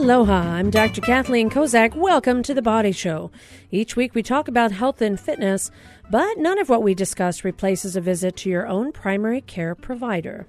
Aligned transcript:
Aloha, 0.00 0.54
I'm 0.54 0.70
Dr. 0.70 1.02
Kathleen 1.02 1.50
Kozak. 1.50 1.94
Welcome 1.94 2.42
to 2.44 2.54
The 2.54 2.62
Body 2.62 2.90
Show. 2.90 3.30
Each 3.70 3.96
week 3.96 4.14
we 4.14 4.22
talk 4.22 4.48
about 4.48 4.72
health 4.72 5.02
and 5.02 5.20
fitness, 5.20 5.70
but 6.10 6.38
none 6.38 6.58
of 6.58 6.70
what 6.70 6.82
we 6.82 6.94
discuss 6.94 7.44
replaces 7.44 7.96
a 7.96 8.00
visit 8.00 8.34
to 8.36 8.48
your 8.48 8.66
own 8.66 8.92
primary 8.92 9.42
care 9.42 9.74
provider. 9.74 10.46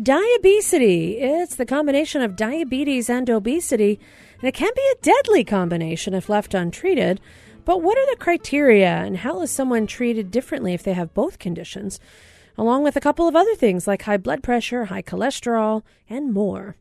Diabesity. 0.00 1.18
It's 1.18 1.56
the 1.56 1.66
combination 1.66 2.22
of 2.22 2.36
diabetes 2.36 3.10
and 3.10 3.28
obesity, 3.28 3.98
and 4.40 4.48
it 4.48 4.54
can 4.54 4.70
be 4.72 4.88
a 4.92 5.02
deadly 5.02 5.42
combination 5.42 6.14
if 6.14 6.28
left 6.28 6.54
untreated. 6.54 7.20
But 7.64 7.82
what 7.82 7.98
are 7.98 8.08
the 8.08 8.20
criteria, 8.20 8.98
and 8.98 9.16
how 9.16 9.42
is 9.42 9.50
someone 9.50 9.88
treated 9.88 10.30
differently 10.30 10.74
if 10.74 10.84
they 10.84 10.92
have 10.92 11.12
both 11.12 11.40
conditions, 11.40 11.98
along 12.56 12.84
with 12.84 12.94
a 12.94 13.00
couple 13.00 13.26
of 13.26 13.34
other 13.34 13.56
things 13.56 13.88
like 13.88 14.02
high 14.02 14.16
blood 14.16 14.44
pressure, 14.44 14.84
high 14.84 15.02
cholesterol, 15.02 15.82
and 16.08 16.32
more? 16.32 16.76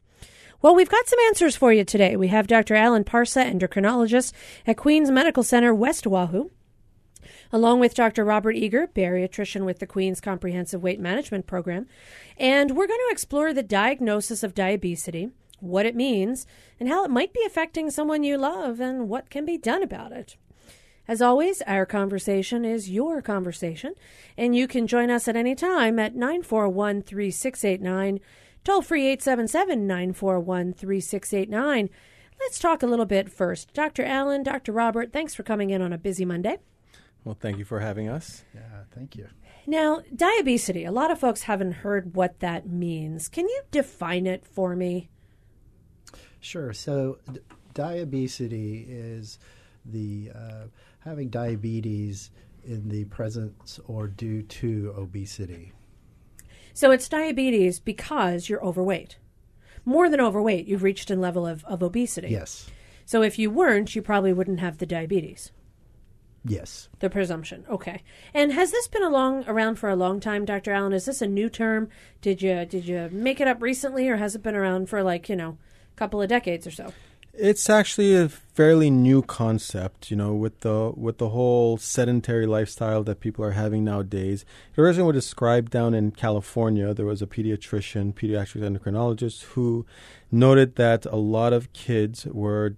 Well, 0.59 0.73
we've 0.73 0.89
got 0.89 1.07
some 1.07 1.19
answers 1.27 1.55
for 1.55 1.71
you 1.71 1.83
today. 1.83 2.15
We 2.15 2.29
have 2.29 2.47
Dr. 2.47 2.73
Alan 2.73 3.03
Parsa, 3.03 3.45
endocrinologist 3.45 4.33
at 4.65 4.75
Queens 4.75 5.11
Medical 5.11 5.43
Center, 5.43 5.71
West 5.71 6.07
Oahu, 6.07 6.49
along 7.51 7.79
with 7.79 7.93
Dr. 7.93 8.25
Robert 8.25 8.55
Eager, 8.55 8.87
bariatrician 8.87 9.65
with 9.65 9.77
the 9.77 9.85
Queens 9.85 10.19
Comprehensive 10.19 10.81
Weight 10.81 10.99
Management 10.99 11.45
Program. 11.45 11.85
And 12.37 12.71
we're 12.71 12.87
going 12.87 12.99
to 13.07 13.11
explore 13.11 13.53
the 13.53 13.61
diagnosis 13.61 14.41
of 14.41 14.55
diabetes, 14.55 15.29
what 15.59 15.85
it 15.85 15.95
means, 15.95 16.47
and 16.79 16.89
how 16.89 17.05
it 17.05 17.11
might 17.11 17.33
be 17.33 17.43
affecting 17.45 17.91
someone 17.91 18.23
you 18.23 18.39
love, 18.39 18.79
and 18.79 19.07
what 19.07 19.29
can 19.29 19.45
be 19.45 19.59
done 19.59 19.83
about 19.83 20.11
it. 20.11 20.37
As 21.07 21.21
always, 21.21 21.61
our 21.67 21.85
conversation 21.85 22.65
is 22.65 22.89
your 22.89 23.21
conversation, 23.21 23.93
and 24.35 24.55
you 24.55 24.67
can 24.67 24.87
join 24.87 25.11
us 25.11 25.27
at 25.27 25.35
any 25.35 25.53
time 25.53 25.99
at 25.99 26.15
941 26.15 27.03
3689 27.03 28.19
Toll 28.67 28.81
free 28.81 29.07
877 29.07 29.87
941 29.87 30.73
3689. 30.73 31.89
Let's 32.37 32.59
talk 32.59 32.83
a 32.83 32.85
little 32.85 33.05
bit 33.05 33.31
first. 33.31 33.73
Dr. 33.73 34.03
Alan, 34.03 34.43
Dr. 34.43 34.73
Robert, 34.73 35.13
thanks 35.13 35.33
for 35.33 35.43
coming 35.43 35.69
in 35.69 35.81
on 35.81 35.93
a 35.93 35.97
busy 35.97 36.25
Monday. 36.25 36.57
Well, 37.23 37.37
thank 37.39 37.59
you 37.59 37.63
for 37.63 37.79
having 37.79 38.09
us. 38.09 38.43
Yeah, 38.53 38.83
thank 38.93 39.15
you. 39.15 39.29
Now, 39.67 40.01
diabesity, 40.13 40.83
a 40.83 40.91
lot 40.91 41.11
of 41.11 41.17
folks 41.17 41.43
haven't 41.43 41.71
heard 41.71 42.13
what 42.13 42.41
that 42.41 42.67
means. 42.67 43.29
Can 43.29 43.47
you 43.47 43.61
define 43.71 44.27
it 44.27 44.45
for 44.45 44.75
me? 44.75 45.07
Sure. 46.41 46.73
So, 46.73 47.19
d- 47.31 47.39
diabesity 47.73 48.85
is 48.89 49.39
the 49.85 50.31
uh, 50.35 50.63
having 50.99 51.29
diabetes 51.29 52.31
in 52.65 52.89
the 52.89 53.05
presence 53.05 53.79
or 53.87 54.09
due 54.09 54.41
to 54.41 54.93
obesity. 54.97 55.71
So 56.77 56.91
it's 56.91 57.09
diabesity 57.09 57.81
because 57.83 58.49
you're 58.49 58.63
overweight. 58.63 59.17
More 59.83 60.11
than 60.11 60.21
overweight, 60.21 60.67
you've 60.67 60.83
reached 60.83 61.09
a 61.09 61.15
level 61.15 61.47
of, 61.47 61.65
of 61.65 61.81
obesity. 61.81 62.27
Yes. 62.27 62.69
So 63.03 63.23
if 63.23 63.39
you 63.39 63.49
weren't, 63.49 63.95
you 63.95 64.03
probably 64.03 64.31
wouldn't 64.31 64.59
have 64.59 64.77
the 64.77 64.85
diabetes. 64.85 65.51
Yes. 66.45 66.87
The 66.99 67.09
presumption. 67.09 67.65
Okay. 67.67 68.03
And 68.31 68.53
has 68.53 68.69
this 68.69 68.87
been 68.87 69.01
along 69.01 69.45
around 69.47 69.79
for 69.79 69.89
a 69.89 69.95
long 69.95 70.19
time, 70.19 70.45
Dr. 70.45 70.71
Alan? 70.71 70.93
Is 70.93 71.05
this 71.05 71.19
a 71.19 71.25
new 71.25 71.49
term? 71.49 71.89
Did 72.21 72.43
you 72.43 72.63
did 72.63 72.87
you 72.87 73.09
make 73.11 73.41
it 73.41 73.47
up 73.47 73.59
recently 73.59 74.07
or 74.07 74.17
has 74.17 74.35
it 74.35 74.43
been 74.43 74.55
around 74.55 74.87
for 74.87 75.01
like, 75.01 75.29
you 75.29 75.35
know, 75.35 75.57
a 75.93 75.95
couple 75.95 76.21
of 76.21 76.29
decades 76.29 76.67
or 76.67 76.71
so? 76.71 76.93
It's 77.39 77.69
actually 77.69 78.15
a 78.15 78.29
fairly 78.29 78.89
new 78.89 79.21
concept, 79.21 80.09
you 80.09 80.17
know, 80.17 80.33
with 80.33 80.61
the 80.61 80.91
with 80.95 81.19
the 81.19 81.29
whole 81.29 81.77
sedentary 81.77 82.47
lifestyle 82.47 83.03
that 83.03 83.19
people 83.19 83.45
are 83.45 83.51
having 83.51 83.83
nowadays. 83.83 84.43
It 84.75 84.81
originally 84.81 85.13
was 85.13 85.23
described 85.23 85.71
down 85.71 85.93
in 85.93 86.11
California. 86.11 86.95
There 86.95 87.05
was 87.05 87.21
a 87.21 87.27
pediatrician, 87.27 88.15
pediatric 88.15 88.61
endocrinologist, 88.63 89.43
who 89.53 89.85
noted 90.31 90.77
that 90.77 91.05
a 91.05 91.15
lot 91.15 91.53
of 91.53 91.71
kids 91.73 92.25
were 92.25 92.75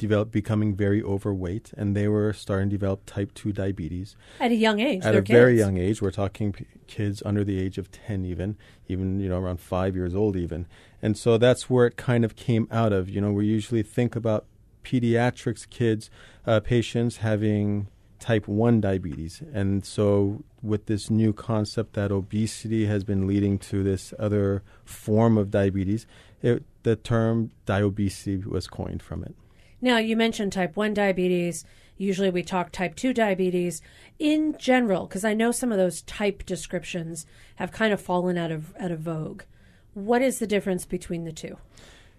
develop 0.00 0.32
becoming 0.32 0.74
very 0.74 1.02
overweight 1.02 1.72
and 1.76 1.94
they 1.94 2.08
were 2.08 2.32
starting 2.32 2.70
to 2.70 2.74
develop 2.76 3.04
type 3.06 3.32
2 3.34 3.52
diabetes. 3.52 4.16
At 4.40 4.50
a 4.50 4.54
young 4.54 4.80
age 4.80 5.04
at 5.04 5.14
a 5.14 5.18
kids. 5.18 5.30
very 5.30 5.58
young 5.58 5.76
age 5.76 6.00
we're 6.00 6.10
talking 6.10 6.52
p- 6.52 6.66
kids 6.86 7.22
under 7.24 7.44
the 7.44 7.60
age 7.60 7.78
of 7.78 7.92
10 7.92 8.24
even 8.24 8.56
even 8.88 9.20
you 9.20 9.28
know 9.28 9.38
around 9.38 9.60
5 9.60 9.94
years 9.94 10.14
old 10.14 10.36
even. 10.36 10.66
And 11.02 11.16
so 11.16 11.38
that's 11.38 11.68
where 11.68 11.86
it 11.86 11.96
kind 11.96 12.24
of 12.24 12.34
came 12.34 12.66
out 12.70 12.92
of 12.92 13.08
you 13.08 13.20
know 13.20 13.30
we 13.30 13.46
usually 13.46 13.82
think 13.82 14.16
about 14.16 14.46
pediatrics 14.82 15.68
kids 15.68 16.10
uh, 16.46 16.60
patients 16.60 17.18
having 17.18 17.88
type 18.18 18.48
1 18.48 18.80
diabetes. 18.80 19.42
And 19.52 19.84
so 19.84 20.42
with 20.62 20.86
this 20.86 21.10
new 21.10 21.32
concept 21.32 21.92
that 21.94 22.10
obesity 22.10 22.86
has 22.86 23.04
been 23.04 23.26
leading 23.26 23.58
to 23.58 23.82
this 23.82 24.12
other 24.18 24.62
form 24.84 25.38
of 25.38 25.50
diabetes 25.50 26.06
it, 26.42 26.64
the 26.82 26.96
term 26.96 27.50
diabesity 27.66 28.38
was 28.38 28.66
coined 28.66 29.02
from 29.02 29.22
it 29.22 29.34
now, 29.80 29.98
you 29.98 30.16
mentioned 30.16 30.52
type 30.52 30.76
1 30.76 30.94
diabetes. 30.94 31.64
Usually 31.96 32.30
we 32.30 32.42
talk 32.42 32.70
type 32.70 32.94
2 32.96 33.14
diabetes. 33.14 33.80
In 34.18 34.56
general, 34.58 35.06
because 35.06 35.24
I 35.24 35.34
know 35.34 35.52
some 35.52 35.72
of 35.72 35.78
those 35.78 36.02
type 36.02 36.44
descriptions 36.44 37.26
have 37.56 37.72
kind 37.72 37.92
of 37.92 38.00
fallen 38.00 38.36
out 38.36 38.50
of, 38.50 38.74
out 38.78 38.90
of 38.90 39.00
vogue. 39.00 39.42
What 39.94 40.22
is 40.22 40.38
the 40.38 40.46
difference 40.46 40.84
between 40.84 41.24
the 41.24 41.32
two? 41.32 41.56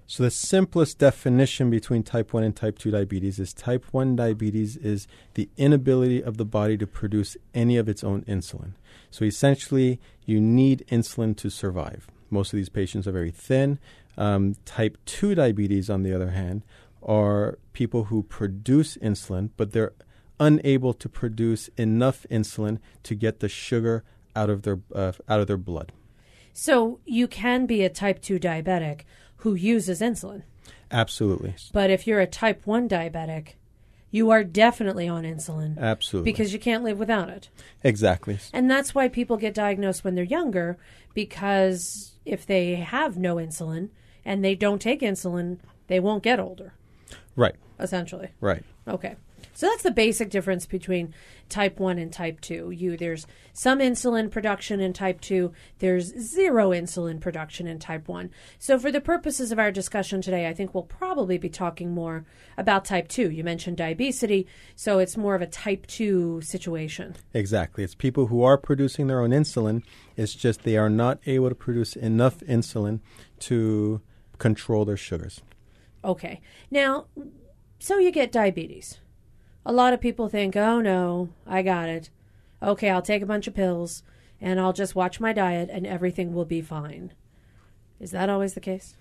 So, 0.07 0.23
the 0.23 0.31
simplest 0.31 0.97
definition 0.97 1.69
between 1.69 2.03
type 2.03 2.33
1 2.33 2.43
and 2.43 2.53
type 2.53 2.77
2 2.77 2.91
diabetes 2.91 3.39
is 3.39 3.53
type 3.53 3.85
1 3.91 4.17
diabetes 4.17 4.75
is 4.75 5.07
the 5.35 5.47
inability 5.55 6.21
of 6.21 6.35
the 6.35 6.43
body 6.43 6.77
to 6.77 6.85
produce 6.85 7.37
any 7.53 7.77
of 7.77 7.87
its 7.87 8.03
own 8.03 8.23
insulin. 8.23 8.73
So, 9.09 9.23
essentially, 9.23 10.01
you 10.25 10.41
need 10.41 10.83
insulin 10.91 11.37
to 11.37 11.49
survive. 11.49 12.07
Most 12.29 12.51
of 12.51 12.57
these 12.57 12.67
patients 12.67 13.07
are 13.07 13.13
very 13.13 13.31
thin. 13.31 13.79
Um, 14.17 14.55
type 14.65 14.97
2 15.05 15.35
diabetes, 15.35 15.89
on 15.89 16.03
the 16.03 16.13
other 16.13 16.31
hand, 16.31 16.63
are 17.01 17.57
people 17.73 18.05
who 18.05 18.23
produce 18.23 18.97
insulin, 18.97 19.49
but 19.57 19.71
they're 19.71 19.93
unable 20.39 20.93
to 20.93 21.07
produce 21.07 21.69
enough 21.77 22.25
insulin 22.31 22.79
to 23.03 23.15
get 23.15 23.39
the 23.39 23.49
sugar 23.49 24.03
out 24.35 24.49
of 24.49 24.63
their 24.63 24.79
uh, 24.93 25.11
out 25.29 25.39
of 25.39 25.47
their 25.47 25.57
blood. 25.57 25.91
So 26.53 26.99
you 27.05 27.27
can 27.27 27.65
be 27.65 27.83
a 27.83 27.89
type 27.89 28.21
2 28.21 28.39
diabetic 28.39 29.01
who 29.37 29.55
uses 29.55 30.01
insulin. 30.01 30.43
Absolutely. 30.91 31.55
But 31.71 31.89
if 31.89 32.05
you're 32.05 32.19
a 32.19 32.27
type 32.27 32.67
1 32.67 32.89
diabetic, 32.89 33.53
you 34.11 34.29
are 34.29 34.43
definitely 34.43 35.07
on 35.07 35.23
insulin. 35.23 35.77
Absolutely. 35.77 36.31
Because 36.31 36.51
you 36.51 36.59
can't 36.59 36.83
live 36.83 36.99
without 36.99 37.29
it. 37.29 37.49
Exactly. 37.83 38.39
And 38.51 38.69
that's 38.69 38.93
why 38.93 39.07
people 39.07 39.37
get 39.37 39.53
diagnosed 39.53 40.03
when 40.03 40.15
they're 40.15 40.23
younger 40.25 40.77
because 41.13 42.17
if 42.25 42.45
they 42.45 42.75
have 42.75 43.17
no 43.17 43.35
insulin 43.35 43.89
and 44.25 44.43
they 44.43 44.55
don't 44.55 44.81
take 44.81 44.99
insulin, 45.01 45.59
they 45.87 45.99
won't 45.99 46.23
get 46.23 46.39
older. 46.39 46.73
Right. 47.35 47.55
Essentially. 47.79 48.29
Right. 48.39 48.63
Okay. 48.87 49.15
So 49.53 49.67
that's 49.67 49.83
the 49.83 49.91
basic 49.91 50.29
difference 50.29 50.65
between 50.65 51.13
type 51.49 51.79
1 51.79 51.97
and 51.97 52.11
type 52.11 52.41
2. 52.41 52.71
You 52.71 52.95
there's 52.95 53.27
some 53.53 53.79
insulin 53.79 54.31
production 54.31 54.79
in 54.79 54.93
type 54.93 55.19
2, 55.21 55.51
there's 55.79 56.05
zero 56.17 56.69
insulin 56.69 57.19
production 57.19 57.67
in 57.67 57.79
type 57.79 58.07
1. 58.07 58.29
So 58.59 58.79
for 58.79 58.91
the 58.91 59.01
purposes 59.01 59.51
of 59.51 59.59
our 59.59 59.71
discussion 59.71 60.21
today, 60.21 60.47
I 60.47 60.53
think 60.53 60.73
we'll 60.73 60.83
probably 60.83 61.37
be 61.37 61.49
talking 61.49 61.91
more 61.91 62.25
about 62.57 62.85
type 62.85 63.07
2. 63.07 63.29
You 63.29 63.43
mentioned 63.43 63.77
diabesity, 63.77 64.47
so 64.75 64.99
it's 64.99 65.17
more 65.17 65.35
of 65.35 65.41
a 65.41 65.47
type 65.47 65.85
2 65.87 66.41
situation. 66.41 67.15
Exactly. 67.33 67.83
It's 67.83 67.95
people 67.95 68.27
who 68.27 68.43
are 68.43 68.57
producing 68.57 69.07
their 69.07 69.21
own 69.21 69.31
insulin, 69.31 69.83
it's 70.15 70.33
just 70.33 70.63
they 70.63 70.77
are 70.77 70.89
not 70.89 71.19
able 71.25 71.49
to 71.49 71.55
produce 71.55 71.95
enough 71.95 72.39
insulin 72.39 72.99
to 73.39 74.01
control 74.37 74.85
their 74.85 74.97
sugars. 74.97 75.41
Okay. 76.03 76.41
Now, 76.69 77.05
so 77.79 77.97
you 77.97 78.11
get 78.11 78.31
diabetes. 78.31 78.99
A 79.65 79.73
lot 79.73 79.93
of 79.93 80.01
people 80.01 80.27
think, 80.27 80.55
oh 80.55 80.81
no, 80.81 81.29
I 81.45 81.61
got 81.61 81.89
it. 81.89 82.09
Okay, 82.63 82.89
I'll 82.89 83.01
take 83.01 83.21
a 83.21 83.27
bunch 83.27 83.47
of 83.47 83.53
pills 83.53 84.03
and 84.39 84.59
I'll 84.59 84.73
just 84.73 84.95
watch 84.95 85.19
my 85.19 85.33
diet 85.33 85.69
and 85.71 85.85
everything 85.85 86.33
will 86.33 86.45
be 86.45 86.61
fine. 86.61 87.13
Is 87.99 88.11
that 88.11 88.29
always 88.29 88.55
the 88.55 88.59
case? 88.59 88.95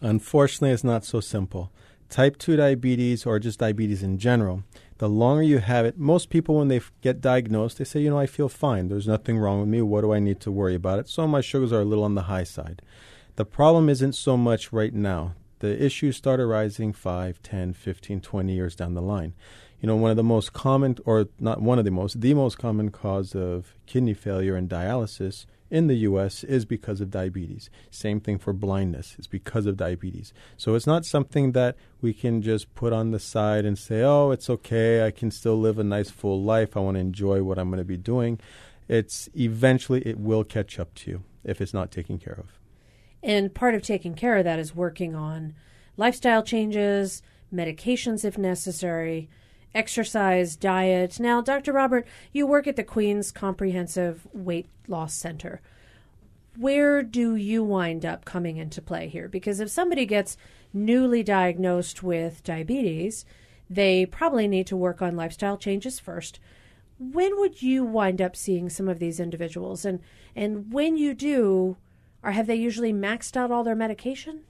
Unfortunately, 0.00 0.70
it's 0.70 0.82
not 0.82 1.04
so 1.04 1.20
simple. 1.20 1.70
Type 2.08 2.38
2 2.38 2.56
diabetes, 2.56 3.24
or 3.24 3.38
just 3.38 3.60
diabetes 3.60 4.02
in 4.02 4.18
general, 4.18 4.64
the 4.98 5.08
longer 5.08 5.44
you 5.44 5.58
have 5.58 5.86
it, 5.86 5.96
most 5.96 6.28
people, 6.28 6.56
when 6.56 6.66
they 6.66 6.80
get 7.02 7.20
diagnosed, 7.20 7.78
they 7.78 7.84
say, 7.84 8.00
you 8.00 8.10
know, 8.10 8.18
I 8.18 8.26
feel 8.26 8.48
fine. 8.48 8.88
There's 8.88 9.06
nothing 9.06 9.38
wrong 9.38 9.60
with 9.60 9.68
me. 9.68 9.80
What 9.80 10.00
do 10.00 10.12
I 10.12 10.18
need 10.18 10.40
to 10.40 10.50
worry 10.50 10.74
about 10.74 10.98
it? 10.98 11.08
So 11.08 11.28
my 11.28 11.40
sugars 11.40 11.72
are 11.72 11.82
a 11.82 11.84
little 11.84 12.02
on 12.02 12.16
the 12.16 12.22
high 12.22 12.42
side. 12.42 12.82
The 13.36 13.44
problem 13.44 13.88
isn't 13.88 14.14
so 14.14 14.36
much 14.36 14.72
right 14.72 14.92
now. 14.92 15.34
The 15.60 15.82
issues 15.82 16.16
start 16.16 16.40
arising 16.40 16.92
5, 16.92 17.42
10, 17.42 17.72
15, 17.72 18.20
20 18.20 18.52
years 18.52 18.74
down 18.74 18.94
the 18.94 19.02
line 19.02 19.34
you 19.80 19.86
know, 19.86 19.96
one 19.96 20.10
of 20.10 20.16
the 20.16 20.22
most 20.22 20.52
common, 20.52 20.98
or 21.06 21.28
not 21.38 21.62
one 21.62 21.78
of 21.78 21.84
the 21.84 21.90
most, 21.90 22.20
the 22.20 22.34
most 22.34 22.58
common 22.58 22.90
cause 22.90 23.34
of 23.34 23.74
kidney 23.86 24.12
failure 24.12 24.54
and 24.54 24.68
dialysis 24.68 25.46
in 25.70 25.86
the 25.86 25.94
U.S. 25.94 26.44
is 26.44 26.64
because 26.66 27.00
of 27.00 27.10
diabetes. 27.10 27.70
Same 27.90 28.20
thing 28.20 28.38
for 28.38 28.52
blindness; 28.52 29.14
it's 29.18 29.26
because 29.26 29.64
of 29.64 29.78
diabetes. 29.78 30.34
So 30.58 30.74
it's 30.74 30.86
not 30.86 31.06
something 31.06 31.52
that 31.52 31.76
we 32.02 32.12
can 32.12 32.42
just 32.42 32.74
put 32.74 32.92
on 32.92 33.10
the 33.10 33.18
side 33.18 33.64
and 33.64 33.78
say, 33.78 34.02
"Oh, 34.02 34.32
it's 34.32 34.50
okay. 34.50 35.06
I 35.06 35.10
can 35.10 35.30
still 35.30 35.58
live 35.58 35.78
a 35.78 35.84
nice 35.84 36.10
full 36.10 36.42
life. 36.42 36.76
I 36.76 36.80
want 36.80 36.96
to 36.96 37.00
enjoy 37.00 37.42
what 37.42 37.58
I'm 37.58 37.70
going 37.70 37.78
to 37.78 37.84
be 37.84 37.96
doing." 37.96 38.38
It's 38.86 39.30
eventually 39.34 40.02
it 40.02 40.18
will 40.18 40.44
catch 40.44 40.78
up 40.78 40.94
to 40.96 41.10
you 41.10 41.22
if 41.44 41.60
it's 41.60 41.72
not 41.72 41.90
taken 41.90 42.18
care 42.18 42.34
of. 42.34 42.59
And 43.22 43.54
part 43.54 43.74
of 43.74 43.82
taking 43.82 44.14
care 44.14 44.36
of 44.36 44.44
that 44.44 44.58
is 44.58 44.74
working 44.74 45.14
on 45.14 45.54
lifestyle 45.96 46.42
changes, 46.42 47.22
medications 47.52 48.24
if 48.24 48.38
necessary, 48.38 49.28
exercise, 49.74 50.56
diet. 50.56 51.20
Now, 51.20 51.40
Dr. 51.40 51.72
Robert, 51.72 52.06
you 52.32 52.46
work 52.46 52.66
at 52.66 52.76
the 52.76 52.84
Queen's 52.84 53.30
Comprehensive 53.30 54.26
Weight 54.32 54.66
Loss 54.88 55.14
Center. 55.14 55.60
Where 56.56 57.02
do 57.02 57.36
you 57.36 57.62
wind 57.62 58.04
up 58.04 58.24
coming 58.24 58.56
into 58.56 58.82
play 58.82 59.08
here? 59.08 59.28
Because 59.28 59.60
if 59.60 59.70
somebody 59.70 60.06
gets 60.06 60.36
newly 60.72 61.22
diagnosed 61.22 62.02
with 62.02 62.42
diabetes, 62.42 63.24
they 63.68 64.04
probably 64.04 64.48
need 64.48 64.66
to 64.66 64.76
work 64.76 65.00
on 65.00 65.16
lifestyle 65.16 65.56
changes 65.56 66.00
first. 66.00 66.40
When 66.98 67.38
would 67.38 67.62
you 67.62 67.84
wind 67.84 68.20
up 68.20 68.36
seeing 68.36 68.68
some 68.68 68.88
of 68.88 68.98
these 68.98 69.20
individuals? 69.20 69.84
And 69.84 70.00
and 70.34 70.72
when 70.72 70.96
you 70.96 71.14
do, 71.14 71.76
or 72.22 72.32
have 72.32 72.46
they 72.46 72.54
usually 72.54 72.92
maxed 72.92 73.36
out 73.36 73.50
all 73.50 73.64
their 73.64 73.74
medication? 73.74 74.42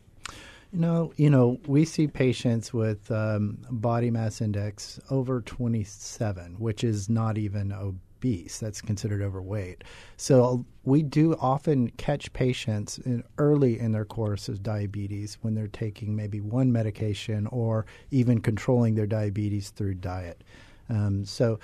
No, 0.72 1.12
you 1.16 1.30
know, 1.30 1.58
we 1.66 1.84
see 1.84 2.06
patients 2.06 2.72
with 2.72 3.10
um, 3.10 3.58
body 3.70 4.10
mass 4.10 4.40
index 4.40 5.00
over 5.10 5.40
27, 5.40 6.54
which 6.58 6.84
is 6.84 7.08
not 7.08 7.36
even 7.38 7.72
obese. 7.72 8.58
That's 8.58 8.80
considered 8.80 9.20
overweight. 9.20 9.82
So 10.16 10.64
we 10.84 11.02
do 11.02 11.34
often 11.40 11.90
catch 11.90 12.32
patients 12.32 12.98
in 12.98 13.24
early 13.36 13.80
in 13.80 13.90
their 13.90 14.04
course 14.04 14.48
of 14.48 14.62
diabetes 14.62 15.38
when 15.42 15.54
they're 15.54 15.66
taking 15.66 16.14
maybe 16.14 16.40
one 16.40 16.70
medication 16.70 17.48
or 17.48 17.86
even 18.12 18.40
controlling 18.40 18.94
their 18.94 19.08
diabetes 19.08 19.70
through 19.70 19.94
diet. 19.94 20.44
Um, 20.88 21.24
so 21.24 21.58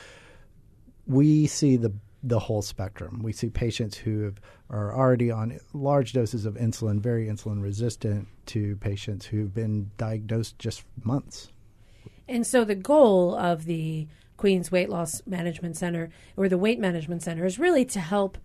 we 1.06 1.46
see 1.46 1.76
the 1.76 1.92
the 2.22 2.38
whole 2.38 2.62
spectrum. 2.62 3.20
We 3.22 3.32
see 3.32 3.50
patients 3.50 3.96
who 3.96 4.22
have, 4.22 4.40
are 4.70 4.94
already 4.94 5.30
on 5.30 5.58
large 5.72 6.12
doses 6.12 6.44
of 6.44 6.54
insulin, 6.54 7.00
very 7.00 7.26
insulin 7.26 7.62
resistant, 7.62 8.28
to 8.46 8.76
patients 8.76 9.26
who've 9.26 9.54
been 9.54 9.90
diagnosed 9.96 10.58
just 10.58 10.84
months. 11.04 11.52
And 12.28 12.46
so 12.46 12.64
the 12.64 12.74
goal 12.74 13.36
of 13.36 13.64
the 13.64 14.08
Queen's 14.36 14.72
Weight 14.72 14.90
Loss 14.90 15.22
Management 15.26 15.76
Center 15.76 16.10
or 16.36 16.48
the 16.48 16.58
Weight 16.58 16.78
Management 16.80 17.22
Center 17.22 17.44
is 17.44 17.58
really 17.58 17.84
to 17.86 18.00
help 18.00 18.38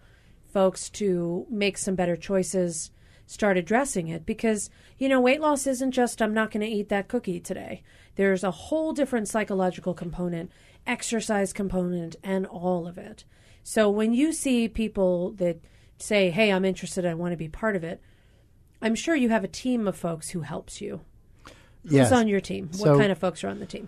folks 0.51 0.89
to 0.89 1.45
make 1.49 1.77
some 1.77 1.95
better 1.95 2.15
choices, 2.15 2.91
start 3.25 3.57
addressing 3.57 4.07
it 4.07 4.25
because, 4.25 4.69
you 4.97 5.07
know, 5.07 5.19
weight 5.19 5.41
loss 5.41 5.65
isn't 5.65 5.91
just 5.91 6.21
I'm 6.21 6.33
not 6.33 6.51
going 6.51 6.65
to 6.65 6.71
eat 6.71 6.89
that 6.89 7.07
cookie 7.07 7.39
today. 7.39 7.83
There's 8.15 8.43
a 8.43 8.51
whole 8.51 8.93
different 8.93 9.27
psychological 9.27 9.93
component, 9.93 10.51
exercise 10.85 11.53
component, 11.53 12.17
and 12.23 12.45
all 12.45 12.87
of 12.87 12.97
it. 12.97 13.23
So 13.63 13.89
when 13.89 14.13
you 14.13 14.33
see 14.33 14.67
people 14.67 15.31
that 15.33 15.59
say, 15.97 16.29
"Hey, 16.31 16.51
I'm 16.51 16.65
interested. 16.65 17.05
I 17.05 17.13
want 17.13 17.31
to 17.33 17.37
be 17.37 17.47
part 17.47 17.75
of 17.75 17.83
it," 17.83 18.01
I'm 18.81 18.95
sure 18.95 19.15
you 19.15 19.29
have 19.29 19.43
a 19.43 19.47
team 19.47 19.87
of 19.87 19.95
folks 19.95 20.29
who 20.31 20.41
helps 20.41 20.81
you. 20.81 21.01
Who's 21.83 21.93
Yes. 21.93 22.11
on 22.11 22.27
your 22.27 22.41
team? 22.41 22.71
So 22.73 22.91
What 22.91 22.99
kind 22.99 23.11
of 23.11 23.17
folks 23.17 23.43
are 23.43 23.49
on 23.49 23.59
the 23.59 23.65
team? 23.65 23.87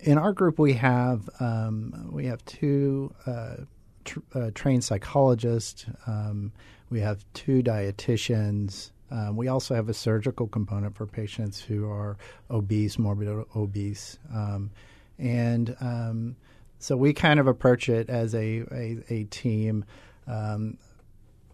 In 0.00 0.18
our 0.18 0.32
group, 0.32 0.58
we 0.58 0.72
have 0.74 1.28
um, 1.40 2.08
we 2.12 2.26
have 2.26 2.44
two 2.44 3.14
uh, 3.26 3.56
tr- 4.04 4.20
uh, 4.34 4.50
trained 4.54 4.82
psychologists. 4.84 5.86
Um, 6.06 6.52
we 6.90 7.00
have 7.00 7.24
two 7.34 7.62
dietitians. 7.62 8.90
Um, 9.10 9.36
we 9.36 9.46
also 9.48 9.74
have 9.74 9.88
a 9.88 9.94
surgical 9.94 10.46
component 10.46 10.96
for 10.96 11.06
patients 11.06 11.60
who 11.60 11.88
are 11.88 12.16
obese, 12.50 12.98
morbid 12.98 13.28
obese, 13.54 14.18
um, 14.34 14.70
and 15.18 15.76
um, 15.80 16.36
so 16.82 16.96
we 16.96 17.12
kind 17.12 17.38
of 17.38 17.46
approach 17.46 17.88
it 17.88 18.10
as 18.10 18.34
a 18.34 18.64
a, 18.72 18.98
a 19.08 19.24
team. 19.24 19.84
Um, 20.26 20.78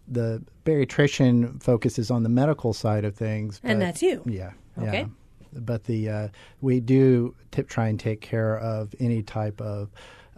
the 0.07 0.41
bariatrician 0.65 1.61
focuses 1.61 2.09
on 2.09 2.23
the 2.23 2.29
medical 2.29 2.73
side 2.73 3.05
of 3.05 3.15
things, 3.15 3.61
And 3.63 3.79
but- 3.79 3.85
that's 3.85 4.01
you. 4.01 4.23
Yeah. 4.25 4.53
Okay. 4.77 5.01
Yeah. 5.01 5.05
But 5.53 5.83
the 5.83 6.09
uh, 6.09 6.27
we 6.61 6.79
do 6.79 7.35
t- 7.51 7.63
try 7.63 7.87
and 7.89 7.99
take 7.99 8.21
care 8.21 8.57
of 8.59 8.93
any 8.99 9.21
type 9.23 9.61
of 9.61 9.89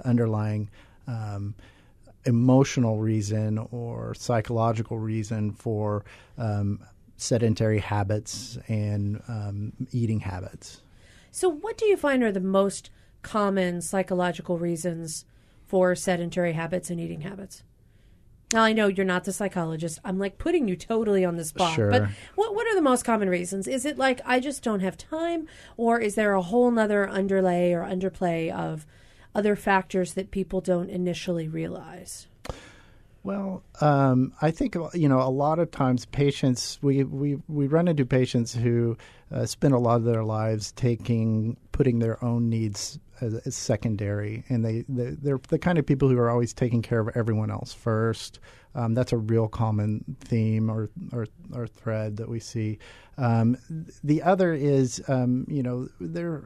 underlying 0.04 0.70
um, 1.08 1.56
emotional 2.26 2.98
reason 3.00 3.58
or 3.72 4.14
psychological 4.14 5.00
reason 5.00 5.52
for 5.54 6.04
um, 6.38 6.80
sedentary 7.18 7.80
habits 7.80 8.58
and 8.68 9.22
um, 9.28 9.74
eating 9.92 10.20
habits. 10.20 10.82
So, 11.32 11.50
what 11.50 11.78
do 11.78 11.86
you 11.86 11.98
find 11.98 12.24
are 12.24 12.32
the 12.32 12.40
most 12.40 12.90
common 13.22 13.82
psychological 13.82 14.58
reasons 14.58 15.26
for 15.68 15.96
sedentary 15.96 16.54
habits 16.54 16.90
and 16.90 17.00
eating 17.00 17.22
habits? 17.22 17.64
Now, 18.54 18.64
I 18.64 18.74
know 18.74 18.88
you're 18.88 19.06
not 19.06 19.24
the 19.24 19.32
psychologist. 19.32 20.00
I'm 20.04 20.20
like 20.20 20.38
putting 20.38 20.68
you 20.68 20.76
totally 20.76 21.24
on 21.24 21.38
the 21.38 21.46
spot. 21.46 21.74
Sure. 21.74 21.90
But 21.90 22.10
what, 22.36 22.54
what 22.54 22.68
are 22.68 22.76
the 22.76 22.82
most 22.82 23.06
common 23.06 23.30
reasons? 23.30 23.68
Is 23.68 23.86
it 23.86 23.98
like 23.98 24.20
I 24.26 24.40
just 24.40 24.64
don't 24.64 24.82
have 24.82 24.98
time? 24.98 25.48
Or 25.78 26.00
is 26.00 26.16
there 26.16 26.34
a 26.34 26.42
whole 26.42 26.70
nother 26.70 27.08
underlay 27.08 27.72
or 27.72 27.84
underplay 27.84 28.52
of 28.52 28.86
other 29.34 29.56
factors 29.56 30.14
that 30.16 30.32
people 30.32 30.60
don't 30.60 30.90
initially 30.90 31.48
realize? 31.48 32.28
Well, 33.24 33.64
um, 33.80 34.34
I 34.42 34.50
think 34.50 34.76
you 34.94 35.08
know 35.08 35.22
a 35.22 35.30
lot 35.30 35.60
of 35.60 35.70
times 35.70 36.06
patients 36.06 36.80
we 36.82 37.04
we, 37.04 37.38
we 37.48 37.68
run 37.68 37.88
into 37.88 38.04
patients 38.04 38.54
who 38.54 38.98
uh, 39.32 39.46
spend 39.46 39.74
a 39.74 39.78
lot 39.78 39.98
of 39.98 40.06
their 40.06 40.24
lives 40.24 40.72
taking 40.72 41.56
putting 41.72 42.00
their 42.00 42.24
own 42.24 42.50
needs 42.50 43.00
as, 43.22 43.36
as 43.46 43.56
secondary, 43.56 44.44
and 44.50 44.66
they, 44.66 44.84
they 44.90 45.12
they're 45.12 45.40
the 45.50 45.60
kind 45.60 45.78
of 45.78 45.86
people 45.86 46.10
who 46.10 46.18
are 46.18 46.30
always 46.30 46.54
taking 46.54 46.82
care 46.82 47.00
of 47.00 47.10
everyone 47.16 47.52
else 47.52 47.74
first. 47.74 48.40
Um, 48.74 48.94
that's 48.94 49.12
a 49.12 49.18
real 49.18 49.48
common 49.48 50.18
theme 50.22 50.70
or, 50.70 50.90
or 51.14 51.28
or 51.54 51.68
thread 51.68 52.18
that 52.18 52.30
we 52.30 52.40
see. 52.40 52.80
Um, 53.18 53.58
the 54.04 54.24
other 54.24 54.54
is 54.54 55.04
um, 55.08 55.46
you 55.48 55.64
know 55.64 55.88
there 56.00 56.44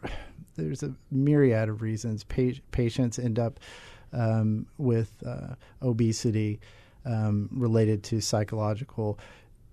there's 0.56 0.84
a 0.84 0.94
myriad 1.12 1.70
of 1.70 1.82
reasons 1.82 2.24
pa- 2.24 2.60
patients 2.72 3.20
end 3.20 3.40
up 3.40 3.60
um, 4.14 4.68
with 4.78 5.12
uh, 5.26 5.56
obesity 5.82 6.60
um, 7.06 7.50
related 7.52 8.04
to 8.04 8.22
psychological 8.22 9.20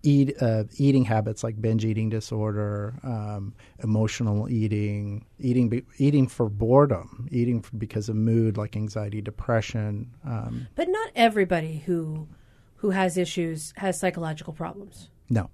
eat, 0.03 0.35
uh, 0.41 0.65
eating 0.77 1.05
habits 1.05 1.45
like 1.45 1.61
binge 1.61 1.85
eating 1.85 2.09
disorder, 2.11 2.95
um, 3.03 3.55
emotional 3.83 4.49
eating, 4.49 5.25
eating 5.39 5.69
be, 5.69 5.85
eating 5.99 6.27
for 6.27 6.49
boredom, 6.49 7.29
eating 7.31 7.63
for, 7.63 7.77
because 7.77 8.09
of 8.09 8.17
mood 8.17 8.57
like 8.57 8.77
anxiety, 8.77 9.21
depression. 9.21 10.11
Um, 10.25 10.69
But 10.75 10.89
not 10.89 11.11
everybody 11.15 11.83
who 11.87 12.29
who 12.77 12.91
has 12.91 13.17
issues 13.17 13.73
has 13.77 13.99
psychological 13.99 14.53
problems. 14.53 15.09
no, 15.31 15.51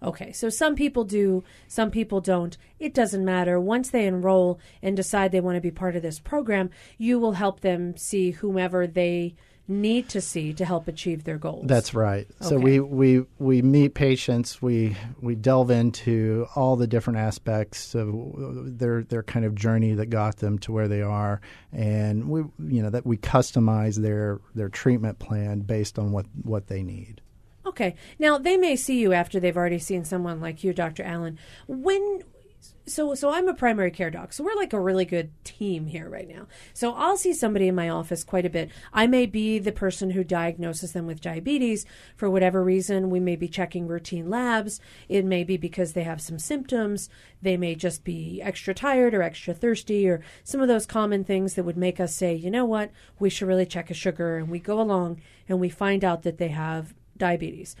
Okay, 0.00 0.30
so 0.30 0.48
some 0.48 0.76
people 0.76 1.02
do, 1.02 1.42
some 1.66 1.90
people 1.90 2.20
don't. 2.20 2.56
It 2.78 2.94
doesn't 2.94 3.24
matter. 3.24 3.58
Once 3.58 3.90
they 3.90 4.06
enroll 4.06 4.60
and 4.80 4.96
decide 4.96 5.32
they 5.32 5.40
want 5.40 5.56
to 5.56 5.60
be 5.60 5.72
part 5.72 5.96
of 5.96 6.02
this 6.02 6.20
program, 6.20 6.70
you 6.98 7.18
will 7.18 7.32
help 7.32 7.60
them 7.60 7.96
see 7.96 8.30
whomever 8.30 8.86
they 8.86 9.34
need 9.68 10.08
to 10.08 10.20
see 10.20 10.54
to 10.54 10.64
help 10.64 10.88
achieve 10.88 11.24
their 11.24 11.36
goals. 11.36 11.66
That's 11.66 11.92
right. 11.92 12.26
So 12.40 12.58
we, 12.58 12.80
we 12.80 13.24
we 13.38 13.60
meet 13.60 13.94
patients. 13.94 14.62
We 14.62 14.96
we 15.20 15.34
delve 15.34 15.70
into 15.70 16.46
all 16.54 16.76
the 16.76 16.86
different 16.86 17.18
aspects 17.18 17.94
of 17.94 18.08
their 18.78 19.02
their 19.04 19.22
kind 19.22 19.44
of 19.44 19.54
journey 19.54 19.92
that 19.94 20.06
got 20.06 20.38
them 20.38 20.58
to 20.60 20.72
where 20.72 20.88
they 20.88 21.02
are, 21.02 21.40
and 21.72 22.28
we 22.28 22.40
you 22.58 22.82
know 22.82 22.90
that 22.90 23.04
we 23.06 23.18
customize 23.18 23.96
their 23.96 24.40
their 24.54 24.70
treatment 24.70 25.18
plan 25.18 25.60
based 25.60 25.98
on 25.98 26.12
what 26.12 26.26
what 26.42 26.68
they 26.68 26.82
need. 26.82 27.20
Okay. 27.66 27.94
Now 28.18 28.38
they 28.38 28.56
may 28.56 28.76
see 28.76 28.98
you 28.98 29.12
after 29.12 29.38
they've 29.38 29.56
already 29.56 29.78
seen 29.78 30.04
someone 30.04 30.40
like 30.40 30.64
you, 30.64 30.72
Dr. 30.72 31.02
Alan. 31.02 31.38
When 31.66 32.22
so 32.86 33.14
so 33.14 33.30
I'm 33.30 33.48
a 33.48 33.54
primary 33.54 33.90
care 33.90 34.10
doc. 34.10 34.32
So 34.32 34.42
we're 34.42 34.54
like 34.54 34.72
a 34.72 34.80
really 34.80 35.04
good 35.04 35.30
team 35.44 35.86
here 35.86 36.08
right 36.08 36.28
now. 36.28 36.46
So 36.72 36.94
I'll 36.94 37.16
see 37.16 37.32
somebody 37.32 37.68
in 37.68 37.74
my 37.74 37.88
office 37.88 38.24
quite 38.24 38.46
a 38.46 38.50
bit. 38.50 38.70
I 38.92 39.06
may 39.06 39.26
be 39.26 39.58
the 39.58 39.72
person 39.72 40.10
who 40.10 40.24
diagnoses 40.24 40.92
them 40.92 41.06
with 41.06 41.20
diabetes 41.20 41.86
for 42.16 42.30
whatever 42.30 42.64
reason. 42.64 43.10
We 43.10 43.20
may 43.20 43.36
be 43.36 43.48
checking 43.48 43.86
routine 43.86 44.30
labs. 44.30 44.80
It 45.08 45.24
may 45.24 45.44
be 45.44 45.56
because 45.56 45.92
they 45.92 46.04
have 46.04 46.20
some 46.20 46.38
symptoms. 46.38 47.08
They 47.42 47.56
may 47.56 47.74
just 47.74 48.04
be 48.04 48.40
extra 48.42 48.74
tired 48.74 49.14
or 49.14 49.22
extra 49.22 49.54
thirsty 49.54 50.08
or 50.08 50.22
some 50.44 50.60
of 50.60 50.68
those 50.68 50.86
common 50.86 51.24
things 51.24 51.54
that 51.54 51.64
would 51.64 51.76
make 51.76 52.00
us 52.00 52.14
say, 52.14 52.34
"You 52.34 52.50
know 52.50 52.64
what? 52.64 52.90
We 53.18 53.30
should 53.30 53.48
really 53.48 53.66
check 53.66 53.90
a 53.90 53.94
sugar." 53.94 54.36
And 54.38 54.48
we 54.48 54.58
go 54.58 54.80
along 54.80 55.20
and 55.48 55.60
we 55.60 55.68
find 55.68 56.04
out 56.04 56.22
that 56.22 56.38
they 56.38 56.48
have 56.48 56.94
diabetes. 57.16 57.76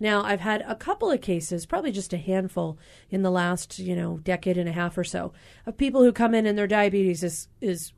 Now, 0.00 0.22
I've 0.22 0.40
had 0.40 0.64
a 0.66 0.74
couple 0.74 1.10
of 1.10 1.20
cases, 1.20 1.66
probably 1.66 1.92
just 1.92 2.12
a 2.12 2.18
handful 2.18 2.78
in 3.10 3.22
the 3.22 3.30
last, 3.30 3.78
you 3.78 3.96
know, 3.96 4.18
decade 4.18 4.56
and 4.56 4.68
a 4.68 4.72
half 4.72 4.96
or 4.96 5.04
so, 5.04 5.32
of 5.66 5.76
people 5.76 6.02
who 6.02 6.12
come 6.12 6.34
in 6.34 6.46
and 6.46 6.56
their 6.56 6.66
diabetes 6.66 7.22
is 7.22 7.48
is 7.60 7.92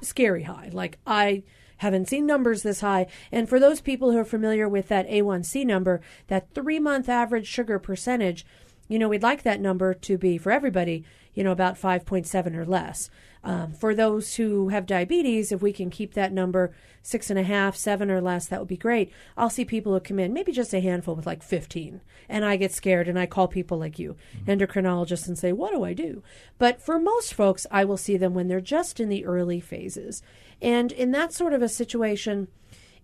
scary 0.00 0.42
high. 0.42 0.70
Like 0.72 0.98
I 1.06 1.44
haven't 1.78 2.08
seen 2.08 2.26
numbers 2.26 2.62
this 2.62 2.80
high. 2.80 3.06
And 3.30 3.48
for 3.48 3.58
those 3.58 3.80
people 3.80 4.12
who 4.12 4.18
are 4.18 4.24
familiar 4.24 4.68
with 4.68 4.88
that 4.88 5.08
A1C 5.08 5.64
number, 5.66 6.00
that 6.28 6.52
3-month 6.54 7.08
average 7.08 7.46
sugar 7.46 7.78
percentage, 7.78 8.46
you 8.88 8.98
know, 8.98 9.08
we'd 9.08 9.22
like 9.22 9.42
that 9.42 9.60
number 9.60 9.92
to 9.94 10.16
be 10.16 10.38
for 10.38 10.52
everybody, 10.52 11.04
you 11.34 11.42
know, 11.42 11.50
about 11.50 11.80
5.7 11.80 12.54
or 12.54 12.64
less. 12.64 13.10
Um, 13.44 13.72
for 13.72 13.94
those 13.94 14.36
who 14.36 14.68
have 14.68 14.86
diabetes, 14.86 15.50
if 15.50 15.60
we 15.60 15.72
can 15.72 15.90
keep 15.90 16.14
that 16.14 16.32
number 16.32 16.72
six 17.02 17.28
and 17.28 17.38
a 17.38 17.42
half, 17.42 17.74
seven 17.74 18.10
or 18.10 18.20
less, 18.20 18.46
that 18.46 18.60
would 18.60 18.68
be 18.68 18.76
great. 18.76 19.12
I'll 19.36 19.50
see 19.50 19.64
people 19.64 19.92
who 19.92 20.00
come 20.00 20.20
in, 20.20 20.32
maybe 20.32 20.52
just 20.52 20.72
a 20.72 20.80
handful 20.80 21.16
with 21.16 21.26
like 21.26 21.42
15, 21.42 22.00
and 22.28 22.44
I 22.44 22.56
get 22.56 22.72
scared 22.72 23.08
and 23.08 23.18
I 23.18 23.26
call 23.26 23.48
people 23.48 23.78
like 23.78 23.98
you, 23.98 24.16
mm-hmm. 24.36 24.50
endocrinologists, 24.50 25.26
and 25.26 25.36
say, 25.36 25.52
What 25.52 25.72
do 25.72 25.82
I 25.82 25.92
do? 25.92 26.22
But 26.58 26.80
for 26.80 27.00
most 27.00 27.34
folks, 27.34 27.66
I 27.70 27.84
will 27.84 27.96
see 27.96 28.16
them 28.16 28.34
when 28.34 28.46
they're 28.46 28.60
just 28.60 29.00
in 29.00 29.08
the 29.08 29.24
early 29.24 29.60
phases. 29.60 30.22
And 30.60 30.92
in 30.92 31.10
that 31.10 31.32
sort 31.32 31.52
of 31.52 31.62
a 31.62 31.68
situation, 31.68 32.46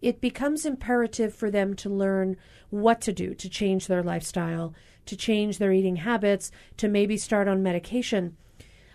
it 0.01 0.21
becomes 0.21 0.65
imperative 0.65 1.35
for 1.35 1.51
them 1.51 1.75
to 1.75 1.89
learn 1.89 2.37
what 2.71 3.01
to 3.01 3.13
do 3.13 3.35
to 3.35 3.49
change 3.49 3.87
their 3.87 4.03
lifestyle, 4.03 4.75
to 5.07 5.17
change 5.17 5.59
their 5.59 5.73
eating 5.73 5.97
habits, 5.97 6.53
to 6.77 6.87
maybe 6.87 7.17
start 7.17 7.49
on 7.49 7.63
medication. 7.63 8.37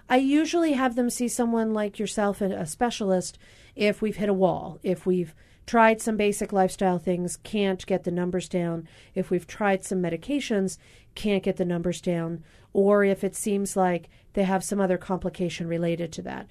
I 0.09 0.17
usually 0.17 0.73
have 0.73 0.95
them 0.95 1.09
see 1.09 1.27
someone 1.27 1.73
like 1.73 1.99
yourself, 1.99 2.41
a 2.41 2.65
specialist, 2.65 3.37
if 3.75 4.01
we've 4.01 4.17
hit 4.17 4.29
a 4.29 4.33
wall, 4.33 4.79
if 4.83 5.05
we've 5.05 5.33
tried 5.65 6.01
some 6.01 6.17
basic 6.17 6.51
lifestyle 6.51 6.99
things, 6.99 7.37
can't 7.37 7.85
get 7.85 8.03
the 8.03 8.11
numbers 8.11 8.49
down, 8.49 8.87
if 9.15 9.29
we've 9.29 9.47
tried 9.47 9.83
some 9.83 10.01
medications, 10.01 10.77
can't 11.15 11.43
get 11.43 11.57
the 11.57 11.65
numbers 11.65 12.01
down, 12.01 12.43
or 12.73 13.03
if 13.03 13.23
it 13.23 13.35
seems 13.35 13.75
like 13.77 14.09
they 14.33 14.43
have 14.43 14.63
some 14.63 14.81
other 14.81 14.97
complication 14.97 15.67
related 15.67 16.11
to 16.11 16.21
that. 16.21 16.47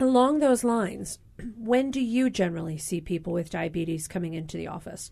Along 0.00 0.38
those 0.38 0.64
lines, 0.64 1.18
when 1.56 1.90
do 1.90 2.00
you 2.00 2.30
generally 2.30 2.78
see 2.78 3.00
people 3.00 3.32
with 3.32 3.50
diabetes 3.50 4.08
coming 4.08 4.34
into 4.34 4.56
the 4.56 4.68
office? 4.68 5.10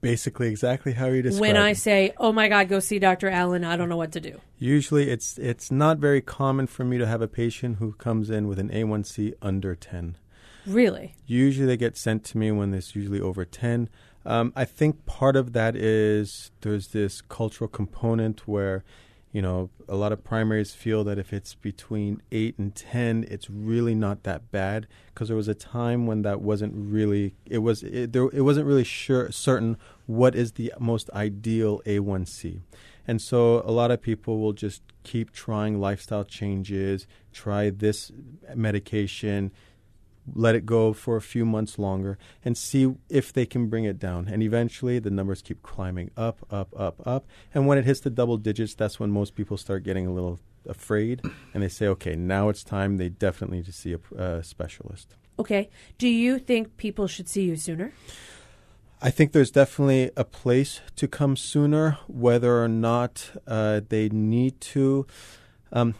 Basically, 0.00 0.48
exactly 0.48 0.92
how 0.92 1.06
you 1.06 1.22
described. 1.22 1.40
When 1.40 1.56
I 1.56 1.72
say, 1.72 2.12
"Oh 2.18 2.32
my 2.32 2.48
God, 2.48 2.68
go 2.68 2.80
see 2.80 2.98
Dr. 2.98 3.28
Alan," 3.28 3.62
I 3.62 3.76
don't 3.76 3.88
know 3.88 3.96
what 3.96 4.10
to 4.12 4.20
do. 4.20 4.40
Usually, 4.58 5.08
it's 5.08 5.38
it's 5.38 5.70
not 5.70 5.98
very 5.98 6.20
common 6.20 6.66
for 6.66 6.84
me 6.84 6.98
to 6.98 7.06
have 7.06 7.22
a 7.22 7.28
patient 7.28 7.76
who 7.78 7.92
comes 7.92 8.28
in 8.28 8.48
with 8.48 8.58
an 8.58 8.70
A1C 8.70 9.34
under 9.40 9.76
ten. 9.76 10.16
Really? 10.66 11.14
Usually, 11.26 11.64
they 11.64 11.76
get 11.76 11.96
sent 11.96 12.24
to 12.24 12.38
me 12.38 12.50
when 12.50 12.74
it's 12.74 12.96
usually 12.96 13.20
over 13.20 13.44
ten. 13.44 13.88
Um, 14.26 14.52
I 14.56 14.64
think 14.64 15.06
part 15.06 15.36
of 15.36 15.52
that 15.52 15.76
is 15.76 16.50
there's 16.62 16.88
this 16.88 17.20
cultural 17.20 17.68
component 17.68 18.48
where 18.48 18.82
you 19.32 19.42
know, 19.42 19.70
a 19.88 19.94
lot 19.94 20.12
of 20.12 20.24
primaries 20.24 20.72
feel 20.72 21.04
that 21.04 21.18
if 21.18 21.32
it's 21.32 21.54
between 21.54 22.22
8 22.32 22.58
and 22.58 22.74
10, 22.74 23.26
it's 23.30 23.50
really 23.50 23.94
not 23.94 24.22
that 24.22 24.50
bad 24.50 24.86
because 25.12 25.28
there 25.28 25.36
was 25.36 25.48
a 25.48 25.54
time 25.54 26.06
when 26.06 26.22
that 26.22 26.40
wasn't 26.40 26.72
really 26.74 27.34
it 27.44 27.58
was 27.58 27.82
it, 27.82 28.12
there 28.12 28.28
it 28.32 28.40
wasn't 28.42 28.66
really 28.66 28.84
sure 28.84 29.30
certain 29.30 29.76
what 30.06 30.34
is 30.34 30.52
the 30.52 30.72
most 30.78 31.10
ideal 31.10 31.82
A1C. 31.84 32.60
And 33.06 33.22
so 33.22 33.62
a 33.64 33.72
lot 33.72 33.90
of 33.90 34.02
people 34.02 34.38
will 34.38 34.52
just 34.52 34.82
keep 35.02 35.32
trying 35.32 35.80
lifestyle 35.80 36.24
changes, 36.24 37.06
try 37.32 37.70
this 37.70 38.12
medication, 38.54 39.50
let 40.34 40.54
it 40.54 40.66
go 40.66 40.92
for 40.92 41.16
a 41.16 41.20
few 41.20 41.44
months 41.44 41.78
longer 41.78 42.18
and 42.44 42.56
see 42.56 42.94
if 43.08 43.32
they 43.32 43.46
can 43.46 43.68
bring 43.68 43.84
it 43.84 43.98
down. 43.98 44.28
And 44.28 44.42
eventually 44.42 44.98
the 44.98 45.10
numbers 45.10 45.42
keep 45.42 45.62
climbing 45.62 46.10
up, 46.16 46.46
up, 46.50 46.68
up, 46.78 47.06
up. 47.06 47.26
And 47.54 47.66
when 47.66 47.78
it 47.78 47.84
hits 47.84 48.00
the 48.00 48.10
double 48.10 48.36
digits, 48.36 48.74
that's 48.74 48.98
when 48.98 49.10
most 49.10 49.34
people 49.34 49.56
start 49.56 49.84
getting 49.84 50.06
a 50.06 50.12
little 50.12 50.40
afraid 50.66 51.22
and 51.54 51.62
they 51.62 51.68
say, 51.68 51.86
okay, 51.88 52.14
now 52.14 52.48
it's 52.48 52.64
time. 52.64 52.96
They 52.96 53.08
definitely 53.08 53.58
need 53.58 53.66
to 53.66 53.72
see 53.72 53.94
a 53.94 54.16
uh, 54.16 54.42
specialist. 54.42 55.14
Okay. 55.38 55.70
Do 55.98 56.08
you 56.08 56.38
think 56.38 56.76
people 56.76 57.06
should 57.06 57.28
see 57.28 57.44
you 57.44 57.56
sooner? 57.56 57.92
I 59.00 59.10
think 59.10 59.30
there's 59.30 59.52
definitely 59.52 60.10
a 60.16 60.24
place 60.24 60.80
to 60.96 61.06
come 61.06 61.36
sooner, 61.36 61.98
whether 62.08 62.62
or 62.62 62.68
not 62.68 63.30
uh, 63.46 63.80
they 63.88 64.08
need 64.08 64.60
to. 64.60 65.06
Um, 65.70 65.94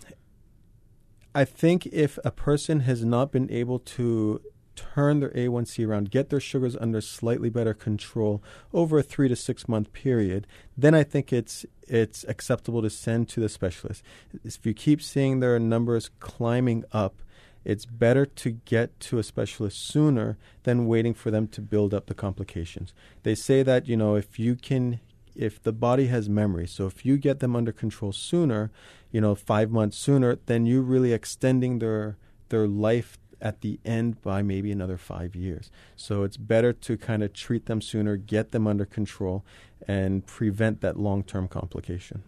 I 1.34 1.44
think 1.44 1.86
if 1.86 2.18
a 2.24 2.30
person 2.30 2.80
has 2.80 3.04
not 3.04 3.30
been 3.32 3.50
able 3.50 3.78
to 3.80 4.40
turn 4.74 5.20
their 5.20 5.30
A1C 5.30 5.86
around, 5.86 6.10
get 6.10 6.30
their 6.30 6.40
sugars 6.40 6.76
under 6.76 7.00
slightly 7.00 7.50
better 7.50 7.74
control 7.74 8.42
over 8.72 8.98
a 8.98 9.02
three 9.02 9.28
to 9.28 9.36
six 9.36 9.68
month 9.68 9.92
period, 9.92 10.46
then 10.76 10.94
I 10.94 11.02
think 11.02 11.32
it's 11.32 11.66
it's 11.86 12.24
acceptable 12.24 12.82
to 12.82 12.90
send 12.90 13.28
to 13.30 13.40
the 13.40 13.48
specialist. 13.48 14.02
If 14.44 14.64
you 14.64 14.74
keep 14.74 15.02
seeing 15.02 15.40
their 15.40 15.58
numbers 15.58 16.10
climbing 16.20 16.84
up, 16.92 17.22
it's 17.64 17.86
better 17.86 18.24
to 18.24 18.50
get 18.50 18.98
to 19.00 19.18
a 19.18 19.22
specialist 19.22 19.86
sooner 19.88 20.38
than 20.62 20.86
waiting 20.86 21.14
for 21.14 21.30
them 21.30 21.48
to 21.48 21.60
build 21.60 21.92
up 21.92 22.06
the 22.06 22.14
complications. 22.14 22.94
They 23.24 23.34
say 23.34 23.62
that, 23.62 23.88
you 23.88 23.96
know, 23.96 24.14
if 24.14 24.38
you 24.38 24.54
can 24.54 25.00
if 25.38 25.62
the 25.62 25.72
body 25.72 26.08
has 26.08 26.28
memory, 26.28 26.66
so 26.66 26.86
if 26.86 27.06
you 27.06 27.16
get 27.16 27.38
them 27.38 27.54
under 27.54 27.72
control 27.72 28.12
sooner, 28.12 28.70
you 29.10 29.20
know, 29.20 29.34
five 29.34 29.70
months 29.70 29.96
sooner, 29.96 30.38
then 30.46 30.66
you're 30.66 30.82
really 30.82 31.12
extending 31.12 31.78
their 31.78 32.18
their 32.48 32.66
life 32.66 33.18
at 33.40 33.60
the 33.60 33.78
end 33.84 34.20
by 34.20 34.42
maybe 34.42 34.72
another 34.72 34.96
five 34.96 35.36
years. 35.36 35.70
So 35.94 36.24
it's 36.24 36.36
better 36.36 36.72
to 36.72 36.96
kind 36.96 37.22
of 37.22 37.32
treat 37.32 37.66
them 37.66 37.80
sooner, 37.80 38.16
get 38.16 38.50
them 38.50 38.66
under 38.66 38.84
control, 38.84 39.44
and 39.86 40.26
prevent 40.26 40.80
that 40.80 40.98
long 40.98 41.22
term 41.22 41.46
complication. 41.46 42.24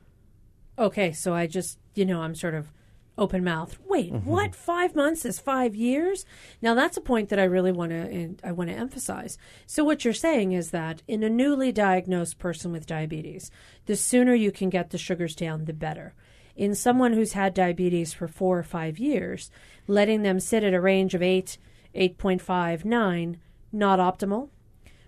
Okay, 0.78 1.12
so 1.12 1.34
I 1.34 1.46
just, 1.46 1.78
you 1.94 2.06
know, 2.06 2.22
I'm 2.22 2.34
sort 2.34 2.54
of 2.54 2.72
open 3.18 3.44
mouth. 3.44 3.78
Wait, 3.86 4.12
mm-hmm. 4.12 4.28
what? 4.28 4.54
Five 4.54 4.94
months 4.94 5.24
is 5.24 5.38
five 5.38 5.74
years? 5.74 6.24
Now 6.62 6.74
that's 6.74 6.96
a 6.96 7.02
point 7.02 7.28
that 7.28 7.38
I 7.38 7.44
really 7.44 7.72
want 7.72 7.90
to 7.90 8.36
I 8.42 8.52
want 8.52 8.70
to 8.70 8.76
emphasize. 8.76 9.38
So 9.66 9.84
what 9.84 10.04
you're 10.04 10.14
saying 10.14 10.52
is 10.52 10.70
that 10.70 11.02
in 11.06 11.22
a 11.22 11.30
newly 11.30 11.72
diagnosed 11.72 12.38
person 12.38 12.72
with 12.72 12.86
diabetes, 12.86 13.50
the 13.86 13.96
sooner 13.96 14.34
you 14.34 14.52
can 14.52 14.70
get 14.70 14.90
the 14.90 14.98
sugars 14.98 15.34
down, 15.34 15.64
the 15.64 15.72
better. 15.72 16.14
In 16.56 16.74
someone 16.74 17.12
who's 17.12 17.32
had 17.32 17.54
diabetes 17.54 18.12
for 18.12 18.28
four 18.28 18.58
or 18.58 18.62
five 18.62 18.98
years, 18.98 19.50
letting 19.86 20.22
them 20.22 20.40
sit 20.40 20.64
at 20.64 20.74
a 20.74 20.80
range 20.80 21.14
of 21.14 21.22
eight, 21.22 21.56
8.5, 21.94 22.84
9, 22.84 23.40
not 23.72 23.98
optimal, 23.98 24.50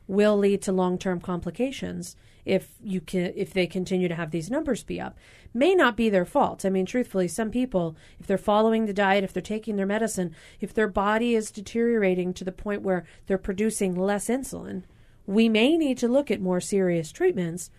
will 0.07 0.37
lead 0.37 0.63
to 0.63 0.73
long-term 0.73 1.21
complications 1.21 2.17
if 2.45 2.75
you 2.83 3.01
can 3.01 3.33
if 3.37 3.53
they 3.53 3.67
continue 3.67 4.09
to 4.09 4.15
have 4.15 4.31
these 4.31 4.51
numbers 4.51 4.83
be 4.83 5.01
up 5.01 5.17
may 5.55 5.75
not 5.75 5.97
be 5.97 6.09
their 6.09 6.25
fault 6.25 6.65
i 6.65 6.71
mean 6.71 6.87
truthfully 6.87 7.29
some 7.29 7.51
people 7.51 7.97
if 8.19 8.27
they're 8.27 8.39
following 8.39 8.87
the 8.87 8.93
diet 8.93 9.25
if 9.25 9.33
they're 9.33 9.43
taking 9.43 9.77
their 9.77 9.87
medicine 9.87 10.35
if 10.61 10.75
their 10.75 10.89
body 10.89 11.35
is 11.35 11.51
deteriorating 11.51 12.33
to 12.33 12.45
the 12.45 12.53
point 12.53 12.83
where 12.83 13.05
they're 13.27 13.39
producing 13.39 13.95
less 13.95 14.29
insulin 14.29 14.83
we 15.27 15.49
may 15.49 15.77
need 15.77 15.97
to 15.97 16.09
look 16.09 16.31
at 16.31 16.41
more 16.41 16.61
serious 16.61 17.13
treatments 17.13 17.71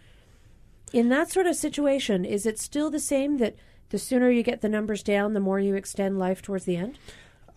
in 0.93 1.09
that 1.09 1.29
sort 1.29 1.47
of 1.47 1.55
situation 1.55 2.23
is 2.23 2.45
it 2.45 2.59
still 2.59 2.89
the 2.89 2.99
same 2.99 3.37
that 3.37 3.55
the 3.89 3.99
sooner 3.99 4.29
you 4.29 4.43
get 4.43 4.61
the 4.61 4.69
numbers 4.69 5.03
down 5.03 5.33
the 5.33 5.39
more 5.39 5.59
you 5.59 5.75
extend 5.75 6.17
life 6.17 6.41
towards 6.41 6.65
the 6.65 6.77
end 6.77 6.97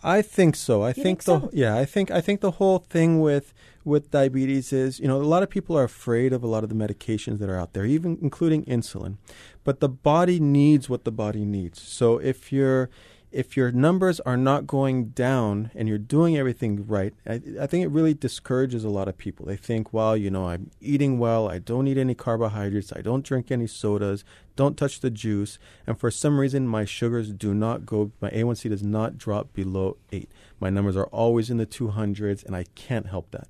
I 0.03 0.23
think 0.23 0.57
so. 0.57 0.83
I 0.83 0.93
think, 0.93 1.23
think 1.23 1.25
the 1.25 1.41
so? 1.41 1.51
yeah. 1.53 1.77
I 1.77 1.85
think 1.85 2.11
I 2.11 2.21
think 2.21 2.41
the 2.41 2.53
whole 2.53 2.79
thing 2.79 3.21
with 3.21 3.55
with 3.87 4.11
diabetes 4.11 4.73
is, 4.73 4.99
you 4.99 5.07
know, 5.07 5.17
a 5.17 5.23
lot 5.23 5.43
of 5.43 5.49
people 5.49 5.79
are 5.79 5.85
afraid 5.85 6.33
of 6.33 6.43
a 6.43 6.47
lot 6.47 6.65
of 6.65 6.69
the 6.69 6.75
medications 6.75 7.39
that 7.39 7.49
are 7.49 7.59
out 7.59 7.73
there, 7.73 7.87
even 7.87 8.19
including 8.21 8.65
insulin. 8.65 9.17
But 9.65 9.81
the 9.81 9.89
body 9.89 10.41
needs 10.41 10.91
what 10.91 11.05
the 11.05 11.13
body 11.13 11.45
needs. 11.45 11.81
So 11.81 12.19
if 12.19 12.53
you're 12.53 12.91
if 13.37 13.55
your 13.55 13.71
numbers 13.71 14.19
are 14.21 14.37
not 14.39 14.67
going 14.67 15.09
down 15.09 15.71
and 15.75 15.87
you're 15.89 15.99
doing 15.99 16.39
everything 16.39 16.87
right, 16.87 17.13
I, 17.27 17.43
I, 17.61 17.67
think 17.67 17.85
it 17.85 17.89
really 17.89 18.15
discourages 18.15 18.83
a 18.83 18.89
lot 18.89 19.09
of 19.09 19.19
people. 19.19 19.45
They 19.45 19.59
think, 19.59 19.93
well, 19.93 20.17
you 20.17 20.31
know, 20.31 20.49
I'm 20.49 20.71
eating 20.81 21.19
well, 21.19 21.47
I 21.47 21.59
don't 21.59 21.87
eat 21.87 21.99
any 21.99 22.15
carbohydrates, 22.15 22.95
I 22.97 23.03
don't 23.03 23.23
drink 23.23 23.51
any 23.51 23.67
sodas, 23.67 24.25
don't 24.57 24.79
touch 24.79 25.01
the 25.01 25.11
juice, 25.11 25.59
and 25.87 26.01
for 26.01 26.11
some 26.11 26.41
reason 26.41 26.67
my 26.67 26.87
sugars 26.87 27.31
do 27.31 27.53
not 27.53 27.85
go, 27.85 28.11
my 28.23 28.31
A1C 28.31 28.71
does 28.71 28.83
not 28.83 29.19
drop 29.19 29.53
below 29.53 29.99
8. 30.13 30.31
My 30.59 30.71
numbers 30.71 30.97
are 30.97 31.07
always 31.09 31.51
in 31.51 31.59
the 31.59 31.67
200s, 31.67 32.43
and 32.43 32.57
I 32.57 32.65
can't 32.75 33.09
help 33.09 33.33
that. 33.33 33.49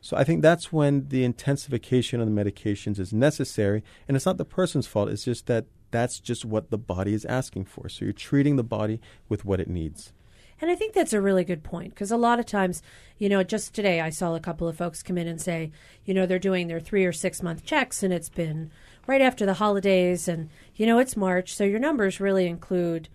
So 0.00 0.16
I 0.16 0.24
think 0.24 0.42
that's 0.42 0.72
when 0.72 1.08
the 1.10 1.22
intensification 1.22 2.20
of 2.20 2.26
the 2.26 2.32
medications 2.32 2.98
is 2.98 3.12
necessary, 3.12 3.84
and 4.08 4.16
it's 4.16 4.26
not 4.26 4.36
the 4.36 4.44
person's 4.44 4.88
fault. 4.88 5.10
It's 5.10 5.24
just 5.24 5.46
that 5.46 5.66
that's 5.90 6.18
just 6.20 6.44
what 6.44 6.70
the 6.70 6.78
body 6.78 7.14
is 7.14 7.24
asking 7.24 7.64
for. 7.64 7.88
So 7.88 8.04
you're 8.04 8.12
treating 8.12 8.56
the 8.56 8.64
body 8.64 9.00
with 9.28 9.44
what 9.44 9.60
it 9.60 9.68
needs. 9.68 10.12
And 10.60 10.70
I 10.70 10.74
think 10.74 10.92
that's 10.92 11.12
a 11.12 11.20
really 11.20 11.44
good 11.44 11.62
point 11.62 11.90
because 11.90 12.10
a 12.10 12.16
lot 12.16 12.40
of 12.40 12.46
times, 12.46 12.82
you 13.16 13.28
know, 13.28 13.42
just 13.44 13.74
today 13.74 14.00
I 14.00 14.10
saw 14.10 14.34
a 14.34 14.40
couple 14.40 14.66
of 14.66 14.76
folks 14.76 15.02
come 15.02 15.16
in 15.16 15.28
and 15.28 15.40
say, 15.40 15.70
you 16.04 16.12
know, 16.12 16.26
they're 16.26 16.38
doing 16.38 16.66
their 16.66 16.80
three 16.80 17.04
or 17.04 17.12
six 17.12 17.42
month 17.42 17.64
checks 17.64 18.02
and 18.02 18.12
it's 18.12 18.28
been 18.28 18.70
right 19.06 19.20
after 19.22 19.46
the 19.46 19.54
holidays 19.54 20.26
and, 20.26 20.50
you 20.74 20.84
know, 20.84 20.98
it's 20.98 21.16
March. 21.16 21.54
So 21.54 21.64
your 21.64 21.78
numbers 21.78 22.20
really 22.20 22.46
include 22.46 23.08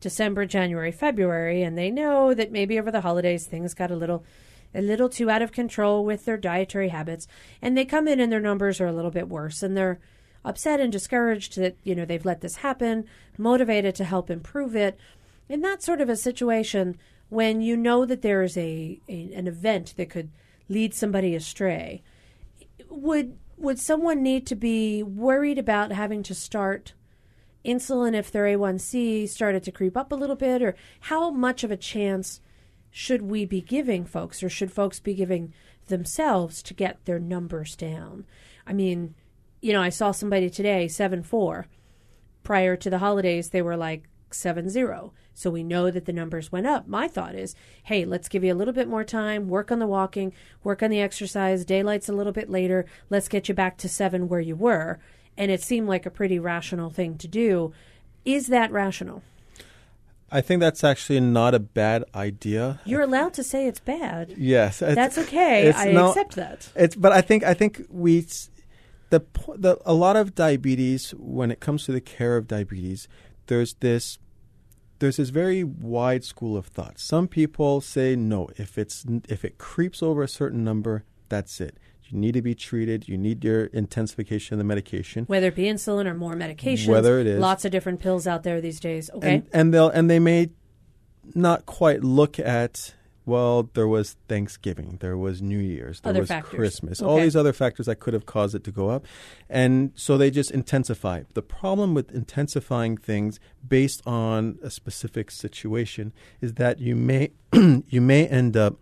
December, 0.00 0.46
January, 0.46 0.92
February. 0.92 1.62
And 1.62 1.76
they 1.76 1.90
know 1.90 2.32
that 2.32 2.52
maybe 2.52 2.78
over 2.78 2.92
the 2.92 3.00
holidays 3.00 3.46
things 3.46 3.74
got 3.74 3.90
a 3.90 3.96
little. 3.96 4.24
A 4.76 4.82
little 4.82 5.08
too 5.08 5.30
out 5.30 5.40
of 5.40 5.52
control 5.52 6.04
with 6.04 6.24
their 6.24 6.36
dietary 6.36 6.88
habits, 6.88 7.28
and 7.62 7.78
they 7.78 7.84
come 7.84 8.08
in 8.08 8.18
and 8.18 8.32
their 8.32 8.40
numbers 8.40 8.80
are 8.80 8.88
a 8.88 8.92
little 8.92 9.12
bit 9.12 9.28
worse, 9.28 9.62
and 9.62 9.76
they're 9.76 10.00
upset 10.44 10.80
and 10.80 10.92
discouraged 10.92 11.56
that 11.56 11.76
you 11.82 11.94
know 11.94 12.04
they've 12.04 12.24
let 12.24 12.40
this 12.40 12.56
happen, 12.56 13.06
motivated 13.38 13.94
to 13.96 14.04
help 14.04 14.30
improve 14.30 14.76
it. 14.76 14.98
In 15.48 15.60
that 15.62 15.82
sort 15.82 16.00
of 16.00 16.08
a 16.08 16.16
situation, 16.16 16.98
when 17.28 17.60
you 17.62 17.76
know 17.76 18.04
that 18.06 18.22
there 18.22 18.42
is 18.42 18.56
a, 18.56 19.00
a 19.08 19.32
an 19.34 19.46
event 19.46 19.94
that 19.96 20.10
could 20.10 20.30
lead 20.68 20.94
somebody 20.94 21.34
astray, 21.34 22.02
would 22.88 23.38
would 23.56 23.78
someone 23.78 24.22
need 24.22 24.46
to 24.46 24.54
be 24.54 25.02
worried 25.02 25.58
about 25.58 25.92
having 25.92 26.22
to 26.24 26.34
start 26.34 26.92
insulin 27.64 28.14
if 28.14 28.30
their 28.30 28.44
A1C 28.44 29.28
started 29.28 29.62
to 29.64 29.72
creep 29.72 29.96
up 29.96 30.12
a 30.12 30.16
little 30.16 30.36
bit, 30.36 30.62
or 30.62 30.74
how 31.00 31.30
much 31.30 31.64
of 31.64 31.70
a 31.70 31.76
chance 31.76 32.40
should 32.90 33.22
we 33.22 33.44
be 33.44 33.60
giving 33.60 34.04
folks, 34.04 34.42
or 34.42 34.48
should 34.48 34.70
folks 34.70 35.00
be 35.00 35.14
giving 35.14 35.52
themselves 35.86 36.62
to 36.62 36.74
get 36.74 37.04
their 37.04 37.18
numbers 37.18 37.74
down? 37.74 38.24
I 38.66 38.72
mean, 38.72 39.14
you 39.64 39.72
know, 39.72 39.80
I 39.80 39.88
saw 39.88 40.10
somebody 40.10 40.50
today, 40.50 40.88
7 40.88 41.22
4. 41.22 41.66
Prior 42.42 42.76
to 42.76 42.90
the 42.90 42.98
holidays, 42.98 43.48
they 43.48 43.62
were 43.62 43.78
like 43.78 44.04
7 44.30 44.68
0. 44.68 45.14
So 45.32 45.48
we 45.48 45.64
know 45.64 45.90
that 45.90 46.04
the 46.04 46.12
numbers 46.12 46.52
went 46.52 46.66
up. 46.66 46.86
My 46.86 47.08
thought 47.08 47.34
is, 47.34 47.56
hey, 47.84 48.04
let's 48.04 48.28
give 48.28 48.44
you 48.44 48.52
a 48.52 48.54
little 48.54 48.74
bit 48.74 48.88
more 48.88 49.04
time, 49.04 49.48
work 49.48 49.72
on 49.72 49.78
the 49.78 49.86
walking, 49.86 50.34
work 50.62 50.82
on 50.82 50.90
the 50.90 51.00
exercise, 51.00 51.64
daylight's 51.64 52.10
a 52.10 52.12
little 52.12 52.30
bit 52.34 52.50
later, 52.50 52.84
let's 53.08 53.26
get 53.26 53.48
you 53.48 53.54
back 53.54 53.78
to 53.78 53.88
7 53.88 54.28
where 54.28 54.38
you 54.38 54.54
were. 54.54 54.98
And 55.34 55.50
it 55.50 55.62
seemed 55.62 55.88
like 55.88 56.04
a 56.04 56.10
pretty 56.10 56.38
rational 56.38 56.90
thing 56.90 57.16
to 57.16 57.26
do. 57.26 57.72
Is 58.26 58.48
that 58.48 58.70
rational? 58.70 59.22
I 60.30 60.42
think 60.42 60.60
that's 60.60 60.84
actually 60.84 61.20
not 61.20 61.54
a 61.54 61.58
bad 61.58 62.04
idea. 62.14 62.80
You're 62.84 63.00
allowed 63.00 63.32
to 63.34 63.42
say 63.42 63.66
it's 63.66 63.80
bad. 63.80 64.34
Yes, 64.36 64.80
that's 64.80 65.16
okay. 65.16 65.72
I 65.72 65.92
no, 65.92 66.08
accept 66.08 66.36
that. 66.36 66.68
It's 66.74 66.96
but 66.96 67.12
I 67.12 67.20
think 67.20 67.44
I 67.44 67.54
think 67.54 67.86
we 67.88 68.26
the 69.14 69.24
the 69.56 69.78
a 69.84 69.94
lot 69.94 70.16
of 70.16 70.34
diabetes 70.34 71.14
when 71.16 71.50
it 71.50 71.60
comes 71.60 71.84
to 71.84 71.92
the 71.92 72.00
care 72.00 72.36
of 72.36 72.48
diabetes, 72.48 73.06
there's 73.46 73.74
this 73.74 74.18
there's 74.98 75.18
this 75.18 75.30
very 75.30 75.62
wide 75.62 76.24
school 76.24 76.56
of 76.56 76.66
thought. 76.66 76.98
Some 76.98 77.28
people 77.28 77.80
say 77.80 78.16
no, 78.16 78.48
if 78.56 78.76
it's 78.76 79.04
if 79.28 79.44
it 79.44 79.58
creeps 79.58 80.02
over 80.02 80.22
a 80.22 80.28
certain 80.28 80.64
number, 80.64 81.04
that's 81.28 81.60
it. 81.60 81.78
You 82.08 82.18
need 82.18 82.32
to 82.32 82.42
be 82.42 82.54
treated. 82.54 83.08
You 83.08 83.16
need 83.16 83.44
your 83.44 83.66
intensification 83.66 84.54
of 84.54 84.58
the 84.58 84.64
medication, 84.64 85.24
whether 85.26 85.48
it 85.48 85.54
be 85.54 85.64
insulin 85.64 86.06
or 86.06 86.14
more 86.14 86.34
medications. 86.34 86.88
Whether 86.88 87.20
it 87.20 87.26
is 87.26 87.40
lots 87.40 87.64
of 87.64 87.70
different 87.70 88.00
pills 88.00 88.26
out 88.26 88.42
there 88.42 88.60
these 88.60 88.80
days. 88.80 89.10
Okay, 89.14 89.36
and, 89.36 89.46
and 89.52 89.74
they'll 89.74 89.88
and 89.88 90.10
they 90.10 90.18
may 90.18 90.50
not 91.34 91.66
quite 91.66 92.02
look 92.04 92.38
at 92.38 92.94
well, 93.26 93.70
there 93.74 93.88
was 93.88 94.16
Thanksgiving, 94.28 94.98
there 95.00 95.16
was 95.16 95.40
New 95.40 95.58
Year's, 95.58 96.00
there 96.00 96.10
other 96.10 96.20
was 96.20 96.28
factors. 96.28 96.54
Christmas, 96.54 97.02
okay. 97.02 97.10
all 97.10 97.16
these 97.18 97.36
other 97.36 97.52
factors 97.52 97.86
that 97.86 97.96
could 97.96 98.14
have 98.14 98.26
caused 98.26 98.54
it 98.54 98.64
to 98.64 98.70
go 98.70 98.90
up. 98.90 99.06
And 99.48 99.92
so 99.94 100.18
they 100.18 100.30
just 100.30 100.50
intensify. 100.50 101.22
The 101.32 101.42
problem 101.42 101.94
with 101.94 102.12
intensifying 102.12 102.96
things 102.96 103.40
based 103.66 104.02
on 104.06 104.58
a 104.62 104.70
specific 104.70 105.30
situation 105.30 106.12
is 106.40 106.54
that 106.54 106.80
you 106.80 106.94
may 106.96 107.30
you 107.52 108.00
may 108.00 108.26
end 108.26 108.56
up 108.56 108.76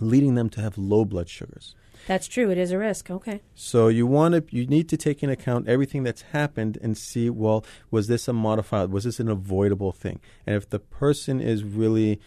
leading 0.00 0.34
them 0.34 0.48
to 0.50 0.60
have 0.60 0.78
low 0.78 1.04
blood 1.04 1.28
sugars. 1.28 1.74
That's 2.06 2.26
true. 2.26 2.50
It 2.50 2.56
is 2.56 2.70
a 2.70 2.78
risk. 2.78 3.10
Okay. 3.10 3.42
So 3.54 3.88
you 3.88 4.06
want 4.06 4.34
to 4.34 4.56
you 4.56 4.66
need 4.66 4.88
to 4.88 4.96
take 4.96 5.22
into 5.22 5.34
account 5.34 5.68
everything 5.68 6.04
that's 6.04 6.22
happened 6.22 6.78
and 6.80 6.96
see 6.96 7.28
well 7.28 7.64
was 7.90 8.06
this 8.06 8.28
a 8.28 8.32
modified 8.32 8.90
was 8.90 9.04
this 9.04 9.20
an 9.20 9.28
avoidable 9.28 9.92
thing 9.92 10.20
and 10.46 10.56
if 10.56 10.70
the 10.70 10.78
person 10.78 11.40
is 11.40 11.64
really 11.64 12.18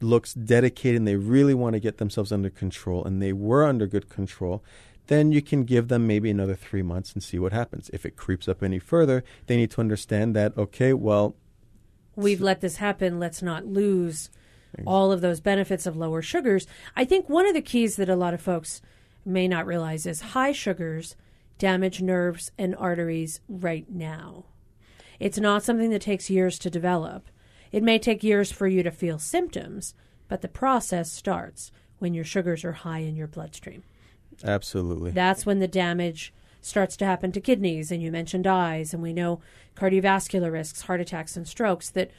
looks 0.00 0.34
dedicated 0.34 1.00
and 1.00 1.08
they 1.08 1.16
really 1.16 1.54
want 1.54 1.74
to 1.74 1.80
get 1.80 1.98
themselves 1.98 2.32
under 2.32 2.50
control 2.50 3.04
and 3.04 3.20
they 3.20 3.32
were 3.32 3.64
under 3.64 3.86
good 3.86 4.08
control, 4.08 4.62
then 5.08 5.32
you 5.32 5.42
can 5.42 5.64
give 5.64 5.88
them 5.88 6.06
maybe 6.06 6.30
another 6.30 6.54
three 6.54 6.82
months 6.82 7.12
and 7.12 7.22
see 7.22 7.38
what 7.38 7.52
happens. 7.52 7.90
If 7.92 8.04
it 8.04 8.16
creeps 8.16 8.48
up 8.48 8.62
any 8.62 8.78
further, 8.78 9.24
they 9.46 9.56
need 9.56 9.70
to 9.72 9.80
understand 9.80 10.36
that, 10.36 10.56
okay, 10.56 10.92
well. 10.92 11.34
We've 12.14 12.40
let 12.40 12.60
this 12.60 12.76
happen. 12.76 13.18
Let's 13.18 13.42
not 13.42 13.66
lose 13.66 14.30
all 14.86 15.12
of 15.12 15.20
those 15.20 15.40
benefits 15.40 15.86
of 15.86 15.96
lower 15.96 16.20
sugars. 16.20 16.66
I 16.94 17.04
think 17.04 17.28
one 17.28 17.46
of 17.46 17.54
the 17.54 17.62
keys 17.62 17.96
that 17.96 18.08
a 18.08 18.16
lot 18.16 18.34
of 18.34 18.40
folks 18.40 18.82
may 19.24 19.48
not 19.48 19.66
realize 19.66 20.06
is 20.06 20.20
high 20.20 20.52
sugars 20.52 21.16
damage 21.58 22.00
nerves 22.00 22.52
and 22.56 22.74
arteries 22.76 23.40
right 23.48 23.90
now. 23.90 24.44
It's 25.18 25.38
not 25.38 25.64
something 25.64 25.90
that 25.90 26.02
takes 26.02 26.30
years 26.30 26.58
to 26.60 26.70
develop. 26.70 27.26
It 27.72 27.82
may 27.82 27.98
take 27.98 28.22
years 28.22 28.50
for 28.50 28.66
you 28.66 28.82
to 28.82 28.90
feel 28.90 29.18
symptoms, 29.18 29.94
but 30.28 30.42
the 30.42 30.48
process 30.48 31.10
starts 31.10 31.70
when 31.98 32.14
your 32.14 32.24
sugars 32.24 32.64
are 32.64 32.72
high 32.72 33.00
in 33.00 33.16
your 33.16 33.26
bloodstream. 33.26 33.82
Absolutely. 34.44 35.10
That's 35.10 35.44
when 35.44 35.58
the 35.58 35.68
damage 35.68 36.32
starts 36.60 36.96
to 36.98 37.04
happen 37.04 37.32
to 37.32 37.40
kidneys, 37.40 37.90
and 37.90 38.02
you 38.02 38.10
mentioned 38.10 38.46
eyes, 38.46 38.92
and 38.92 39.02
we 39.02 39.12
know 39.12 39.40
cardiovascular 39.76 40.52
risks, 40.52 40.82
heart 40.82 41.00
attacks, 41.00 41.36
and 41.36 41.46
strokes, 41.46 41.90
that 41.90 42.10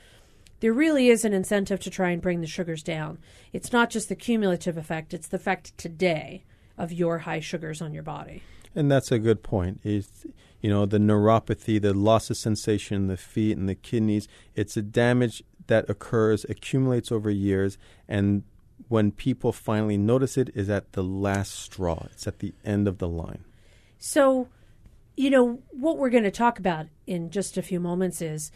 there 0.60 0.74
really 0.74 1.08
is 1.10 1.24
an 1.24 1.34
incentive 1.34 1.80
to 1.82 1.90
try 1.90 2.10
and 2.10 2.22
bring 2.22 2.42
the 2.42 2.48
sugars 2.48 2.84
down. 2.84 3.18
It's 3.54 3.72
not 3.72 3.90
just 3.90 4.10
the 4.10 4.16
cumulative 4.16 4.78
effect, 4.78 5.14
it's 5.14 5.28
the 5.28 5.38
effect 5.38 5.78
today 5.78 6.44
of 6.78 6.92
your 6.92 7.20
high 7.20 7.40
sugars 7.40 7.82
on 7.82 7.94
your 7.94 8.04
body. 8.04 8.44
And 8.76 8.92
that's 8.92 9.12
a 9.12 9.20
good 9.20 9.44
point. 9.44 9.80
Is 9.84 10.26
you 10.62 10.70
know 10.70 10.86
the 10.86 10.98
neuropathy, 10.98 11.82
the 11.82 11.94
loss 11.94 12.30
of 12.30 12.38
sensation 12.38 12.96
in 12.96 13.08
the 13.08 13.18
feet 13.18 13.58
and 13.58 13.68
the 13.68 13.76
kidneys. 13.76 14.28
It's 14.56 14.76
a 14.78 14.82
damage 14.82 15.44
that 15.68 15.90
occurs, 15.90 16.46
accumulates 16.50 17.12
over 17.12 17.30
years, 17.30 17.78
and 18.08 18.44
when 18.88 19.12
people 19.12 19.52
finally 19.52 19.98
notice 19.98 20.38
it, 20.38 20.50
is 20.56 20.70
at 20.70 20.94
the 20.94 21.04
last 21.04 21.54
straw. 21.54 22.08
It's 22.12 22.28
at 22.28 22.40
the 22.40 22.54
end 22.66 22.88
of 22.88 22.98
the 22.98 23.08
line. 23.08 23.44
So, 23.98 24.48
you 25.16 25.30
know 25.30 25.60
what 25.72 25.98
we're 25.98 26.10
going 26.10 26.24
to 26.24 26.32
talk 26.32 26.60
about 26.60 26.88
in 27.06 27.30
just 27.30 27.58
a 27.58 27.62
few 27.62 27.80
moments 27.80 28.22
is 28.22 28.52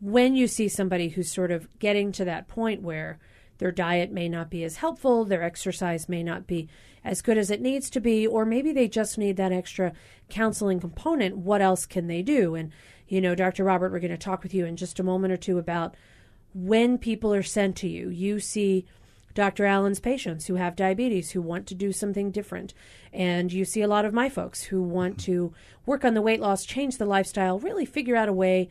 when 0.00 0.36
you 0.36 0.46
see 0.46 0.68
somebody 0.68 1.08
who's 1.08 1.30
sort 1.30 1.50
of 1.50 1.68
getting 1.78 2.12
to 2.12 2.24
that 2.24 2.48
point 2.48 2.82
where 2.82 3.18
their 3.58 3.72
diet 3.72 4.10
may 4.10 4.28
not 4.28 4.50
be 4.50 4.64
as 4.64 4.76
helpful, 4.76 5.24
their 5.24 5.42
exercise 5.42 6.08
may 6.08 6.22
not 6.22 6.46
be 6.46 6.68
as 7.04 7.22
good 7.22 7.38
as 7.38 7.50
it 7.50 7.60
needs 7.60 7.90
to 7.90 8.00
be, 8.00 8.26
or 8.26 8.44
maybe 8.44 8.72
they 8.72 8.88
just 8.88 9.18
need 9.18 9.36
that 9.36 9.52
extra 9.52 9.92
counseling 10.28 10.80
component. 10.80 11.36
What 11.36 11.60
else 11.60 11.86
can 11.86 12.06
they 12.06 12.22
do? 12.22 12.54
And, 12.54 12.72
you 13.06 13.20
know, 13.20 13.34
Dr. 13.34 13.64
Robert, 13.64 13.92
we're 13.92 14.00
going 14.00 14.10
to 14.10 14.18
talk 14.18 14.42
with 14.42 14.54
you 14.54 14.66
in 14.66 14.76
just 14.76 15.00
a 15.00 15.04
moment 15.04 15.32
or 15.32 15.36
two 15.36 15.58
about 15.58 15.96
when 16.54 16.98
people 16.98 17.32
are 17.32 17.42
sent 17.42 17.76
to 17.76 17.88
you. 17.88 18.08
You 18.08 18.40
see 18.40 18.84
Dr. 19.34 19.66
Alan's 19.66 20.00
patients 20.00 20.46
who 20.46 20.56
have 20.56 20.74
diabetes 20.74 21.30
who 21.30 21.40
want 21.40 21.66
to 21.68 21.74
do 21.74 21.92
something 21.92 22.30
different. 22.30 22.74
And 23.12 23.52
you 23.52 23.64
see 23.64 23.82
a 23.82 23.88
lot 23.88 24.04
of 24.04 24.12
my 24.12 24.28
folks 24.28 24.64
who 24.64 24.82
want 24.82 25.18
to 25.20 25.52
work 25.86 26.04
on 26.04 26.14
the 26.14 26.22
weight 26.22 26.40
loss, 26.40 26.64
change 26.64 26.98
the 26.98 27.06
lifestyle, 27.06 27.58
really 27.58 27.84
figure 27.84 28.16
out 28.16 28.28
a 28.28 28.32
way 28.32 28.68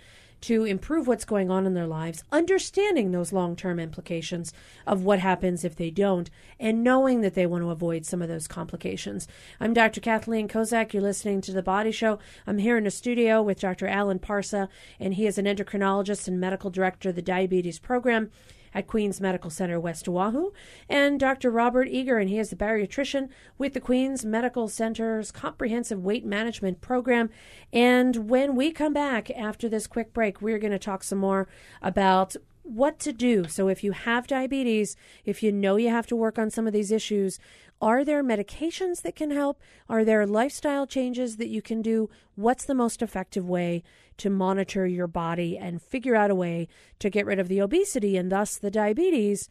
to 0.48 0.64
improve 0.64 1.08
what's 1.08 1.26
going 1.26 1.52
on 1.52 1.66
in 1.66 1.74
their 1.74 1.86
lives, 1.86 2.24
understanding 2.32 3.12
those 3.12 3.34
long 3.34 3.54
term 3.54 3.82
implications 3.82 4.54
of 4.86 5.04
what 5.04 5.20
happens 5.20 5.66
if 5.66 5.76
they 5.76 5.90
don't, 5.90 6.30
and 6.58 6.86
knowing 6.86 7.20
that 7.20 7.34
they 7.34 7.46
want 7.46 7.62
to 7.62 7.70
avoid 7.70 8.06
some 8.06 8.22
of 8.22 8.30
those 8.30 8.48
complications. 8.48 9.28
I'm 9.60 9.74
Dr. 9.74 10.00
Kathleen 10.00 10.48
Kozak. 10.48 10.94
You're 10.94 11.04
listening 11.04 11.42
to 11.42 11.52
The 11.52 11.62
Body 11.62 11.92
Show. 11.92 12.18
I'm 12.48 12.60
here 12.60 12.78
in 12.78 12.86
the 12.86 12.92
studio 12.92 13.42
with 13.42 13.60
Dr. 13.60 13.88
Alan 13.88 14.20
Parsa, 14.20 14.70
and 15.02 15.16
he 15.16 15.28
is 15.28 15.38
an 15.38 15.44
endocrinologist 15.44 16.30
and 16.30 16.40
medical 16.40 16.70
director 16.70 17.10
of 17.10 17.16
the 17.16 17.22
diabetes 17.22 17.78
program 17.78 18.32
at 18.78 18.86
Queens 18.86 19.20
Medical 19.20 19.50
Center, 19.50 19.80
West 19.80 20.08
Oahu, 20.08 20.52
and 20.88 21.20
Dr. 21.20 21.50
Robert 21.50 21.88
Eager, 21.90 22.20
and 22.20 22.30
he 22.30 22.38
is 22.38 22.52
the 22.52 22.56
bariatrician 22.56 23.28
with 23.58 23.74
the 23.74 23.82
Queens 23.82 24.24
Medical 24.24 24.68
Center's 24.68 25.32
comprehensive 25.32 26.04
weight 26.04 26.24
management 26.24 26.80
program. 26.80 27.32
And 27.74 28.30
when 28.30 28.56
we 28.56 28.72
come 28.72 28.94
back 28.94 29.32
after 29.32 29.68
this 29.68 29.88
quick 29.88 30.14
break, 30.14 30.44
we're 30.44 30.60
going 30.60 30.74
to 30.74 30.78
talk 30.78 31.04
some 31.04 31.18
more 31.18 31.48
about 31.82 32.36
what 32.62 33.00
to 33.00 33.12
do. 33.12 33.48
So, 33.48 33.68
if 33.68 33.84
you 33.84 33.94
have 33.94 34.28
diabetes, 34.28 34.96
if 35.26 35.42
you 35.42 35.52
know 35.52 35.78
you 35.78 35.90
have 35.90 36.06
to 36.08 36.16
work 36.16 36.38
on 36.38 36.52
some 36.52 36.68
of 36.68 36.74
these 36.74 36.92
issues, 36.92 37.40
are 37.82 38.06
there 38.06 38.24
medications 38.24 39.02
that 39.02 39.16
can 39.16 39.32
help? 39.32 39.60
Are 39.90 40.06
there 40.06 40.28
lifestyle 40.28 40.86
changes 40.86 41.38
that 41.38 41.48
you 41.48 41.64
can 41.64 41.82
do? 41.82 42.10
What's 42.36 42.66
the 42.66 42.76
most 42.76 43.02
effective 43.02 43.48
way 43.50 43.84
to 44.18 44.30
monitor 44.30 44.86
your 44.86 45.08
body 45.08 45.58
and 45.58 45.82
figure 45.82 46.16
out 46.16 46.32
a 46.32 46.36
way 46.36 46.68
to 47.00 47.10
get 47.10 47.26
rid 47.26 47.40
of 47.40 47.48
the 47.48 47.62
obesity 47.62 48.18
and 48.18 48.32
thus 48.32 48.58
the 48.58 48.72
diabetes? 48.72 49.50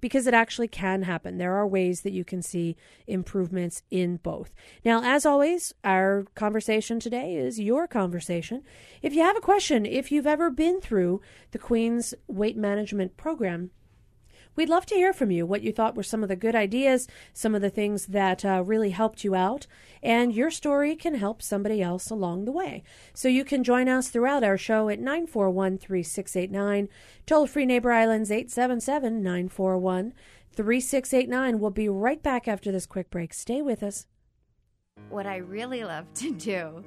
Because 0.00 0.26
it 0.26 0.34
actually 0.34 0.66
can 0.66 1.02
happen. 1.02 1.38
There 1.38 1.54
are 1.54 1.66
ways 1.66 2.00
that 2.00 2.12
you 2.12 2.24
can 2.24 2.42
see 2.42 2.76
improvements 3.06 3.82
in 3.88 4.16
both. 4.16 4.52
Now, 4.84 5.00
as 5.04 5.24
always, 5.24 5.72
our 5.84 6.26
conversation 6.34 6.98
today 6.98 7.36
is 7.36 7.60
your 7.60 7.86
conversation. 7.86 8.64
If 9.00 9.14
you 9.14 9.22
have 9.22 9.36
a 9.36 9.40
question, 9.40 9.86
if 9.86 10.10
you've 10.10 10.26
ever 10.26 10.50
been 10.50 10.80
through 10.80 11.20
the 11.52 11.58
Queen's 11.58 12.14
Weight 12.26 12.56
Management 12.56 13.16
Program, 13.16 13.70
We'd 14.54 14.68
love 14.68 14.84
to 14.86 14.94
hear 14.94 15.12
from 15.12 15.30
you 15.30 15.46
what 15.46 15.62
you 15.62 15.72
thought 15.72 15.96
were 15.96 16.02
some 16.02 16.22
of 16.22 16.28
the 16.28 16.36
good 16.36 16.54
ideas, 16.54 17.08
some 17.32 17.54
of 17.54 17.62
the 17.62 17.70
things 17.70 18.06
that 18.06 18.44
uh, 18.44 18.62
really 18.64 18.90
helped 18.90 19.24
you 19.24 19.34
out, 19.34 19.66
and 20.02 20.34
your 20.34 20.50
story 20.50 20.94
can 20.94 21.14
help 21.14 21.40
somebody 21.40 21.80
else 21.80 22.10
along 22.10 22.44
the 22.44 22.52
way. 22.52 22.82
So 23.14 23.28
you 23.28 23.44
can 23.44 23.64
join 23.64 23.88
us 23.88 24.08
throughout 24.08 24.44
our 24.44 24.58
show 24.58 24.88
at 24.88 24.98
941 24.98 25.78
3689, 25.78 26.88
toll 27.24 27.46
free 27.46 27.64
Neighbor 27.64 27.92
Islands 27.92 28.30
877 28.30 29.22
941 29.22 30.12
3689. 30.54 31.58
We'll 31.58 31.70
be 31.70 31.88
right 31.88 32.22
back 32.22 32.46
after 32.46 32.70
this 32.70 32.86
quick 32.86 33.10
break. 33.10 33.32
Stay 33.32 33.62
with 33.62 33.82
us. 33.82 34.06
What 35.10 35.26
I 35.26 35.36
really 35.36 35.84
love 35.84 36.06
to 36.14 36.32
do 36.32 36.84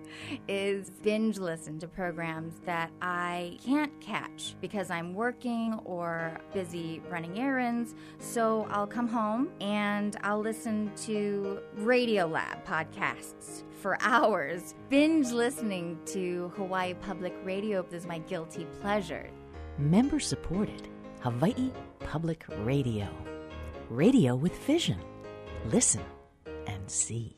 is 0.47 0.89
binge 1.04 1.38
listen 1.38 1.78
to 1.80 1.88
programs 1.88 2.60
that 2.65 2.91
I 3.01 3.60
can't 3.63 3.99
catch 4.01 4.56
because 4.62 4.89
I'm 4.89 5.13
working 5.13 5.80
or 5.86 6.38
busy 6.54 7.01
running 7.10 7.39
errands. 7.39 7.93
So 8.19 8.67
I'll 8.71 8.88
come 8.88 9.08
home 9.08 9.49
and 9.62 10.17
I'll 10.23 10.39
listen 10.39 10.91
to 11.04 11.60
Radiolab 11.80 12.65
podcasts 12.65 13.63
for 13.82 13.97
hours. 14.01 14.73
Binge 14.89 15.32
listening 15.32 15.99
to 16.08 16.51
Hawaii 16.56 16.95
Public 16.95 17.36
Radio 17.43 17.86
is 17.91 18.08
my 18.08 18.19
guilty 18.19 18.65
pleasure. 18.82 19.30
Member 19.78 20.19
supported 20.19 20.88
Hawaii 21.21 21.71
Public 21.99 22.43
Radio. 22.60 23.08
Radio 23.89 24.36
with 24.36 24.58
vision. 24.60 24.97
Listen 25.65 26.01
and 26.65 26.89
see. 26.89 27.36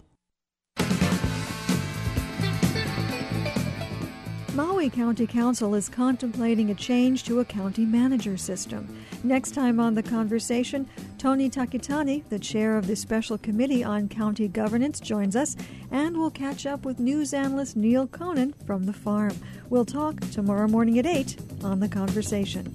Maui 4.58 4.90
County 4.90 5.28
Council 5.28 5.76
is 5.76 5.88
contemplating 5.88 6.72
a 6.72 6.74
change 6.74 7.24
to 7.26 7.40
a 7.40 7.46
county 7.46 7.86
manager 7.86 8.38
system. 8.38 8.88
Next 9.24 9.52
time 9.54 9.80
on 9.80 9.94
The 9.94 10.02
Conversation, 10.02 10.90
Tony 11.20 11.48
Takitani, 11.48 12.28
the 12.30 12.40
chair 12.40 12.76
of 12.76 12.88
the 12.88 12.96
Special 12.96 13.38
Committee 13.38 13.84
on 13.84 14.10
County 14.10 14.48
Governance, 14.48 15.00
joins 15.00 15.36
us, 15.36 15.56
and 15.92 16.18
we'll 16.18 16.32
catch 16.32 16.66
up 16.66 16.86
with 16.86 16.98
news 16.98 17.36
analyst 17.36 17.76
Neil 17.76 18.08
Conan 18.08 18.56
from 18.66 18.88
the 18.88 18.94
farm. 18.94 19.36
We'll 19.70 19.86
talk 19.86 20.20
tomorrow 20.32 20.68
morning 20.68 20.98
at 20.98 21.06
8 21.06 21.38
on 21.64 21.80
The 21.80 21.88
Conversation. 21.88 22.74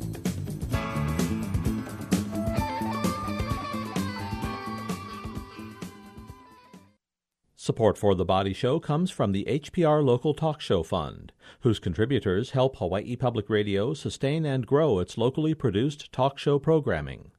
Support 7.57 7.97
for 7.97 8.15
The 8.15 8.25
Body 8.25 8.53
Show 8.53 8.79
comes 8.79 9.11
from 9.11 9.33
the 9.33 9.45
HPR 9.45 10.05
Local 10.05 10.35
Talk 10.35 10.61
Show 10.61 10.83
Fund, 10.83 11.32
whose 11.63 11.79
contributors 11.79 12.51
help 12.51 12.77
Hawaii 12.77 13.17
Public 13.17 13.49
Radio 13.49 13.95
sustain 13.95 14.45
and 14.45 14.67
grow 14.67 14.99
its 14.99 15.17
locally 15.17 15.55
produced 15.55 16.13
talk 16.13 16.39
show 16.39 16.59
programming. 16.59 17.31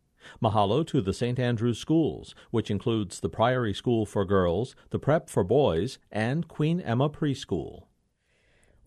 Mahalo 0.41 0.87
to 0.87 1.01
the 1.01 1.13
St. 1.13 1.37
Andrews 1.37 1.77
Schools, 1.77 2.33
which 2.49 2.71
includes 2.71 3.19
the 3.19 3.29
Priory 3.29 3.73
School 3.73 4.05
for 4.05 4.23
Girls, 4.23 4.75
the 4.91 4.99
Prep 4.99 5.29
for 5.29 5.43
Boys, 5.43 5.99
and 6.11 6.47
Queen 6.47 6.79
Emma 6.79 7.09
Preschool. 7.09 7.83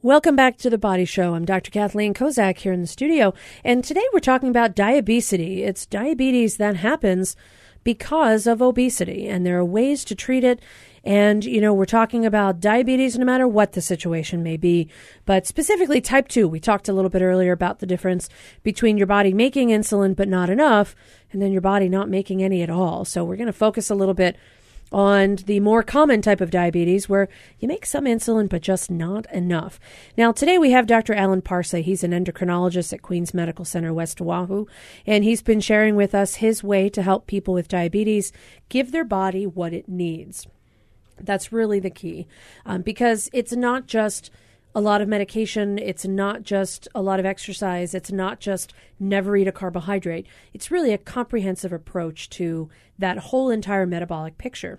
Welcome 0.01 0.37
back 0.37 0.57
to 0.59 0.70
the 0.70 0.79
Body 0.79 1.05
Show. 1.05 1.35
I'm 1.35 1.44
Dr. 1.44 1.70
Kathleen 1.70 2.14
Kozak 2.14 2.59
here 2.59 2.72
in 2.72 2.81
the 2.81 2.87
studio, 2.87 3.35
and 3.64 3.85
today 3.85 4.05
we're 4.12 4.20
talking 4.20 4.49
about 4.49 4.75
diabesity. 4.75 5.64
It's 5.64 5.85
diabetes 5.85 6.57
that 6.57 6.77
happens 6.77 7.37
because 7.83 8.46
of 8.46 8.61
obesity, 8.62 9.29
and 9.29 9.44
there 9.44 9.59
are 9.59 9.64
ways 9.64 10.05
to 10.07 10.14
treat 10.14 10.44
it 10.44 10.61
and, 11.07 11.45
you 11.45 11.61
know, 11.61 11.73
we're 11.73 11.85
talking 11.85 12.27
about 12.27 12.59
diabetes 12.59 13.16
no 13.16 13.25
matter 13.25 13.47
what 13.47 13.73
the 13.73 13.81
situation 13.81 14.42
may 14.42 14.57
be, 14.57 14.90
but 15.25 15.47
specifically 15.47 16.01
type 16.01 16.27
2. 16.27 16.49
We 16.49 16.59
talked 16.59 16.88
a 16.88 16.92
little 16.92 17.11
bit 17.11 17.23
earlier 17.23 17.53
about 17.53 17.79
the 17.79 17.87
difference 17.87 18.29
between 18.64 18.99
your 18.99 19.07
body 19.07 19.33
making 19.33 19.69
insulin 19.69 20.16
but 20.16 20.27
not 20.27 20.51
enough 20.51 20.97
and 21.33 21.40
then 21.40 21.53
your 21.53 21.61
body 21.61 21.88
not 21.88 22.09
making 22.09 22.42
any 22.42 22.61
at 22.61 22.71
all. 22.71 23.05
So 23.05 23.25
we're 23.25 23.37
going 23.37 23.47
to 23.47 23.53
focus 23.53 23.88
a 23.88 23.95
little 23.95 24.14
bit 24.14 24.37
on 24.90 25.37
the 25.47 25.61
more 25.61 25.85
common 25.85 26.23
type 26.23 26.40
of 26.40 26.51
diabetes 26.51 27.09
where 27.09 27.29
you 27.61 27.69
make 27.69 27.87
some 27.87 28.05
insulin 28.07 28.49
but 28.49 28.62
just 28.62 28.90
not 28.90 29.33
enough. 29.33 29.79
Now, 30.19 30.33
today 30.33 30.59
we 30.59 30.73
have 30.73 30.88
Dr. 30.88 31.14
Alan 31.14 31.40
Parsa. 31.40 31.83
He's 31.83 32.03
an 32.03 32.11
endocrinologist 32.11 32.92
at 32.92 33.03
Queens 33.03 33.33
Medical 33.33 33.64
Center, 33.64 33.95
West 33.95 34.21
Oahu, 34.21 34.66
and 35.07 35.23
he's 35.23 35.42
been 35.42 35.61
sharing 35.61 35.95
with 35.95 36.16
us 36.16 36.37
his 36.37 36.64
way 36.64 36.88
to 36.88 37.03
help 37.03 37.29
people 37.29 37.55
with 37.55 37.69
diabetes 37.69 38.33
give 38.69 38.90
their 38.90 39.05
body 39.05 39.47
what 39.47 39.73
it 39.73 39.88
needs. 39.88 40.49
That's 41.18 41.52
really 41.52 41.81
the 41.81 41.90
key 41.90 42.26
um, 42.64 42.83
because 42.83 43.31
it's 43.33 43.52
not 43.52 43.87
just 43.87 44.31
a 44.74 44.81
lot 44.81 45.00
of 45.00 45.09
medication. 45.09 45.79
It's 45.79 46.05
not 46.05 46.42
just 46.42 46.87
a 46.94 47.00
lot 47.00 47.18
of 47.18 47.24
exercise. 47.24 47.94
It's 47.94 48.12
not 48.12 48.40
just 48.40 48.74
never 49.00 49.35
eat 49.37 49.48
a 49.48 49.52
carbohydrate. 49.52 50.26
It's 50.52 50.70
really 50.70 50.92
a 50.92 50.98
comprehensive 50.98 51.72
approach 51.72 52.29
to 52.31 52.68
that 52.98 53.16
whole 53.18 53.48
entire 53.48 53.87
metabolic 53.87 54.37
picture. 54.37 54.79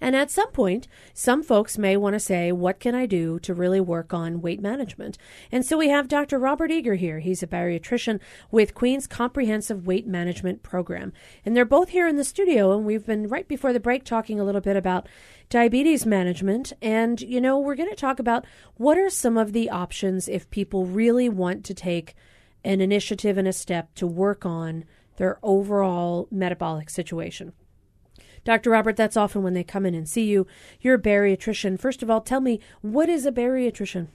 And 0.00 0.14
at 0.14 0.30
some 0.30 0.50
point, 0.52 0.88
some 1.14 1.42
folks 1.42 1.78
may 1.78 1.96
want 1.96 2.14
to 2.14 2.20
say, 2.20 2.52
What 2.52 2.80
can 2.80 2.94
I 2.94 3.06
do 3.06 3.38
to 3.40 3.54
really 3.54 3.80
work 3.80 4.12
on 4.12 4.40
weight 4.40 4.60
management? 4.60 5.18
And 5.50 5.64
so 5.64 5.78
we 5.78 5.88
have 5.88 6.08
Dr. 6.08 6.38
Robert 6.38 6.70
Eager 6.70 6.94
here. 6.94 7.18
He's 7.18 7.42
a 7.42 7.46
bariatrician 7.46 8.20
with 8.50 8.74
Queen's 8.74 9.06
Comprehensive 9.06 9.86
Weight 9.86 10.06
Management 10.06 10.62
Program. 10.62 11.12
And 11.44 11.56
they're 11.56 11.64
both 11.64 11.90
here 11.90 12.08
in 12.08 12.16
the 12.16 12.24
studio. 12.24 12.76
And 12.76 12.84
we've 12.84 13.06
been 13.06 13.28
right 13.28 13.48
before 13.48 13.72
the 13.72 13.80
break 13.80 14.04
talking 14.04 14.40
a 14.40 14.44
little 14.44 14.60
bit 14.60 14.76
about 14.76 15.08
diabetes 15.48 16.06
management. 16.06 16.72
And, 16.82 17.20
you 17.20 17.40
know, 17.40 17.58
we're 17.58 17.76
going 17.76 17.90
to 17.90 17.96
talk 17.96 18.18
about 18.18 18.44
what 18.76 18.98
are 18.98 19.10
some 19.10 19.36
of 19.36 19.52
the 19.52 19.70
options 19.70 20.28
if 20.28 20.50
people 20.50 20.86
really 20.86 21.28
want 21.28 21.64
to 21.64 21.74
take 21.74 22.14
an 22.64 22.80
initiative 22.80 23.38
and 23.38 23.46
a 23.46 23.52
step 23.52 23.94
to 23.94 24.06
work 24.06 24.44
on 24.44 24.84
their 25.16 25.38
overall 25.42 26.28
metabolic 26.30 26.90
situation. 26.90 27.52
Dr. 28.46 28.70
Robert, 28.70 28.94
that's 28.94 29.16
often 29.16 29.42
when 29.42 29.54
they 29.54 29.64
come 29.64 29.84
in 29.84 29.94
and 29.94 30.08
see 30.08 30.22
you. 30.22 30.46
You're 30.80 30.94
a 30.94 31.02
bariatrician. 31.02 31.80
First 31.80 32.00
of 32.00 32.08
all, 32.08 32.20
tell 32.20 32.40
me, 32.40 32.60
what 32.80 33.08
is 33.08 33.26
a 33.26 33.32
bariatrician? 33.32 34.06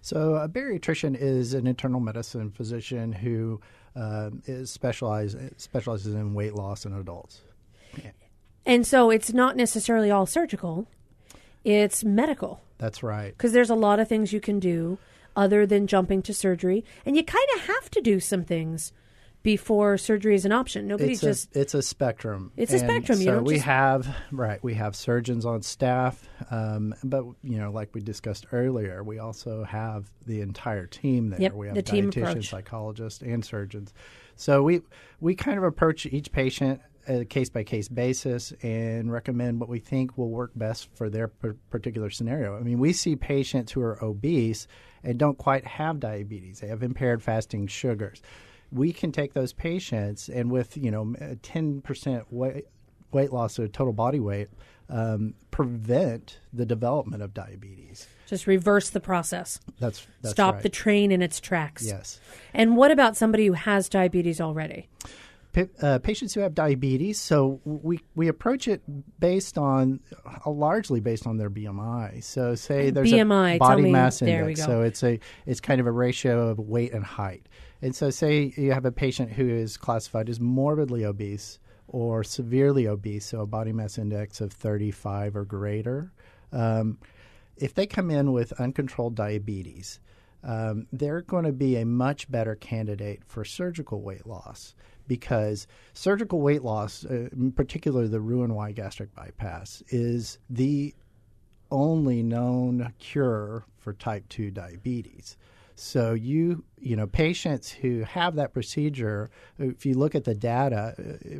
So, 0.00 0.36
a 0.36 0.48
bariatrician 0.48 1.14
is 1.14 1.52
an 1.52 1.66
internal 1.66 2.00
medicine 2.00 2.50
physician 2.50 3.12
who 3.12 3.60
uh, 3.94 4.30
is 4.46 4.70
specialize, 4.70 5.36
specializes 5.58 6.14
in 6.14 6.32
weight 6.32 6.54
loss 6.54 6.86
in 6.86 6.94
adults. 6.94 7.42
Yeah. 8.02 8.12
And 8.64 8.86
so, 8.86 9.10
it's 9.10 9.34
not 9.34 9.56
necessarily 9.56 10.10
all 10.10 10.24
surgical, 10.24 10.88
it's 11.62 12.02
medical. 12.02 12.62
That's 12.78 13.02
right. 13.02 13.36
Because 13.36 13.52
there's 13.52 13.70
a 13.70 13.74
lot 13.74 14.00
of 14.00 14.08
things 14.08 14.32
you 14.32 14.40
can 14.40 14.58
do 14.58 14.96
other 15.36 15.66
than 15.66 15.86
jumping 15.86 16.22
to 16.22 16.32
surgery, 16.32 16.82
and 17.04 17.14
you 17.14 17.22
kind 17.22 17.48
of 17.56 17.66
have 17.66 17.90
to 17.90 18.00
do 18.00 18.20
some 18.20 18.42
things 18.42 18.92
before 19.46 19.96
surgery 19.96 20.34
is 20.34 20.44
an 20.44 20.50
option. 20.50 20.88
Nobody 20.88 21.12
it's 21.12 21.20
just 21.20 21.54
a, 21.54 21.60
it's 21.60 21.72
a 21.72 21.80
spectrum. 21.80 22.50
It's 22.56 22.72
a 22.72 22.80
spectrum. 22.80 23.16
So 23.16 23.42
we 23.42 23.54
just... 23.54 23.66
have 23.66 24.16
right. 24.32 24.60
We 24.60 24.74
have 24.74 24.96
surgeons 24.96 25.46
on 25.46 25.62
staff, 25.62 26.28
um, 26.50 26.92
but 27.04 27.22
you 27.44 27.56
know, 27.56 27.70
like 27.70 27.94
we 27.94 28.00
discussed 28.00 28.46
earlier, 28.50 29.04
we 29.04 29.20
also 29.20 29.62
have 29.62 30.10
the 30.26 30.40
entire 30.40 30.86
team 30.86 31.30
there. 31.30 31.42
Yep, 31.42 31.52
we 31.52 31.66
have 31.68 31.76
the 31.76 31.82
dietitians, 31.84 32.46
psychologists, 32.46 33.22
and 33.22 33.44
surgeons. 33.44 33.94
So 34.34 34.64
we 34.64 34.82
we 35.20 35.36
kind 35.36 35.58
of 35.58 35.62
approach 35.62 36.06
each 36.06 36.32
patient 36.32 36.80
a 37.06 37.24
case 37.24 37.48
by 37.48 37.62
case 37.62 37.86
basis 37.86 38.52
and 38.64 39.12
recommend 39.12 39.60
what 39.60 39.68
we 39.68 39.78
think 39.78 40.18
will 40.18 40.30
work 40.30 40.50
best 40.56 40.88
for 40.94 41.08
their 41.08 41.28
particular 41.28 42.10
scenario. 42.10 42.56
I 42.56 42.62
mean, 42.62 42.80
we 42.80 42.92
see 42.92 43.14
patients 43.14 43.70
who 43.70 43.80
are 43.80 44.02
obese 44.02 44.66
and 45.04 45.16
don't 45.16 45.38
quite 45.38 45.64
have 45.64 46.00
diabetes. 46.00 46.58
They 46.58 46.66
have 46.66 46.82
impaired 46.82 47.22
fasting 47.22 47.68
sugars 47.68 48.22
we 48.72 48.92
can 48.92 49.12
take 49.12 49.32
those 49.32 49.52
patients 49.52 50.28
and 50.28 50.50
with 50.50 50.76
you 50.76 50.90
know 50.90 51.04
10% 51.04 52.24
weight, 52.30 52.66
weight 53.12 53.32
loss 53.32 53.58
of 53.58 53.72
total 53.72 53.92
body 53.92 54.20
weight 54.20 54.48
um, 54.88 55.34
prevent 55.50 56.38
the 56.52 56.66
development 56.66 57.22
of 57.22 57.34
diabetes 57.34 58.06
just 58.26 58.46
reverse 58.46 58.90
the 58.90 59.00
process 59.00 59.60
that's, 59.80 60.06
that's 60.22 60.32
stop 60.32 60.54
right. 60.54 60.62
the 60.62 60.68
train 60.68 61.10
in 61.10 61.22
its 61.22 61.40
tracks 61.40 61.84
yes 61.84 62.20
and 62.54 62.76
what 62.76 62.90
about 62.90 63.16
somebody 63.16 63.46
who 63.46 63.52
has 63.52 63.88
diabetes 63.88 64.40
already 64.40 64.88
uh, 65.80 65.98
patients 66.00 66.34
who 66.34 66.40
have 66.40 66.54
diabetes. 66.54 67.20
So 67.20 67.60
we 67.64 68.00
we 68.14 68.28
approach 68.28 68.68
it 68.68 68.82
based 69.18 69.56
on 69.56 70.00
uh, 70.26 70.50
largely 70.50 71.00
based 71.00 71.26
on 71.26 71.36
their 71.36 71.50
BMI. 71.50 72.22
So 72.22 72.54
say 72.54 72.90
there's 72.90 73.10
BMI, 73.10 73.56
a 73.56 73.58
body 73.58 73.90
mass 73.90 74.22
index. 74.22 74.62
So 74.64 74.82
it's 74.82 75.02
a 75.02 75.18
it's 75.46 75.60
kind 75.60 75.80
of 75.80 75.86
a 75.86 75.92
ratio 75.92 76.48
of 76.48 76.58
weight 76.58 76.92
and 76.92 77.04
height. 77.04 77.48
And 77.86 77.94
so 77.94 78.10
say 78.10 78.52
you 78.56 78.72
have 78.72 78.84
a 78.84 78.90
patient 78.90 79.30
who 79.30 79.48
is 79.48 79.76
classified 79.76 80.28
as 80.28 80.40
morbidly 80.40 81.04
obese 81.04 81.60
or 81.86 82.24
severely 82.24 82.88
obese, 82.88 83.26
so 83.26 83.42
a 83.42 83.46
body 83.46 83.72
mass 83.72 83.96
index 83.96 84.40
of 84.40 84.52
35 84.52 85.36
or 85.36 85.44
greater. 85.44 86.10
Um, 86.50 86.98
if 87.56 87.74
they 87.74 87.86
come 87.86 88.10
in 88.10 88.32
with 88.32 88.50
uncontrolled 88.54 89.14
diabetes, 89.14 90.00
um, 90.42 90.88
they're 90.92 91.20
going 91.20 91.44
to 91.44 91.52
be 91.52 91.76
a 91.76 91.86
much 91.86 92.28
better 92.28 92.56
candidate 92.56 93.22
for 93.24 93.44
surgical 93.44 94.02
weight 94.02 94.26
loss 94.26 94.74
because 95.06 95.68
surgical 95.94 96.40
weight 96.40 96.62
loss, 96.62 97.04
uh, 97.04 97.28
in 97.30 97.52
particular 97.52 98.08
the 98.08 98.20
Roux-en-Y 98.20 98.72
gastric 98.72 99.14
bypass, 99.14 99.84
is 99.90 100.40
the 100.50 100.92
only 101.70 102.24
known 102.24 102.92
cure 102.98 103.64
for 103.78 103.92
type 103.92 104.28
2 104.28 104.50
diabetes. 104.50 105.36
So 105.76 106.14
you 106.14 106.64
you 106.78 106.96
know 106.96 107.06
patients 107.06 107.70
who 107.70 108.00
have 108.00 108.34
that 108.36 108.52
procedure, 108.52 109.30
if 109.58 109.84
you 109.84 109.94
look 109.94 110.14
at 110.14 110.24
the 110.24 110.34
data, 110.34 110.94
uh, 110.98 111.36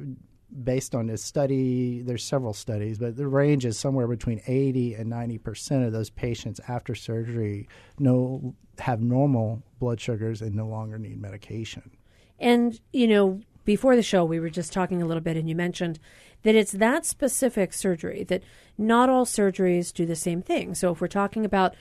based 0.62 0.94
on 0.94 1.06
this 1.06 1.24
study, 1.24 2.02
there's 2.02 2.22
several 2.22 2.52
studies, 2.52 2.98
but 2.98 3.16
the 3.16 3.26
range 3.26 3.64
is 3.64 3.78
somewhere 3.78 4.06
between 4.06 4.40
80 4.46 4.94
and 4.94 5.08
90 5.08 5.38
percent 5.38 5.84
of 5.84 5.92
those 5.92 6.10
patients 6.10 6.60
after 6.68 6.94
surgery 6.94 7.66
no 7.98 8.54
have 8.78 9.00
normal 9.00 9.62
blood 9.78 10.00
sugars 10.00 10.42
and 10.42 10.54
no 10.54 10.66
longer 10.66 10.98
need 10.98 11.20
medication. 11.20 11.90
And 12.38 12.78
you 12.92 13.08
know, 13.08 13.40
before 13.64 13.96
the 13.96 14.02
show, 14.02 14.22
we 14.22 14.38
were 14.38 14.50
just 14.50 14.70
talking 14.70 15.00
a 15.00 15.06
little 15.06 15.22
bit, 15.22 15.38
and 15.38 15.48
you 15.48 15.56
mentioned 15.56 15.98
that 16.42 16.54
it's 16.54 16.72
that 16.72 17.06
specific 17.06 17.72
surgery 17.72 18.22
that 18.24 18.42
not 18.76 19.08
all 19.08 19.24
surgeries 19.24 19.94
do 19.94 20.04
the 20.04 20.14
same 20.14 20.42
thing. 20.42 20.74
So 20.74 20.92
if 20.92 21.00
we're 21.00 21.08
talking 21.08 21.46
about 21.46 21.74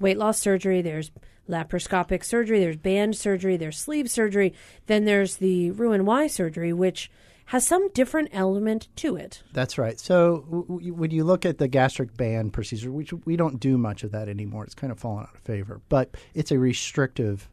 weight 0.00 0.18
loss 0.18 0.38
surgery, 0.38 0.82
there's 0.82 1.10
laparoscopic 1.48 2.24
surgery, 2.24 2.60
there's 2.60 2.76
band 2.76 3.16
surgery, 3.16 3.56
there's 3.56 3.78
sleeve 3.78 4.10
surgery, 4.10 4.52
then 4.86 5.04
there's 5.04 5.36
the 5.36 5.70
Roux-en-Y 5.72 6.26
surgery, 6.26 6.72
which 6.72 7.10
has 7.46 7.66
some 7.66 7.88
different 7.92 8.28
element 8.32 8.88
to 8.96 9.16
it. 9.16 9.42
That's 9.54 9.78
right. 9.78 9.98
So 9.98 10.44
w- 10.50 10.92
when 10.92 11.10
you 11.10 11.24
look 11.24 11.46
at 11.46 11.56
the 11.56 11.66
gastric 11.66 12.14
band 12.16 12.52
procedure, 12.52 12.92
which 12.92 13.12
we 13.24 13.36
don't 13.36 13.58
do 13.58 13.78
much 13.78 14.04
of 14.04 14.12
that 14.12 14.28
anymore, 14.28 14.64
it's 14.64 14.74
kind 14.74 14.92
of 14.92 14.98
fallen 14.98 15.22
out 15.24 15.34
of 15.34 15.40
favor. 15.40 15.80
But 15.88 16.14
it's 16.34 16.50
a 16.52 16.58
restrictive 16.58 17.48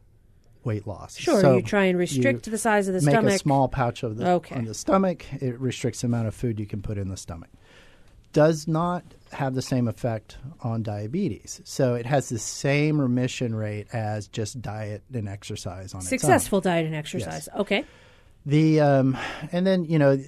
weight 0.64 0.86
loss. 0.86 1.16
Sure, 1.16 1.40
So 1.40 1.56
you 1.56 1.62
try 1.62 1.84
and 1.84 1.96
restrict 1.98 2.50
the 2.50 2.58
size 2.58 2.88
of 2.88 2.94
the 2.94 3.00
make 3.00 3.12
stomach. 3.12 3.24
Make 3.26 3.34
a 3.36 3.38
small 3.38 3.68
pouch 3.68 4.02
of 4.02 4.18
the 4.18 4.28
Okay. 4.32 4.56
on 4.56 4.64
the 4.66 4.74
stomach. 4.74 5.24
It 5.40 5.58
restricts 5.58 6.02
the 6.02 6.08
amount 6.08 6.26
of 6.28 6.34
food 6.34 6.60
you 6.60 6.66
can 6.66 6.82
put 6.82 6.98
in 6.98 7.08
the 7.08 7.16
stomach. 7.16 7.48
Does 8.32 8.68
not 8.68 9.04
have 9.32 9.54
the 9.54 9.62
same 9.62 9.88
effect 9.88 10.38
on 10.62 10.82
diabetes. 10.82 11.60
So 11.64 11.94
it 11.94 12.06
has 12.06 12.28
the 12.28 12.38
same 12.38 13.00
remission 13.00 13.54
rate 13.54 13.86
as 13.92 14.28
just 14.28 14.60
diet 14.60 15.02
and 15.12 15.28
exercise 15.28 15.94
on. 15.94 16.00
Successful 16.00 16.60
diet 16.60 16.86
and 16.86 16.94
exercise. 16.94 17.48
Okay. 17.56 17.84
The 18.44 18.80
um, 18.80 19.16
and 19.52 19.66
then 19.66 19.84
you 19.84 19.98
know 19.98 20.18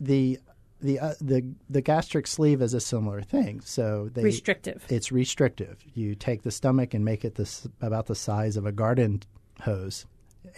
the 0.00 0.38
the 0.82 0.98
uh, 0.98 1.14
the 1.20 1.44
the 1.70 1.80
gastric 1.80 2.26
sleeve 2.26 2.60
is 2.60 2.74
a 2.74 2.80
similar 2.80 3.22
thing. 3.22 3.60
So 3.64 4.10
they 4.12 4.22
Restrictive. 4.22 4.84
It's 4.88 5.10
restrictive. 5.10 5.82
You 5.94 6.14
take 6.14 6.42
the 6.42 6.50
stomach 6.50 6.92
and 6.92 7.04
make 7.04 7.24
it 7.24 7.36
this 7.36 7.66
about 7.80 8.06
the 8.06 8.14
size 8.14 8.56
of 8.56 8.66
a 8.66 8.72
garden 8.72 9.22
hose, 9.60 10.06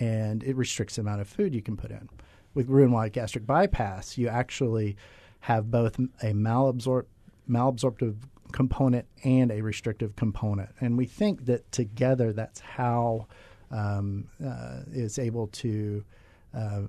and 0.01 0.43
it 0.43 0.57
restricts 0.57 0.97
the 0.97 1.03
amount 1.03 1.21
of 1.21 1.29
food 1.29 1.55
you 1.55 1.63
can 1.63 1.77
put 1.77 1.91
in. 1.91 2.09
With 2.55 2.69
Roux-en-Y 2.69 3.09
gastric 3.11 3.47
bypass, 3.47 4.17
you 4.17 4.29
actually 4.29 4.97
have 5.45 5.71
both 5.71 5.99
a 5.99 6.33
malabsorb 6.33 7.05
malabsorptive 7.49 8.17
component 8.53 9.05
and 9.25 9.53
a 9.53 9.61
restrictive 9.61 10.17
component, 10.17 10.71
and 10.81 10.97
we 10.97 11.05
think 11.05 11.45
that 11.45 11.71
together 11.71 12.33
that's 12.33 12.61
how 12.61 13.27
um, 13.71 14.27
uh, 14.43 14.81
is 14.93 15.19
able 15.19 15.49
to 15.49 16.03
uh, 16.55 16.83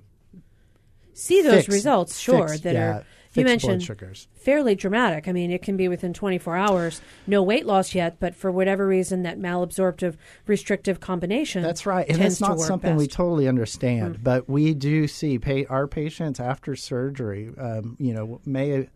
See 1.12 1.42
those 1.42 1.64
fix- 1.64 1.68
results, 1.74 2.18
sure, 2.18 2.48
fix- 2.48 2.60
that 2.60 2.74
yeah, 2.74 2.92
are 2.98 3.04
you 3.36 3.44
blood 3.44 3.52
mentioned 3.52 3.82
sugars. 3.82 4.28
fairly 4.34 4.74
dramatic. 4.74 5.28
I 5.28 5.32
mean, 5.32 5.50
it 5.50 5.62
can 5.62 5.76
be 5.76 5.88
within 5.88 6.12
24 6.12 6.56
hours, 6.56 7.00
no 7.26 7.42
weight 7.42 7.66
loss 7.66 7.94
yet, 7.94 8.16
but 8.20 8.34
for 8.34 8.50
whatever 8.50 8.86
reason, 8.86 9.22
that 9.24 9.38
malabsorptive 9.38 10.16
restrictive 10.46 11.00
combination. 11.00 11.62
That's 11.62 11.86
right, 11.86 12.06
and 12.08 12.20
it's 12.22 12.40
not 12.40 12.58
something 12.60 12.96
we 12.96 13.04
best. 13.06 13.10
Mm. 13.14 13.16
totally 13.16 13.48
understand. 13.48 14.22
But 14.22 14.48
we 14.48 14.74
do 14.74 15.06
see 15.08 15.38
pa- 15.38 15.64
our 15.68 15.86
patients 15.86 16.40
after 16.40 16.74
surgery, 16.76 17.50
um, 17.58 17.96
you 17.98 18.12
know, 18.14 18.40
may 18.46 18.88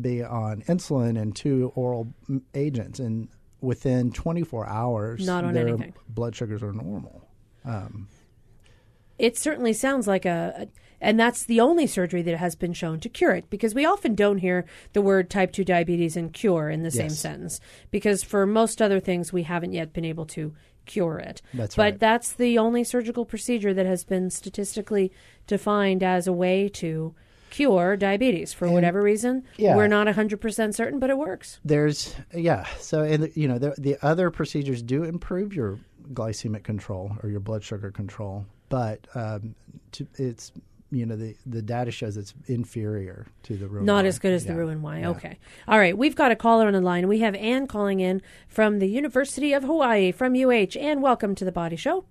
be 0.00 0.22
on 0.22 0.62
insulin 0.62 1.20
and 1.20 1.36
two 1.36 1.72
oral 1.74 2.12
agents, 2.54 2.98
and 2.98 3.28
within 3.60 4.10
24 4.12 4.66
hours, 4.66 5.26
Not 5.26 5.44
on 5.44 5.54
their 5.54 5.68
anything. 5.68 5.94
blood 6.08 6.34
sugars 6.36 6.62
are 6.62 6.72
normal. 6.72 7.28
it 9.18 9.36
certainly 9.38 9.72
sounds 9.72 10.06
like 10.06 10.24
a, 10.24 10.54
a- 10.66 10.68
and 11.04 11.20
that's 11.20 11.44
the 11.44 11.60
only 11.60 11.86
surgery 11.86 12.22
that 12.22 12.38
has 12.38 12.54
been 12.54 12.72
shown 12.72 12.98
to 13.00 13.08
cure 13.08 13.32
it 13.32 13.48
because 13.50 13.74
we 13.74 13.84
often 13.84 14.14
don't 14.14 14.38
hear 14.38 14.64
the 14.92 15.02
word 15.02 15.30
type 15.30 15.52
2 15.52 15.64
diabetes 15.64 16.16
and 16.16 16.32
cure 16.32 16.68
in 16.70 16.82
the 16.82 16.90
same 16.90 17.10
sentence 17.10 17.60
because 17.90 18.22
for 18.22 18.46
most 18.46 18.80
other 18.82 19.00
things 19.00 19.32
we 19.32 19.42
haven't 19.42 19.72
yet 19.72 19.92
been 19.92 20.04
able 20.04 20.26
to 20.26 20.52
cure 20.86 21.18
it 21.18 21.40
That's 21.52 21.76
but 21.76 21.82
right. 21.82 21.98
that's 21.98 22.32
the 22.32 22.58
only 22.58 22.84
surgical 22.84 23.24
procedure 23.24 23.72
that 23.74 23.86
has 23.86 24.04
been 24.04 24.30
statistically 24.30 25.12
defined 25.46 26.02
as 26.02 26.26
a 26.26 26.32
way 26.32 26.68
to 26.70 27.14
cure 27.50 27.96
diabetes 27.96 28.52
for 28.52 28.68
whatever 28.68 29.00
reason 29.00 29.44
yeah. 29.56 29.76
we're 29.76 29.86
not 29.86 30.08
100% 30.08 30.74
certain 30.74 30.98
but 30.98 31.08
it 31.08 31.16
works 31.16 31.60
There's 31.64 32.14
yeah. 32.34 32.66
So 32.78 33.02
and 33.02 33.30
you 33.34 33.46
know 33.46 33.58
the, 33.58 33.74
the 33.78 33.96
other 34.02 34.30
procedures 34.30 34.82
do 34.82 35.04
improve 35.04 35.54
your 35.54 35.78
glycemic 36.12 36.64
control 36.64 37.16
or 37.22 37.28
your 37.28 37.40
blood 37.40 37.62
sugar 37.62 37.90
control, 37.90 38.44
but 38.68 39.06
um, 39.14 39.54
to, 39.92 40.06
it's 40.16 40.52
you 40.94 41.04
know 41.06 41.16
the 41.16 41.34
the 41.44 41.60
data 41.60 41.90
shows 41.90 42.16
it's 42.16 42.32
inferior 42.46 43.26
to 43.42 43.56
the 43.56 43.66
Roux-en-Y. 43.66 43.84
Not 43.86 44.04
as 44.04 44.18
good 44.18 44.32
as 44.32 44.44
the 44.46 44.52
Yeah. 44.52 44.58
Roux-en-Y. 44.60 45.00
Yeah. 45.00 45.08
Okay. 45.10 45.38
All 45.68 45.78
right. 45.78 45.96
We've 45.98 46.14
got 46.14 46.30
a 46.30 46.36
caller 46.36 46.66
on 46.66 46.72
the 46.72 46.80
line. 46.80 47.08
We 47.08 47.18
have 47.20 47.34
Ann 47.34 47.66
calling 47.66 48.00
in 48.00 48.22
from 48.48 48.78
the 48.78 48.86
University 48.88 49.52
of 49.52 49.64
Hawaii, 49.64 50.12
from 50.12 50.34
UH. 50.34 50.76
Ann, 50.78 51.00
welcome 51.00 51.34
to 51.34 51.44
the 51.44 51.52
Body 51.52 51.76
Show. 51.76 52.04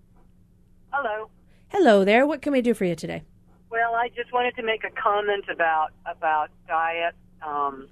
Hello. 0.92 1.30
Hello 1.70 2.04
there. 2.06 2.28
What 2.28 2.42
can 2.42 2.52
we 2.54 2.62
do 2.62 2.74
for 2.74 2.86
you 2.86 2.96
today? 2.96 3.24
Well, 3.70 3.96
I 3.96 4.10
just 4.10 4.32
wanted 4.32 4.56
to 4.58 4.64
make 4.64 4.84
a 4.84 4.92
comment 4.92 5.46
about 5.52 5.90
about 6.06 6.50
diet. 6.68 7.16
Um, 7.42 7.88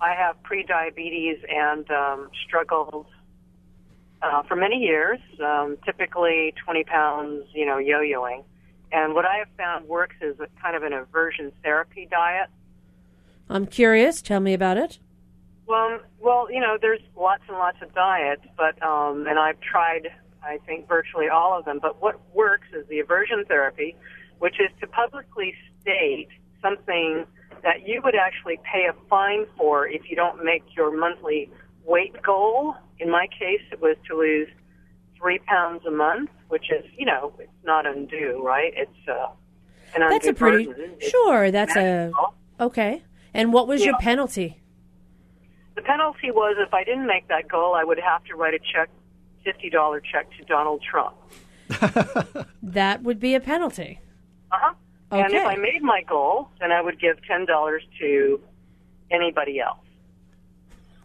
I 0.00 0.14
have 0.14 0.42
pre-diabetes 0.42 1.38
and 1.48 1.90
um, 1.90 2.30
struggled 2.46 3.06
uh, 4.22 4.42
for 4.44 4.56
many 4.56 4.76
years. 4.76 5.18
Um, 5.44 5.76
typically, 5.84 6.54
20 6.64 6.84
pounds, 6.84 7.44
you 7.52 7.66
know, 7.66 7.76
yo-yoing. 7.76 8.44
And 8.92 9.14
what 9.14 9.24
I 9.24 9.36
have 9.36 9.48
found 9.56 9.86
works 9.86 10.16
is 10.20 10.38
a 10.40 10.48
kind 10.60 10.76
of 10.76 10.82
an 10.82 10.92
aversion 10.92 11.52
therapy 11.62 12.08
diet. 12.10 12.48
I'm 13.48 13.66
curious. 13.66 14.22
Tell 14.22 14.40
me 14.40 14.54
about 14.54 14.78
it. 14.78 14.98
Well, 15.66 16.00
well, 16.18 16.50
you 16.50 16.60
know, 16.60 16.78
there's 16.80 17.00
lots 17.16 17.42
and 17.48 17.56
lots 17.56 17.78
of 17.80 17.94
diets, 17.94 18.42
but 18.56 18.80
um, 18.82 19.26
and 19.28 19.38
I've 19.38 19.60
tried, 19.60 20.08
I 20.42 20.58
think, 20.66 20.88
virtually 20.88 21.28
all 21.28 21.56
of 21.56 21.64
them. 21.64 21.78
But 21.80 22.02
what 22.02 22.20
works 22.34 22.66
is 22.72 22.86
the 22.88 22.98
aversion 22.98 23.44
therapy, 23.46 23.96
which 24.38 24.56
is 24.60 24.68
to 24.80 24.86
publicly 24.86 25.54
state 25.80 26.28
something 26.60 27.24
that 27.62 27.86
you 27.86 28.00
would 28.02 28.14
actually 28.14 28.58
pay 28.64 28.86
a 28.88 28.94
fine 29.08 29.46
for 29.56 29.86
if 29.86 30.10
you 30.10 30.16
don't 30.16 30.44
make 30.44 30.64
your 30.76 30.96
monthly 30.96 31.50
weight 31.84 32.20
goal. 32.22 32.74
In 32.98 33.10
my 33.10 33.26
case, 33.26 33.62
it 33.70 33.80
was 33.80 33.96
to 34.08 34.16
lose 34.16 34.48
three 35.16 35.38
pounds 35.38 35.84
a 35.86 35.90
month, 35.90 36.30
which 36.50 36.70
is, 36.70 36.84
you 36.96 37.06
know, 37.06 37.32
it's 37.38 37.50
not 37.64 37.86
undue, 37.86 38.40
right? 38.44 38.72
It's 38.76 39.08
uh, 39.08 39.28
an 39.94 40.08
That's 40.08 40.26
a 40.26 40.32
pretty 40.34 40.66
burden. 40.66 40.90
It's 40.98 41.08
sure. 41.10 41.50
That's 41.50 41.74
a 41.76 42.12
okay. 42.60 43.02
And 43.32 43.52
what 43.52 43.66
was 43.68 43.84
your 43.84 43.96
penalty? 43.98 44.60
The 45.76 45.82
penalty 45.82 46.30
was 46.30 46.56
if 46.58 46.74
I 46.74 46.84
didn't 46.84 47.06
make 47.06 47.28
that 47.28 47.48
goal, 47.48 47.74
I 47.74 47.84
would 47.84 47.98
have 47.98 48.22
to 48.24 48.34
write 48.34 48.54
a 48.54 48.58
check, 48.58 48.90
fifty 49.44 49.70
dollar 49.70 50.00
check 50.00 50.28
to 50.38 50.44
Donald 50.44 50.82
Trump. 50.82 51.16
That 52.62 53.02
would 53.02 53.18
be 53.18 53.34
a 53.34 53.40
penalty. 53.40 54.00
Uh 54.52 54.56
huh. 54.60 54.74
And 55.12 55.32
if 55.32 55.44
I 55.44 55.56
made 55.56 55.82
my 55.82 56.02
goal, 56.02 56.48
then 56.60 56.70
I 56.70 56.80
would 56.80 57.00
give 57.00 57.16
ten 57.26 57.46
dollars 57.46 57.82
to 57.98 58.40
anybody 59.10 59.58
else. 59.60 59.78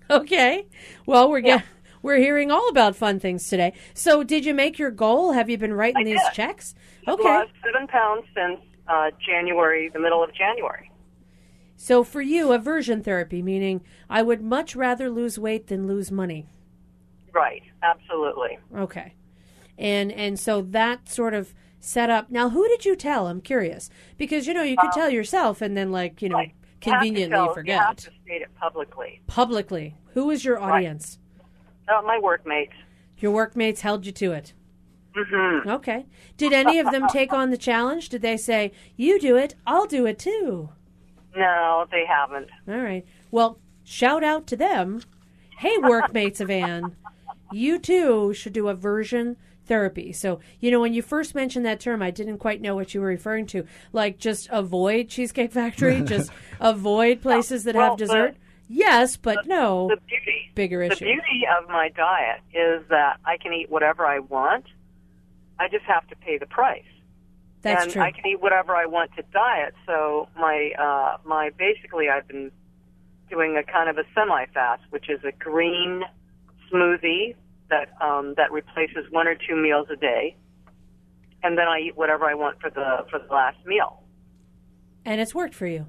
Okay. 0.10 0.68
Well, 1.08 1.30
we're 1.30 1.40
Yeah. 1.40 1.58
get, 1.58 1.66
we're 2.06 2.18
hearing 2.20 2.52
all 2.52 2.70
about 2.70 2.96
fun 2.96 3.20
things 3.20 3.50
today. 3.50 3.74
So, 3.94 4.24
did 4.24 4.46
you 4.46 4.54
make 4.54 4.78
your 4.80 4.92
goal? 4.92 5.32
Have 5.34 5.50
you 5.50 5.58
been 5.58 5.74
writing 5.74 6.02
I 6.02 6.04
these 6.04 6.22
did. 6.26 6.34
checks? 6.34 6.76
I've 7.08 7.16
Okay. 7.16 7.24
lost 7.24 7.52
seven 7.64 7.88
pounds 7.88 8.26
since 8.36 8.60
uh, 8.88 9.12
January, 9.26 9.90
the 9.90 10.00
middle 10.00 10.24
of 10.24 10.34
January. 10.34 10.92
So, 11.76 12.04
for 12.04 12.22
you, 12.22 12.52
aversion 12.54 13.02
therapy, 13.04 13.42
meaning 13.42 13.82
I 14.10 14.22
would 14.22 14.42
much 14.42 14.76
rather 14.76 15.10
lose 15.10 15.38
weight 15.40 15.68
than 15.68 15.88
lose 15.88 16.12
money. 16.12 16.46
Right. 17.34 17.64
Absolutely. 17.84 18.58
Okay. 18.76 19.16
And 19.78 20.12
and 20.12 20.40
so 20.40 20.62
that 20.62 21.10
sort 21.10 21.34
of 21.34 21.54
set 21.82 22.10
up. 22.10 22.32
Now, 22.32 22.50
who 22.50 22.66
did 22.70 22.86
you 22.86 22.96
tell? 22.96 23.28
I'm 23.28 23.42
curious 23.42 23.90
because 24.18 24.48
you 24.48 24.54
know 24.54 24.64
you 24.64 24.78
could 24.78 24.92
tell 24.94 25.10
yourself 25.10 25.62
and 25.62 25.76
then 25.76 25.92
like 25.92 26.22
you 26.22 26.30
know 26.30 26.38
Right. 26.38 26.54
You 26.86 26.92
conveniently 26.92 27.36
tell- 27.36 27.48
You 27.48 27.54
forget 27.54 27.80
have 27.82 27.96
to 27.98 28.12
state 28.24 28.42
it 28.42 28.54
publicly. 28.56 29.22
publicly. 29.28 29.96
Who 30.14 30.28
was 30.28 30.46
your 30.46 30.60
audience? 30.62 31.20
Uh, 31.88 32.02
my 32.02 32.20
workmates. 32.22 32.74
Your 33.20 33.32
workmates 33.32 33.82
held 33.82 34.06
you 34.06 34.12
to 34.14 34.32
it. 34.34 34.54
hmm 35.16 35.68
Okay. 35.68 36.06
Did 36.38 36.54
any 36.54 36.80
of 36.80 36.92
them 36.92 37.08
take 37.08 37.32
on 37.34 37.50
the 37.50 37.58
challenge? 37.58 38.10
Did 38.10 38.22
they 38.22 38.38
say, 38.38 38.72
"You 38.98 39.20
do 39.20 39.38
it, 39.38 39.56
I'll 39.66 39.86
do 39.88 40.06
it 40.06 40.20
too"? 40.20 40.70
No, 41.36 41.86
they 41.92 42.06
haven't. 42.06 42.50
All 42.68 42.78
right. 42.78 43.06
Well, 43.32 43.60
shout 43.84 44.24
out 44.24 44.48
to 44.48 44.56
them. 44.56 45.02
Hey, 45.58 45.78
workmates 45.78 46.40
of 46.42 46.50
Anne, 46.50 46.96
you 47.50 47.80
too 47.80 48.34
should 48.34 48.54
do 48.54 48.68
aversion 48.68 49.38
therapy. 49.66 50.12
So, 50.12 50.40
you 50.60 50.72
know, 50.72 50.80
when 50.80 50.94
you 50.94 51.02
first 51.02 51.34
mentioned 51.36 51.66
that 51.66 51.80
term, 51.80 52.02
I 52.02 52.12
didn't 52.12 52.38
quite 52.38 52.62
know 52.62 52.76
what 52.76 52.94
you 52.94 53.02
were 53.02 53.08
referring 53.08 53.46
to. 53.48 53.66
Like, 53.94 54.18
just 54.18 54.48
avoid 54.52 55.10
Cheesecake 55.10 55.52
Factory, 55.52 56.02
just 56.06 56.32
avoid 56.60 57.22
places 57.22 57.64
that 57.64 57.76
Well, 57.76 57.90
have 57.92 57.98
dessert. 57.98 58.36
Yes, 58.68 59.18
but 59.18 59.48
no. 59.48 59.88
The 59.90 59.98
beauty, 60.08 60.52
Bigger 60.56 60.84
issue. 60.84 61.00
the 61.00 61.06
beauty 61.06 61.44
of 61.60 61.70
my 61.70 61.90
diet 61.90 62.42
is 62.54 62.88
that 62.90 63.18
I 63.26 63.38
can 63.38 63.54
eat 63.54 63.70
whatever 63.70 64.06
I 64.06 64.20
want. 64.20 64.66
I 65.60 65.68
just 65.70 65.86
have 65.86 66.08
to 66.08 66.16
pay 66.16 66.38
the 66.38 66.46
price. 66.46 66.84
That's 67.62 67.86
and 67.86 67.94
true. 67.94 68.02
I 68.02 68.12
can 68.12 68.26
eat 68.28 68.42
whatever 68.42 68.76
I 68.76 68.86
want 68.86 69.12
to 69.16 69.24
diet. 69.34 69.74
So 69.86 70.28
my 70.38 70.72
uh, 70.78 71.18
my 71.28 71.50
basically 71.58 72.10
I've 72.10 72.28
been 72.28 72.52
doing 73.30 73.58
a 73.58 73.64
kind 73.64 73.90
of 73.90 73.98
a 73.98 74.04
semi 74.14 74.46
fast, 74.54 74.84
which 74.92 75.10
is 75.10 75.20
a 75.24 75.32
green 75.32 76.04
smoothie 76.72 77.36
that 77.70 77.90
um, 78.02 78.36
that 78.38 78.52
replaces 78.52 79.10
one 79.10 79.28
or 79.28 79.36
two 79.36 79.56
meals 79.56 79.88
a 79.92 79.96
day, 79.96 80.36
and 81.42 81.58
then 81.58 81.68
I 81.68 81.80
eat 81.80 81.98
whatever 81.98 82.26
I 82.26 82.36
want 82.36 82.62
for 82.62 82.70
the 82.70 83.06
for 83.10 83.20
the 83.20 83.34
last 83.34 83.58
meal. 83.66 84.04
And 85.04 85.20
it's 85.20 85.34
worked 85.34 85.56
for 85.56 85.68
you. 85.68 85.88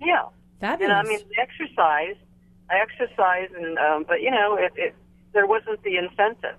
Yeah. 0.00 0.26
Fabulous. 0.60 0.90
And 0.90 0.92
I 0.92 1.02
mean, 1.02 1.20
exercise. 1.38 2.16
I 2.70 2.78
exercise, 2.80 3.48
and 3.56 3.78
um, 3.78 4.04
but 4.06 4.20
you 4.20 4.30
know, 4.30 4.56
it, 4.56 4.72
it 4.76 4.94
there 5.32 5.46
wasn't 5.46 5.82
the 5.82 5.96
incentive. 5.96 6.58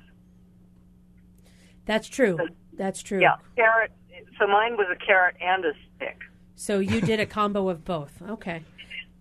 That's 1.86 2.08
true. 2.08 2.38
That's 2.74 3.02
true. 3.02 3.22
Yeah, 3.22 3.36
carrot. 3.56 3.92
So 4.40 4.48
mine 4.48 4.76
was 4.76 4.88
a 4.92 5.06
carrot 5.06 5.36
and 5.40 5.66
a 5.66 5.74
stick. 5.96 6.20
So 6.56 6.80
you 6.80 7.00
did 7.02 7.20
a 7.20 7.26
combo 7.26 7.70
of 7.70 7.86
both. 7.86 8.22
Okay. 8.22 8.64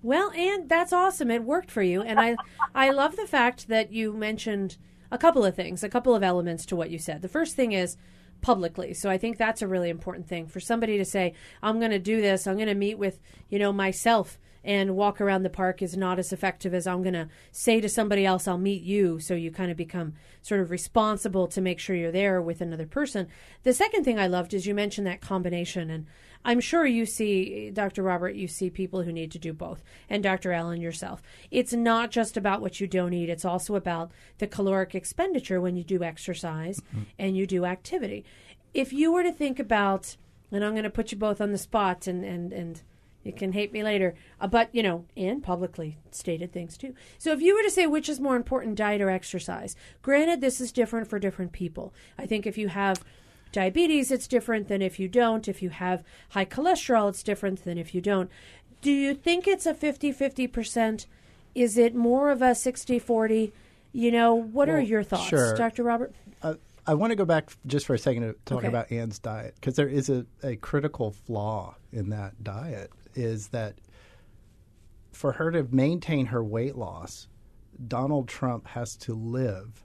Well, 0.03 0.31
and 0.33 0.69
that's 0.69 0.93
awesome. 0.93 1.31
It 1.31 1.45
worked 1.45 1.71
for 1.71 1.83
you, 1.83 2.01
and 2.03 2.19
I 2.19 2.37
I 2.75 2.91
love 2.91 3.17
the 3.17 3.27
fact 3.27 3.69
that 3.69 3.93
you 3.93 4.13
mentioned 4.13 4.79
a 5.13 5.19
couple 5.19 5.45
of 5.45 5.55
things, 5.55 5.83
a 5.85 5.89
couple 5.89 6.15
of 6.15 6.23
elements 6.23 6.65
to 6.67 6.77
what 6.77 6.91
you 6.91 6.99
said. 6.99 7.23
The 7.23 7.29
first 7.29 7.55
thing 7.55 7.73
is 7.73 7.97
publicly. 8.41 8.95
So 8.95 9.11
I 9.11 9.19
think 9.19 9.37
that's 9.37 9.63
a 9.63 9.69
really 9.69 9.91
important 9.91 10.27
thing 10.27 10.47
for 10.47 10.61
somebody 10.61 10.97
to 10.99 11.05
say, 11.05 11.35
I'm 11.63 11.79
going 11.79 11.91
to 11.91 11.99
do 11.99 12.21
this. 12.21 12.47
I'm 12.47 12.57
going 12.57 12.69
to 12.69 12.75
meet 12.75 12.99
with, 12.99 13.21
you 13.49 13.59
know, 13.59 13.73
myself 13.73 14.39
and 14.65 14.97
walk 14.97 15.21
around 15.21 15.43
the 15.43 15.51
park 15.51 15.83
is 15.83 15.97
not 15.97 16.19
as 16.19 16.33
effective 16.33 16.75
as 16.75 16.87
I'm 16.87 17.03
going 17.03 17.15
to 17.15 17.29
say 17.51 17.81
to 17.81 17.89
somebody 17.89 18.27
else, 18.27 18.47
I'll 18.47 18.59
meet 18.59 18.83
you. 18.83 19.19
So 19.19 19.35
you 19.35 19.51
kind 19.51 19.71
of 19.71 19.77
become 19.77 20.15
sort 20.43 20.61
of 20.61 20.71
responsible 20.71 21.47
to 21.49 21.61
make 21.61 21.79
sure 21.79 21.97
you're 21.97 22.13
there 22.13 22.43
with 22.43 22.61
another 22.61 22.87
person. 22.87 23.29
The 23.63 23.73
second 23.73 24.05
thing 24.05 24.19
I 24.19 24.27
loved 24.27 24.53
is 24.53 24.67
you 24.67 24.75
mentioned 24.75 25.07
that 25.07 25.21
combination. 25.21 25.91
And 25.91 26.07
I'm 26.45 26.61
sure 26.61 26.87
you 26.87 27.07
see, 27.07 27.71
Dr. 27.71 28.03
Robert, 28.03 28.35
you 28.35 28.49
see 28.49 28.71
people 28.71 29.03
who 29.03 29.13
need 29.13 29.31
to 29.33 29.39
do 29.39 29.53
both. 29.53 29.83
And 30.09 30.23
Dr. 30.23 30.53
Alan, 30.53 30.81
yourself. 30.81 31.23
It's 31.51 31.73
not 31.73 32.11
just 32.11 32.37
about 32.37 32.61
what 32.61 32.81
you 32.81 32.87
don't 32.87 33.15
eat, 33.15 33.29
it's 33.29 33.45
also 33.45 33.77
about 33.77 34.13
the 34.39 34.47
caloric 34.47 34.95
expenditure 34.95 35.61
when 35.61 35.77
you 35.77 35.85
do 35.85 36.03
exercise 36.03 36.81
mm-hmm. 36.81 37.03
and 37.19 37.37
you 37.37 37.47
do 37.47 37.65
activity. 37.65 38.25
If 38.73 38.93
you 38.93 39.13
were 39.13 39.23
to 39.23 39.33
think 39.33 39.59
about, 39.59 40.17
and 40.53 40.65
I'm 40.65 40.73
going 40.73 40.85
to 40.85 40.91
put 40.91 41.13
you 41.13 41.19
both 41.19 41.41
on 41.41 41.53
the 41.53 41.59
spot 41.59 42.07
and, 42.07 42.25
and, 42.25 42.53
and 42.53 42.83
you 43.23 43.33
can 43.33 43.53
hate 43.53 43.73
me 43.73 43.83
later, 43.83 44.15
uh, 44.41 44.47
but 44.47 44.75
you 44.75 44.83
know, 44.83 45.05
and 45.17 45.43
publicly 45.43 45.99
stated 46.11 46.53
things 46.53 46.77
too. 46.77 46.95
So 47.19 47.33
if 47.33 47.43
you 47.43 47.55
were 47.55 47.63
to 47.63 47.71
say 47.71 47.87
which 47.87 48.09
is 48.09 48.21
more 48.21 48.37
important, 48.37 48.77
diet 48.77 49.01
or 49.01 49.11
exercise, 49.11 49.77
granted, 50.03 50.41
this 50.41 50.61
is 50.61 50.73
different 50.73 51.09
for 51.09 51.19
different 51.19 51.53
people. 51.53 51.93
I 52.19 52.27
think 52.27 52.47
if 52.47 52.57
you 52.57 52.69
have 52.69 53.05
diabetes, 53.53 54.11
it's 54.11 54.27
different 54.27 54.69
than 54.69 54.81
if 54.81 54.99
you 54.99 55.09
don't. 55.09 55.49
If 55.49 55.63
you 55.63 55.71
have 55.71 56.03
high 56.31 56.47
cholesterol, 56.47 57.11
it's 57.11 57.23
different 57.23 57.65
than 57.65 57.77
if 57.77 57.95
you 57.95 58.01
don't. 58.01 58.31
Do 58.81 58.91
you 58.91 59.15
think 59.15 59.47
it's 59.47 59.67
a 59.67 59.75
50 59.75 60.13
50%? 60.13 61.07
Is 61.55 61.77
it 61.77 61.95
more 61.95 62.31
of 62.31 62.41
a 62.41 62.55
60 62.55 62.99
40? 62.99 63.53
You 63.93 64.13
know, 64.13 64.35
what 64.35 64.69
well, 64.69 64.79
are 64.79 64.81
your 64.81 65.03
thoughts, 65.03 65.29
sure. 65.29 65.57
Dr. 65.57 65.83
Robert? 65.83 66.15
Uh, 66.43 66.55
I 66.87 66.95
want 66.95 67.11
to 67.11 67.17
go 67.17 67.25
back 67.25 67.51
just 67.67 67.87
for 67.87 67.95
a 67.95 67.99
second 67.99 68.23
to 68.23 68.35
talk 68.45 68.59
okay. 68.59 68.69
about 68.69 68.91
Anne's 68.91 69.19
diet 69.19 69.55
because 69.57 69.77
there 69.77 69.89
is 69.89 70.09
a, 70.09 70.25
a 70.43 70.57
critical 70.57 71.11
flaw 71.11 71.77
in 71.93 72.11
that 72.11 72.43
diet 72.43 72.91
is 73.15 73.49
that 73.49 73.75
for 75.13 75.33
her 75.33 75.51
to 75.51 75.67
maintain 75.71 76.27
her 76.27 76.43
weight 76.43 76.77
loss, 76.77 77.29
Donald 77.87 78.29
Trump 78.29 78.67
has 78.69 78.97
to 78.97 79.15
live 79.15 79.85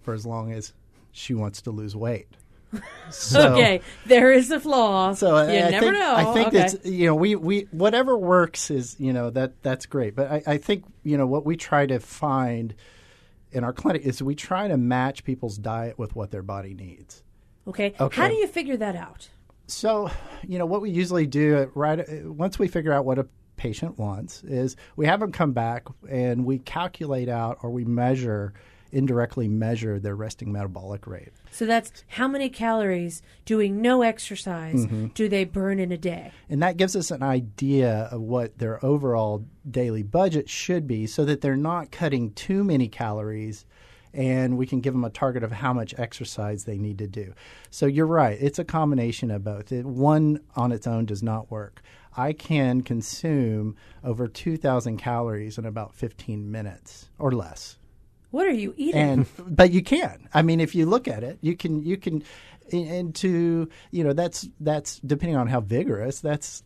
for 0.00 0.14
as 0.14 0.26
long 0.26 0.52
as 0.52 0.72
she 1.10 1.34
wants 1.34 1.62
to 1.62 1.70
lose 1.70 1.96
weight. 1.96 2.28
So, 3.10 3.52
okay, 3.52 3.82
there 4.06 4.32
is 4.32 4.50
a 4.50 4.58
flaw. 4.58 5.12
So 5.12 5.36
you 5.42 5.58
I 5.58 5.70
never 5.70 5.86
think, 5.86 5.98
know. 5.98 6.14
I 6.14 6.32
think 6.32 6.48
okay. 6.48 6.56
that's 6.56 6.86
you 6.86 7.04
know 7.04 7.14
we, 7.14 7.36
we 7.36 7.68
whatever 7.70 8.16
works 8.16 8.70
is 8.70 8.96
you 8.98 9.12
know 9.12 9.28
that 9.28 9.62
that's 9.62 9.84
great. 9.84 10.16
But 10.16 10.30
I, 10.30 10.42
I 10.46 10.56
think 10.56 10.86
you 11.02 11.18
know 11.18 11.26
what 11.26 11.44
we 11.44 11.56
try 11.56 11.84
to 11.84 12.00
find 12.00 12.74
in 13.50 13.64
our 13.64 13.74
clinic 13.74 14.02
is 14.02 14.22
we 14.22 14.34
try 14.34 14.68
to 14.68 14.78
match 14.78 15.24
people's 15.24 15.58
diet 15.58 15.98
with 15.98 16.16
what 16.16 16.30
their 16.30 16.42
body 16.42 16.72
needs. 16.72 17.22
Okay. 17.68 17.94
okay. 18.00 18.20
How 18.20 18.28
do 18.28 18.34
you 18.34 18.46
figure 18.46 18.78
that 18.78 18.96
out? 18.96 19.28
So, 19.72 20.10
you 20.46 20.58
know, 20.58 20.66
what 20.66 20.82
we 20.82 20.90
usually 20.90 21.26
do 21.26 21.70
right 21.74 22.06
once 22.24 22.58
we 22.58 22.68
figure 22.68 22.92
out 22.92 23.04
what 23.04 23.18
a 23.18 23.26
patient 23.56 23.98
wants 23.98 24.42
is 24.44 24.76
we 24.96 25.06
have 25.06 25.20
them 25.20 25.32
come 25.32 25.52
back 25.52 25.86
and 26.08 26.44
we 26.44 26.58
calculate 26.58 27.28
out 27.28 27.58
or 27.62 27.70
we 27.70 27.84
measure 27.84 28.52
indirectly 28.92 29.48
measure 29.48 29.98
their 29.98 30.14
resting 30.14 30.52
metabolic 30.52 31.06
rate. 31.06 31.32
So 31.50 31.64
that's 31.64 32.04
how 32.08 32.28
many 32.28 32.50
calories 32.50 33.22
doing 33.46 33.80
no 33.80 34.02
exercise 34.02 34.84
mm-hmm. 34.84 35.06
do 35.08 35.28
they 35.28 35.44
burn 35.44 35.78
in 35.78 35.90
a 35.90 35.96
day? 35.96 36.32
And 36.50 36.62
that 36.62 36.76
gives 36.76 36.94
us 36.94 37.10
an 37.10 37.22
idea 37.22 38.08
of 38.12 38.20
what 38.20 38.58
their 38.58 38.84
overall 38.84 39.46
daily 39.68 40.02
budget 40.02 40.50
should 40.50 40.86
be 40.86 41.06
so 41.06 41.24
that 41.24 41.40
they're 41.40 41.56
not 41.56 41.90
cutting 41.90 42.32
too 42.32 42.62
many 42.62 42.88
calories 42.88 43.64
and 44.14 44.56
we 44.58 44.66
can 44.66 44.80
give 44.80 44.94
them 44.94 45.04
a 45.04 45.10
target 45.10 45.42
of 45.42 45.52
how 45.52 45.72
much 45.72 45.94
exercise 45.98 46.64
they 46.64 46.78
need 46.78 46.98
to 46.98 47.06
do. 47.06 47.32
So 47.70 47.86
you're 47.86 48.06
right, 48.06 48.38
it's 48.40 48.58
a 48.58 48.64
combination 48.64 49.30
of 49.30 49.44
both. 49.44 49.72
It, 49.72 49.84
one 49.84 50.40
on 50.56 50.72
its 50.72 50.86
own 50.86 51.06
does 51.06 51.22
not 51.22 51.50
work. 51.50 51.82
I 52.16 52.32
can 52.32 52.82
consume 52.82 53.76
over 54.04 54.28
2,000 54.28 54.98
calories 54.98 55.56
in 55.58 55.64
about 55.64 55.94
15 55.94 56.50
minutes 56.50 57.08
or 57.18 57.32
less. 57.32 57.78
What 58.30 58.46
are 58.46 58.52
you 58.52 58.74
eating? 58.76 59.00
And 59.00 59.26
but 59.46 59.72
you 59.72 59.82
can. 59.82 60.28
I 60.32 60.42
mean, 60.42 60.60
if 60.60 60.74
you 60.74 60.86
look 60.86 61.06
at 61.06 61.22
it, 61.22 61.38
you 61.42 61.54
can 61.54 61.84
you 61.84 61.98
can 61.98 62.24
into 62.70 63.68
you 63.90 64.04
know 64.04 64.14
that's 64.14 64.48
that's 64.58 64.98
depending 65.00 65.36
on 65.36 65.48
how 65.48 65.60
vigorous. 65.60 66.20
That's 66.20 66.62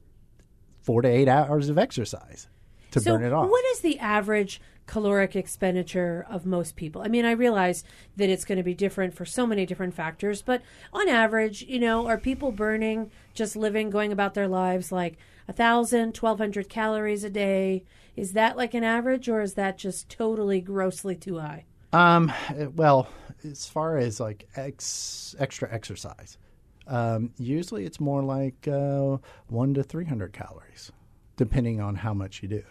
four 0.82 1.02
to 1.02 1.08
eight 1.08 1.26
hours 1.26 1.68
of 1.68 1.76
exercise 1.76 2.46
to 2.92 3.00
so 3.00 3.12
burn 3.12 3.24
it 3.24 3.32
off. 3.32 3.50
What 3.50 3.64
is 3.72 3.80
the 3.80 3.98
average 3.98 4.60
caloric 4.86 5.34
expenditure 5.36 6.24
of 6.28 6.46
most 6.46 6.76
people? 6.76 7.02
I 7.02 7.08
mean, 7.08 7.24
I 7.24 7.32
realize 7.32 7.84
that 8.16 8.30
it's 8.30 8.44
going 8.44 8.58
to 8.58 8.64
be 8.64 8.74
different 8.74 9.14
for 9.14 9.24
so 9.24 9.46
many 9.46 9.66
different 9.66 9.94
factors, 9.94 10.42
but 10.42 10.62
on 10.92 11.08
average, 11.08 11.62
you 11.62 11.78
know, 11.78 12.06
are 12.06 12.18
people 12.18 12.52
burning 12.52 13.10
just 13.34 13.56
living, 13.56 13.90
going 13.90 14.12
about 14.12 14.34
their 14.34 14.48
lives 14.48 14.92
like 14.92 15.18
a 15.48 15.52
thousand, 15.52 16.14
twelve 16.14 16.38
hundred 16.38 16.68
calories 16.68 17.24
a 17.24 17.30
day? 17.30 17.84
Is 18.16 18.32
that 18.32 18.56
like 18.56 18.74
an 18.74 18.84
average, 18.84 19.28
or 19.28 19.42
is 19.42 19.54
that 19.54 19.76
just 19.76 20.08
totally 20.08 20.60
grossly 20.60 21.16
too 21.16 21.38
high? 21.38 21.64
Um, 21.92 22.32
well, 22.74 23.08
as 23.44 23.66
far 23.66 23.98
as 23.98 24.20
like 24.20 24.48
ex, 24.56 25.34
extra 25.38 25.72
exercise, 25.72 26.38
um, 26.86 27.30
usually 27.38 27.84
it's 27.84 28.00
more 28.00 28.22
like 28.22 28.66
uh, 28.68 29.18
one 29.48 29.74
to 29.74 29.82
three 29.82 30.04
hundred 30.04 30.32
calories, 30.32 30.92
depending 31.36 31.80
on 31.80 31.94
how 31.96 32.14
much 32.14 32.42
you 32.42 32.48
do. 32.48 32.64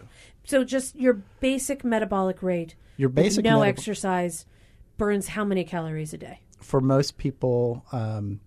So, 0.45 0.63
just 0.63 0.95
your 0.95 1.13
basic 1.39 1.84
metabolic 1.84 2.41
rate. 2.41 2.75
Your 2.97 3.10
basic 3.10 3.43
no 3.43 3.60
metab- 3.60 3.67
exercise 3.67 4.45
burns 4.97 5.27
how 5.29 5.43
many 5.43 5.63
calories 5.63 6.13
a 6.13 6.17
day? 6.17 6.39
For 6.62 6.79
most 6.79 7.17
people, 7.17 7.86
um, 7.91 8.39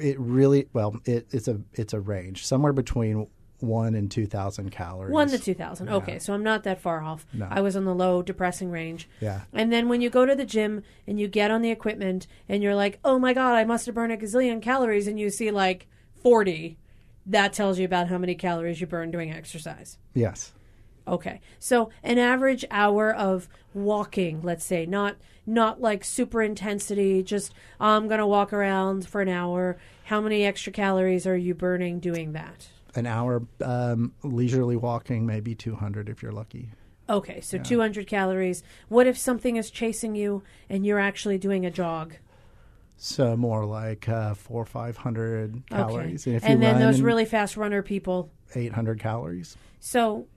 it 0.00 0.18
really 0.18 0.68
well. 0.72 0.96
It, 1.04 1.28
it's 1.30 1.48
a 1.48 1.60
it's 1.74 1.92
a 1.92 2.00
range 2.00 2.44
somewhere 2.44 2.72
between 2.72 3.28
one 3.60 3.94
and 3.94 4.10
two 4.10 4.26
thousand 4.26 4.70
calories. 4.70 5.12
One 5.12 5.28
to 5.28 5.38
two 5.38 5.54
thousand. 5.54 5.86
Yeah. 5.86 5.94
Okay, 5.94 6.18
so 6.18 6.34
I'm 6.34 6.42
not 6.42 6.64
that 6.64 6.80
far 6.80 7.02
off. 7.02 7.26
No. 7.32 7.46
I 7.50 7.60
was 7.60 7.76
on 7.76 7.84
the 7.84 7.94
low 7.94 8.22
depressing 8.22 8.70
range. 8.70 9.08
Yeah. 9.20 9.42
And 9.52 9.72
then 9.72 9.88
when 9.88 10.00
you 10.00 10.10
go 10.10 10.26
to 10.26 10.34
the 10.34 10.44
gym 10.44 10.82
and 11.06 11.20
you 11.20 11.28
get 11.28 11.50
on 11.50 11.62
the 11.62 11.70
equipment 11.70 12.26
and 12.48 12.62
you're 12.62 12.74
like, 12.74 12.98
oh 13.04 13.18
my 13.18 13.32
god, 13.32 13.54
I 13.54 13.64
must 13.64 13.86
have 13.86 13.94
burned 13.94 14.12
a 14.12 14.16
gazillion 14.16 14.60
calories, 14.60 15.06
and 15.06 15.18
you 15.18 15.30
see 15.30 15.50
like 15.50 15.86
forty, 16.20 16.78
that 17.26 17.52
tells 17.52 17.78
you 17.78 17.84
about 17.84 18.08
how 18.08 18.18
many 18.18 18.34
calories 18.34 18.80
you 18.80 18.86
burn 18.86 19.10
doing 19.10 19.32
exercise. 19.32 19.98
Yes. 20.12 20.52
Okay. 21.06 21.40
So 21.58 21.90
an 22.02 22.18
average 22.18 22.64
hour 22.70 23.14
of 23.14 23.48
walking, 23.72 24.40
let's 24.42 24.64
say, 24.64 24.86
not 24.86 25.16
not 25.46 25.80
like 25.80 26.04
super 26.04 26.40
intensity, 26.40 27.22
just 27.22 27.52
I'm 27.78 28.08
going 28.08 28.20
to 28.20 28.26
walk 28.26 28.52
around 28.52 29.06
for 29.06 29.20
an 29.20 29.28
hour. 29.28 29.76
How 30.04 30.20
many 30.20 30.44
extra 30.44 30.72
calories 30.72 31.26
are 31.26 31.36
you 31.36 31.54
burning 31.54 32.00
doing 32.00 32.32
that? 32.32 32.68
an 32.96 33.06
hour 33.06 33.42
um, 33.62 34.12
leisurely 34.22 34.76
walking, 34.76 35.26
maybe 35.26 35.54
200 35.54 36.08
if 36.08 36.22
you're 36.22 36.32
lucky. 36.32 36.70
Okay, 37.08 37.40
so 37.40 37.58
yeah. 37.58 37.62
200 37.62 38.06
calories. 38.06 38.62
What 38.88 39.06
if 39.06 39.18
something 39.18 39.56
is 39.56 39.70
chasing 39.70 40.14
you 40.14 40.42
and 40.68 40.86
you're 40.86 40.98
actually 40.98 41.38
doing 41.38 41.66
a 41.66 41.70
jog? 41.70 42.14
So 42.96 43.36
more 43.36 43.66
like 43.66 44.08
uh, 44.08 44.34
four 44.34 44.62
or 44.62 44.66
five 44.66 44.96
hundred 44.96 45.64
calories. 45.68 46.26
Okay. 46.26 46.36
And, 46.36 46.44
and 46.44 46.62
then 46.62 46.78
those 46.78 47.00
really 47.00 47.24
fast 47.24 47.56
runner 47.56 47.82
people, 47.82 48.30
eight 48.54 48.72
hundred 48.72 49.00
calories. 49.00 49.56
So, 49.80 50.28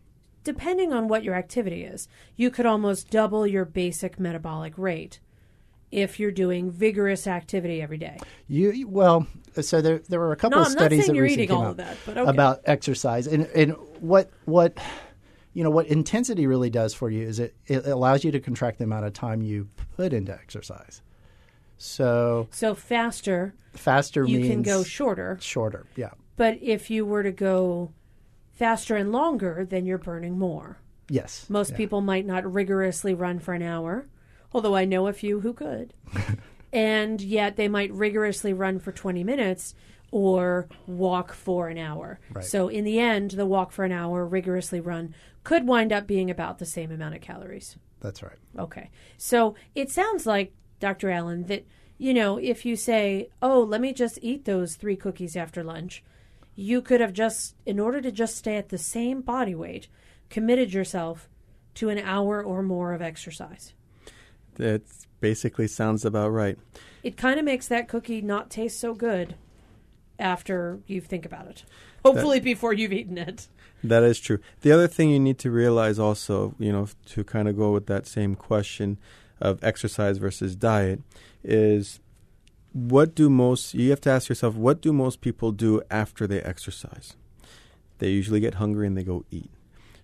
depending 0.48 0.94
on 0.94 1.10
what 1.10 1.26
your 1.26 1.36
activity 1.36 1.84
is, 1.84 2.08
you 2.38 2.50
could 2.50 2.66
almost 2.66 3.10
double 3.10 3.46
your 3.46 3.66
basic 3.66 4.18
metabolic 4.18 4.74
rate 4.78 5.20
if 5.92 6.22
you're 6.22 6.32
doing 6.32 6.72
vigorous 6.72 7.28
activity 7.28 7.82
every 7.82 7.98
day. 7.98 8.18
You 8.48 8.88
well, 8.88 9.28
so 9.60 9.82
there 9.82 10.00
there 10.08 10.22
were 10.22 10.32
a 10.32 10.38
couple 10.38 10.60
no, 10.60 10.66
of 10.66 10.72
studies 10.72 11.08
that 11.08 11.14
recently 11.14 11.48
came 11.48 11.58
out 11.58 11.76
that, 11.76 11.98
okay. 12.08 12.22
about 12.22 12.62
exercise 12.64 13.28
and 13.28 13.46
and 13.48 13.74
what 14.00 14.30
what 14.46 14.78
you 15.54 15.66
know 15.66 15.70
what 15.70 15.88
intensity 15.88 16.48
really 16.48 16.70
does 16.70 16.94
for 16.94 17.10
you 17.10 17.28
is 17.28 17.40
it, 17.40 17.54
it 17.66 17.86
allows 17.86 18.24
you 18.24 18.32
to 18.32 18.40
contract 18.40 18.78
the 18.78 18.86
amount 18.86 19.04
of 19.04 19.12
time 19.12 19.42
you 19.42 19.68
put 19.98 20.14
into 20.14 20.32
exercise. 20.32 21.02
So 21.78 22.48
so 22.52 22.74
faster 22.74 23.54
faster 23.74 24.24
you 24.24 24.48
can 24.48 24.62
go 24.62 24.86
shorter. 24.86 25.38
Shorter, 25.42 25.88
yeah. 25.98 26.12
But 26.38 26.60
if 26.62 26.90
you 26.90 27.06
were 27.06 27.24
to 27.24 27.34
go 27.34 27.92
faster 28.58 28.96
and 28.96 29.12
longer, 29.12 29.66
then 29.70 29.86
you're 29.86 29.98
burning 29.98 30.38
more. 30.38 30.80
Yes. 31.10 31.46
Most 31.50 31.72
yeah. 31.72 31.78
people 31.78 32.02
might 32.02 32.26
not 32.26 32.52
rigorously 32.52 33.14
run 33.14 33.40
for 33.40 33.54
an 33.54 33.62
hour 33.62 34.08
although 34.54 34.76
I 34.76 34.86
know 34.86 35.08
a 35.08 35.14
few 35.14 35.42
who 35.42 35.54
could. 35.54 35.94
and 36.74 37.22
yet 37.22 37.56
they 37.56 37.68
might 37.68 37.92
rigorously 37.92 38.54
run 38.54 38.80
for 38.80 38.92
20 38.92 39.24
minutes 39.24 39.76
or 40.12 40.68
walk 40.86 41.34
for 41.34 41.68
an 41.68 41.78
hour. 41.78 42.20
Right. 42.32 42.46
So 42.46 42.68
in 42.68 42.84
the 42.84 43.00
end, 43.00 43.32
the 43.32 43.46
walk 43.46 43.72
for 43.72 43.84
an 43.84 43.92
hour, 43.92 44.26
rigorously 44.26 44.80
run, 44.80 45.14
could 45.44 45.68
wind 45.68 45.92
up 45.92 46.08
being 46.08 46.32
about 46.32 46.60
the 46.60 46.66
same 46.66 46.92
amount 46.92 47.16
of 47.16 47.22
calories. 47.22 47.78
That's 48.00 48.24
right. 48.24 48.38
Okay. 48.58 48.90
So 49.18 49.56
it 49.76 49.92
sounds 49.92 50.26
like, 50.26 50.54
Dr. 50.80 51.10
Alan, 51.10 51.44
that, 51.46 51.66
you 51.98 52.14
know, 52.14 52.38
if 52.38 52.66
you 52.66 52.76
say, 52.76 53.30
oh, 53.42 53.62
let 53.62 53.82
me 53.82 53.92
just 53.92 54.20
eat 54.22 54.46
those 54.46 54.76
three 54.76 54.96
cookies 54.96 55.36
after 55.36 55.64
lunch, 55.64 56.04
you 56.58 56.82
could 56.82 57.00
have 57.00 57.14
just, 57.14 57.56
in 57.66 57.80
order 57.80 58.02
to 58.02 58.12
just 58.12 58.36
stay 58.36 58.58
at 58.58 58.70
the 58.70 58.80
same 58.80 59.22
body 59.22 59.56
weight, 59.56 59.88
committed 60.30 60.74
yourself 60.74 61.30
to 61.76 61.88
an 61.90 62.00
hour 62.00 62.44
or 62.44 62.64
more 62.64 62.94
of 62.94 63.02
exercise. 63.02 63.74
That 64.56 64.82
basically 65.22 65.68
sounds 65.68 66.04
about 66.04 66.30
right. 66.30 66.58
It 67.04 67.16
kind 67.16 67.40
of 67.40 67.46
makes 67.46 67.68
that 67.68 67.88
cookie 67.88 68.22
not 68.22 68.50
taste 68.50 68.80
so 68.80 68.96
good 68.96 69.36
after 70.18 70.80
you 70.88 71.00
think 71.00 71.28
about 71.28 71.48
it. 71.48 71.64
Hopefully, 72.04 72.40
before 72.40 72.74
you've 72.74 72.92
eaten 72.92 73.20
it. 73.20 73.48
That 73.84 74.02
is 74.02 74.20
true. 74.20 74.40
The 74.62 74.72
other 74.72 74.88
thing 74.88 75.12
you 75.12 75.20
need 75.20 75.38
to 75.40 75.52
realize 75.52 76.00
also, 76.00 76.56
you 76.58 76.72
know, 76.72 76.88
to 77.08 77.24
kind 77.24 77.48
of 77.48 77.56
go 77.56 77.72
with 77.72 77.86
that 77.86 78.08
same 78.08 78.34
question 78.34 78.98
of 79.40 79.64
exercise 79.64 80.18
versus 80.18 80.56
diet, 80.56 81.02
is 81.44 82.00
what 82.74 83.16
do 83.16 83.30
most, 83.30 83.74
you 83.74 83.90
have 83.90 84.02
to 84.02 84.10
ask 84.10 84.30
yourself, 84.30 84.56
what 84.56 84.82
do 84.82 84.94
most 84.94 85.22
people 85.22 85.52
do 85.52 85.82
after 85.90 86.28
they 86.28 86.42
exercise? 86.42 87.16
They 88.00 88.10
usually 88.10 88.40
get 88.40 88.56
hungry 88.56 88.88
and 88.88 88.98
they 88.98 89.04
go 89.04 89.26
eat. 89.32 89.50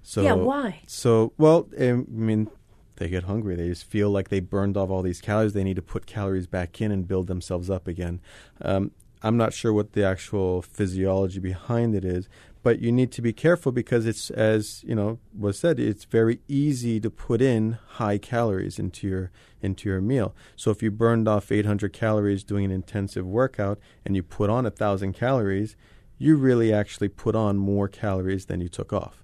So, 0.02 0.22
Yeah, 0.22 0.34
why? 0.34 0.82
So, 0.88 1.34
well, 1.38 1.70
I 1.80 1.94
mean, 2.08 2.50
they 2.98 3.08
get 3.08 3.24
hungry. 3.24 3.56
They 3.56 3.70
just 3.70 3.86
feel 3.86 4.10
like 4.10 4.30
they 4.30 4.40
burned 4.40 4.78
off 4.78 4.90
all 4.90 5.02
these 5.02 5.22
calories. 5.22 5.54
They 5.54 5.64
need 5.64 5.76
to 5.76 5.82
put 5.82 6.06
calories 6.06 6.48
back 6.48 6.82
in 6.82 6.92
and 6.92 7.08
build 7.08 7.28
themselves 7.28 7.70
up 7.70 7.88
again. 7.88 8.20
Um, 8.62 8.92
I'm 9.22 9.38
not 9.38 9.54
sure 9.54 9.72
what 9.72 9.94
the 9.94 10.04
actual 10.04 10.62
physiology 10.62 11.40
behind 11.40 11.96
it 11.96 12.04
is, 12.04 12.28
but 12.64 12.80
you 12.80 12.92
need 12.92 13.12
to 13.12 13.22
be 13.22 13.34
careful 13.34 13.72
because 13.72 14.06
it's, 14.06 14.30
as 14.32 14.84
you 14.86 14.96
know, 14.96 15.20
was 15.38 15.60
said, 15.60 15.80
it's 15.80 16.06
very 16.06 16.40
easy 16.48 17.00
to 17.02 17.10
put 17.10 17.42
in 17.42 17.78
high 17.88 18.18
calories 18.18 18.80
into 18.80 19.08
your 19.08 19.32
into 19.62 19.88
your 19.90 20.02
meal. 20.02 20.34
So 20.56 20.72
if 20.72 20.82
you 20.82 20.92
burned 20.92 21.28
off 21.28 21.52
800 21.52 21.94
calories 21.94 22.44
doing 22.44 22.66
an 22.66 22.72
intensive 22.72 23.26
workout 23.26 23.80
and 24.06 24.16
you 24.16 24.24
put 24.24 24.50
on 24.50 24.66
a 24.66 24.72
thousand 24.72 25.14
calories, 25.14 25.76
you 26.18 26.36
really 26.36 26.74
actually 26.74 27.10
put 27.10 27.36
on 27.36 27.58
more 27.58 27.88
calories 27.88 28.46
than 28.46 28.62
you 28.62 28.70
took 28.70 28.92
off. 28.92 29.24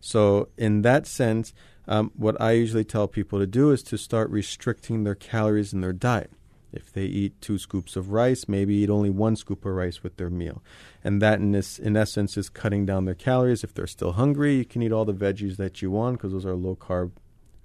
So, 0.00 0.48
in 0.58 0.82
that 0.82 1.06
sense, 1.06 1.54
um, 1.88 2.12
what 2.14 2.38
I 2.38 2.52
usually 2.52 2.84
tell 2.84 3.08
people 3.08 3.38
to 3.38 3.46
do 3.46 3.70
is 3.70 3.82
to 3.84 3.96
start 3.96 4.28
restricting 4.28 5.04
their 5.04 5.14
calories 5.14 5.72
in 5.72 5.80
their 5.80 5.94
diet. 5.94 6.30
If 6.74 6.92
they 6.92 7.04
eat 7.04 7.40
two 7.40 7.58
scoops 7.58 7.96
of 7.96 8.10
rice, 8.10 8.46
maybe 8.48 8.74
eat 8.74 8.90
only 8.90 9.10
one 9.10 9.36
scoop 9.36 9.64
of 9.64 9.72
rice 9.72 10.02
with 10.02 10.16
their 10.16 10.30
meal. 10.30 10.62
And 11.02 11.22
that, 11.22 11.38
in, 11.38 11.52
this, 11.52 11.78
in 11.78 11.96
essence, 11.96 12.36
is 12.36 12.48
cutting 12.48 12.84
down 12.86 13.04
their 13.04 13.14
calories. 13.14 13.64
If 13.64 13.74
they're 13.74 13.86
still 13.86 14.12
hungry, 14.12 14.56
you 14.56 14.64
can 14.64 14.82
eat 14.82 14.92
all 14.92 15.04
the 15.04 15.14
veggies 15.14 15.56
that 15.56 15.82
you 15.82 15.90
want 15.90 16.18
because 16.18 16.32
those 16.32 16.46
are 16.46 16.54
low 16.54 16.76
carb 16.76 17.12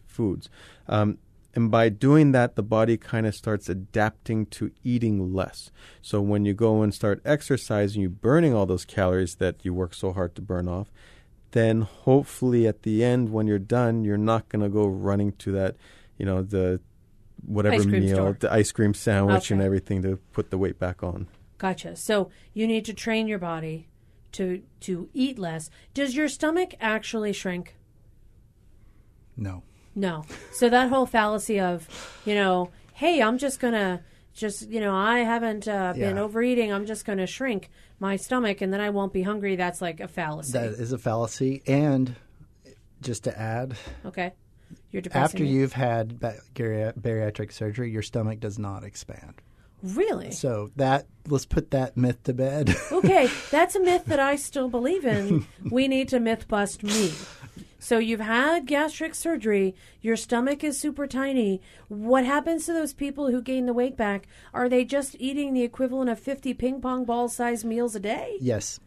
foods. 0.07 0.49
Um, 0.87 1.17
and 1.55 1.71
by 1.71 1.89
doing 1.89 2.31
that, 2.31 2.55
the 2.55 2.63
body 2.63 2.95
kind 2.95 3.25
of 3.25 3.33
starts 3.33 3.69
adapting 3.69 4.45
to 4.47 4.71
eating 4.83 5.33
less. 5.33 5.71
So 6.01 6.21
when 6.21 6.45
you 6.45 6.53
go 6.53 6.81
and 6.83 6.93
start 6.93 7.21
exercising, 7.25 8.01
you're 8.01 8.09
burning 8.11 8.53
all 8.53 8.65
those 8.65 8.85
calories 8.85 9.35
that 9.35 9.63
you 9.63 9.73
work 9.73 9.93
so 9.93 10.13
hard 10.13 10.35
to 10.35 10.41
burn 10.41 10.67
off 10.67 10.91
then 11.51 11.81
hopefully 11.81 12.67
at 12.67 12.83
the 12.83 13.03
end 13.03 13.31
when 13.31 13.47
you're 13.47 13.59
done 13.59 14.03
you're 14.03 14.17
not 14.17 14.47
going 14.49 14.61
to 14.61 14.69
go 14.69 14.85
running 14.85 15.31
to 15.33 15.51
that 15.51 15.75
you 16.17 16.25
know 16.25 16.41
the 16.41 16.79
whatever 17.45 17.75
Ice 17.75 17.85
meal 17.85 18.15
store. 18.15 18.37
the 18.39 18.51
ice 18.51 18.71
cream 18.71 18.93
sandwich 18.93 19.51
and 19.51 19.61
everything 19.61 20.01
to 20.03 20.17
put 20.33 20.49
the 20.51 20.57
weight 20.57 20.77
back 20.79 21.03
on 21.03 21.27
Gotcha. 21.57 21.95
So 21.97 22.29
you 22.53 22.65
need 22.67 22.85
to 22.85 22.93
train 22.93 23.27
your 23.27 23.39
body 23.39 23.89
to 24.33 24.61
to 24.81 25.09
eat 25.13 25.37
less. 25.37 25.69
Does 25.93 26.15
your 26.15 26.29
stomach 26.29 26.73
actually 26.79 27.33
shrink? 27.33 27.75
No. 29.35 29.63
No. 29.95 30.23
So 30.53 30.69
that 30.69 30.89
whole 30.89 31.05
fallacy 31.05 31.59
of, 31.59 31.87
you 32.25 32.35
know, 32.35 32.69
hey, 32.93 33.21
I'm 33.21 33.37
just 33.37 33.59
gonna 33.59 34.03
just 34.33 34.69
you 34.69 34.79
know 34.79 34.95
I 34.95 35.19
haven't 35.19 35.67
uh, 35.67 35.93
been 35.93 36.15
Yeah. 36.15 36.21
overeating. 36.21 36.71
I'm 36.71 36.85
just 36.85 37.03
gonna 37.05 37.27
shrink 37.27 37.69
my 37.99 38.15
stomach 38.15 38.61
and 38.61 38.71
then 38.73 38.79
I 38.81 38.89
won't 38.89 39.11
be 39.11 39.23
hungry. 39.23 39.55
That's 39.57 39.81
like 39.81 39.99
a 39.99 40.07
fallacy. 40.07 40.53
That 40.53 40.69
is 40.69 40.93
a 40.93 40.97
fallacy. 40.97 41.61
And 41.67 42.15
just 43.01 43.25
to 43.25 43.37
add, 43.37 43.75
okay. 44.05 44.33
You're 44.91 45.01
depressing 45.01 45.23
after 45.23 45.43
me. 45.43 45.49
you've 45.49 45.73
had 45.73 46.19
bariatric 46.19 47.51
surgery, 47.51 47.91
your 47.91 48.01
stomach 48.01 48.39
does 48.39 48.57
not 48.57 48.83
expand. 48.83 49.41
really 49.83 50.31
So 50.31 50.71
that 50.75 51.07
let's 51.27 51.45
put 51.45 51.71
that 51.71 51.95
myth 51.95 52.23
to 52.23 52.33
bed. 52.33 52.75
okay. 52.91 53.29
That's 53.51 53.75
a 53.75 53.79
myth 53.79 54.05
that 54.05 54.19
I 54.19 54.35
still 54.35 54.67
believe 54.69 55.05
in. 55.05 55.47
we 55.69 55.87
need 55.87 56.09
to 56.09 56.19
myth 56.19 56.47
bust 56.47 56.83
me. 56.83 57.13
So 57.81 57.97
you've 57.97 58.19
had 58.19 58.65
gastric 58.65 59.15
surgery, 59.15 59.73
your 60.01 60.17
stomach 60.17 60.65
is 60.65 60.77
super 60.77 61.07
tiny. 61.07 61.61
What 61.87 62.25
happens 62.25 62.65
to 62.65 62.73
those 62.73 62.93
people 62.93 63.31
who 63.31 63.41
gain 63.41 63.67
the 63.67 63.73
weight 63.73 63.95
back? 63.95 64.27
Are 64.53 64.67
they 64.67 64.83
just 64.83 65.15
eating 65.17 65.53
the 65.53 65.63
equivalent 65.63 66.09
of 66.09 66.19
50 66.19 66.53
ping 66.55 66.81
pong 66.81 67.05
ball 67.05 67.29
sized 67.29 67.63
meals 67.63 67.95
a 67.95 67.99
day? 68.01 68.35
yes, 68.41 68.79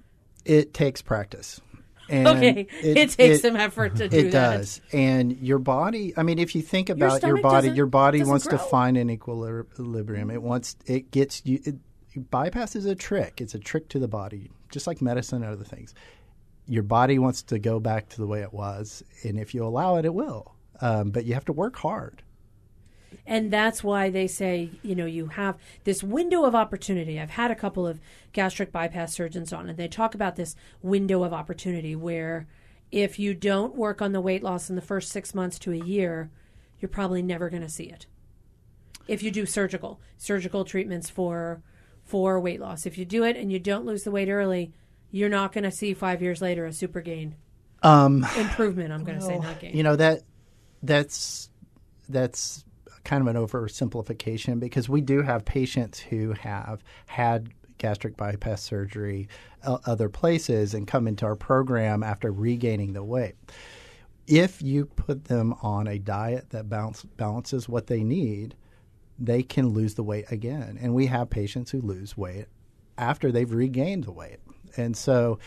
it 0.44 0.74
takes 0.74 1.00
practice. 1.00 1.60
And 2.08 2.28
Okay, 2.28 2.66
it, 2.82 3.10
takes 3.10 3.42
some 3.42 3.56
effort 3.56 3.96
to 3.96 4.08
do 4.08 4.18
It 4.18 4.32
that. 4.32 4.56
does, 4.58 4.80
and 4.92 5.38
your 5.38 5.58
body. 5.58 6.12
I 6.16 6.22
mean, 6.22 6.38
if 6.38 6.54
you 6.54 6.62
think 6.62 6.88
about 6.90 7.22
your, 7.22 7.36
stomach 7.36 7.42
body, 7.42 7.70
your 7.70 7.86
body 7.86 8.24
wants 8.24 8.46
to 8.48 8.58
find 8.58 8.96
an 8.96 9.10
equilibrium. 9.10 10.30
It 10.30 10.42
wants. 10.42 10.76
It 10.86 11.10
gets 11.10 11.42
you. 11.44 11.60
It, 11.64 12.30
bypass 12.30 12.76
is 12.76 12.86
a 12.86 12.94
trick. 12.94 13.40
It's 13.40 13.54
a 13.54 13.58
trick 13.58 13.88
to 13.90 13.98
the 13.98 14.08
body, 14.08 14.50
just 14.70 14.86
like 14.86 15.00
medicine 15.00 15.42
and 15.42 15.52
other 15.52 15.64
things. 15.64 15.94
Your 16.66 16.82
body 16.82 17.18
wants 17.18 17.42
to 17.44 17.58
go 17.58 17.80
back 17.80 18.08
to 18.10 18.18
the 18.18 18.26
way 18.26 18.42
it 18.42 18.52
was, 18.52 19.02
and 19.24 19.38
if 19.38 19.54
you 19.54 19.64
allow 19.64 19.96
it, 19.96 20.04
it 20.04 20.14
will. 20.14 20.54
Um, 20.80 21.10
but 21.10 21.24
you 21.24 21.34
have 21.34 21.44
to 21.46 21.52
work 21.52 21.76
hard. 21.76 22.22
And 23.26 23.50
that's 23.50 23.82
why 23.82 24.10
they 24.10 24.26
say, 24.26 24.70
you 24.82 24.94
know, 24.94 25.06
you 25.06 25.26
have 25.28 25.56
this 25.84 26.02
window 26.02 26.44
of 26.44 26.54
opportunity. 26.54 27.20
I've 27.20 27.30
had 27.30 27.50
a 27.50 27.56
couple 27.56 27.86
of 27.86 28.00
gastric 28.32 28.72
bypass 28.72 29.12
surgeons 29.14 29.52
on, 29.52 29.68
and 29.68 29.78
they 29.78 29.88
talk 29.88 30.14
about 30.14 30.36
this 30.36 30.54
window 30.82 31.22
of 31.22 31.32
opportunity 31.32 31.94
where 31.96 32.46
if 32.90 33.18
you 33.18 33.34
don't 33.34 33.74
work 33.74 34.02
on 34.02 34.12
the 34.12 34.20
weight 34.20 34.42
loss 34.42 34.68
in 34.68 34.76
the 34.76 34.82
first 34.82 35.10
six 35.10 35.34
months 35.34 35.58
to 35.60 35.72
a 35.72 35.76
year, 35.76 36.30
you're 36.78 36.88
probably 36.88 37.22
never 37.22 37.48
going 37.48 37.62
to 37.62 37.68
see 37.68 37.84
it. 37.84 38.06
If 39.08 39.22
you 39.22 39.30
do 39.30 39.46
surgical, 39.46 40.00
surgical 40.16 40.64
treatments 40.64 41.10
for 41.10 41.62
for 42.04 42.38
weight 42.40 42.60
loss, 42.60 42.84
if 42.84 42.98
you 42.98 43.04
do 43.04 43.22
it 43.22 43.36
and 43.36 43.52
you 43.52 43.58
don't 43.58 43.86
lose 43.86 44.02
the 44.02 44.10
weight 44.10 44.28
early, 44.28 44.72
you're 45.10 45.28
not 45.28 45.52
going 45.52 45.64
to 45.64 45.70
see 45.70 45.94
five 45.94 46.20
years 46.20 46.42
later 46.42 46.66
a 46.66 46.72
super 46.72 47.00
gain 47.00 47.36
Um, 47.82 48.26
improvement. 48.36 48.92
I'm 48.92 49.04
going 49.04 49.18
to 49.18 49.24
say 49.24 49.38
not 49.38 49.60
gain. 49.60 49.76
You 49.76 49.82
know 49.82 49.96
that 49.96 50.22
that's 50.82 51.48
that's 52.08 52.64
kind 53.04 53.26
of 53.26 53.34
an 53.34 53.40
oversimplification 53.40 54.60
because 54.60 54.88
we 54.88 55.00
do 55.00 55.22
have 55.22 55.44
patients 55.44 55.98
who 55.98 56.32
have 56.32 56.82
had 57.06 57.50
gastric 57.78 58.16
bypass 58.16 58.62
surgery 58.62 59.28
uh, 59.64 59.78
other 59.86 60.08
places 60.08 60.72
and 60.72 60.86
come 60.86 61.08
into 61.08 61.26
our 61.26 61.34
program 61.34 62.02
after 62.02 62.30
regaining 62.30 62.92
the 62.92 63.02
weight. 63.02 63.34
If 64.26 64.62
you 64.62 64.86
put 64.86 65.24
them 65.24 65.54
on 65.62 65.88
a 65.88 65.98
diet 65.98 66.50
that 66.50 66.68
balance, 66.68 67.02
balances 67.02 67.68
what 67.68 67.88
they 67.88 68.04
need, 68.04 68.54
they 69.18 69.42
can 69.42 69.70
lose 69.70 69.94
the 69.94 70.04
weight 70.04 70.26
again. 70.30 70.78
And 70.80 70.94
we 70.94 71.06
have 71.06 71.28
patients 71.28 71.70
who 71.70 71.80
lose 71.80 72.16
weight 72.16 72.46
after 72.96 73.32
they've 73.32 73.52
regained 73.52 74.04
the 74.04 74.12
weight. 74.12 74.38
And 74.76 74.96
so, 74.96 75.38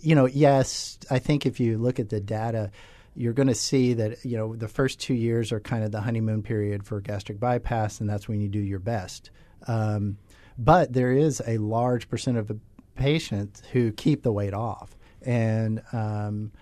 you 0.00 0.14
know, 0.14 0.26
yes, 0.26 0.98
I 1.10 1.20
think 1.20 1.46
if 1.46 1.60
you 1.60 1.78
look 1.78 2.00
at 2.00 2.08
the 2.08 2.20
data, 2.20 2.70
you're 3.16 3.32
going 3.32 3.48
to 3.48 3.54
see 3.54 3.94
that, 3.94 4.24
you 4.24 4.36
know, 4.36 4.56
the 4.56 4.68
first 4.68 5.00
two 5.00 5.14
years 5.14 5.52
are 5.52 5.60
kind 5.60 5.84
of 5.84 5.92
the 5.92 6.00
honeymoon 6.00 6.42
period 6.42 6.84
for 6.84 7.00
gastric 7.00 7.38
bypass, 7.38 8.00
and 8.00 8.08
that's 8.08 8.28
when 8.28 8.40
you 8.40 8.48
do 8.48 8.58
your 8.58 8.80
best. 8.80 9.30
Um, 9.66 10.18
but 10.58 10.92
there 10.92 11.12
is 11.12 11.42
a 11.46 11.58
large 11.58 12.08
percent 12.08 12.36
of 12.36 12.48
the 12.48 12.58
patients 12.96 13.62
who 13.72 13.92
keep 13.92 14.22
the 14.22 14.32
weight 14.32 14.54
off. 14.54 14.96
And, 15.22 15.82
um, 15.92 16.52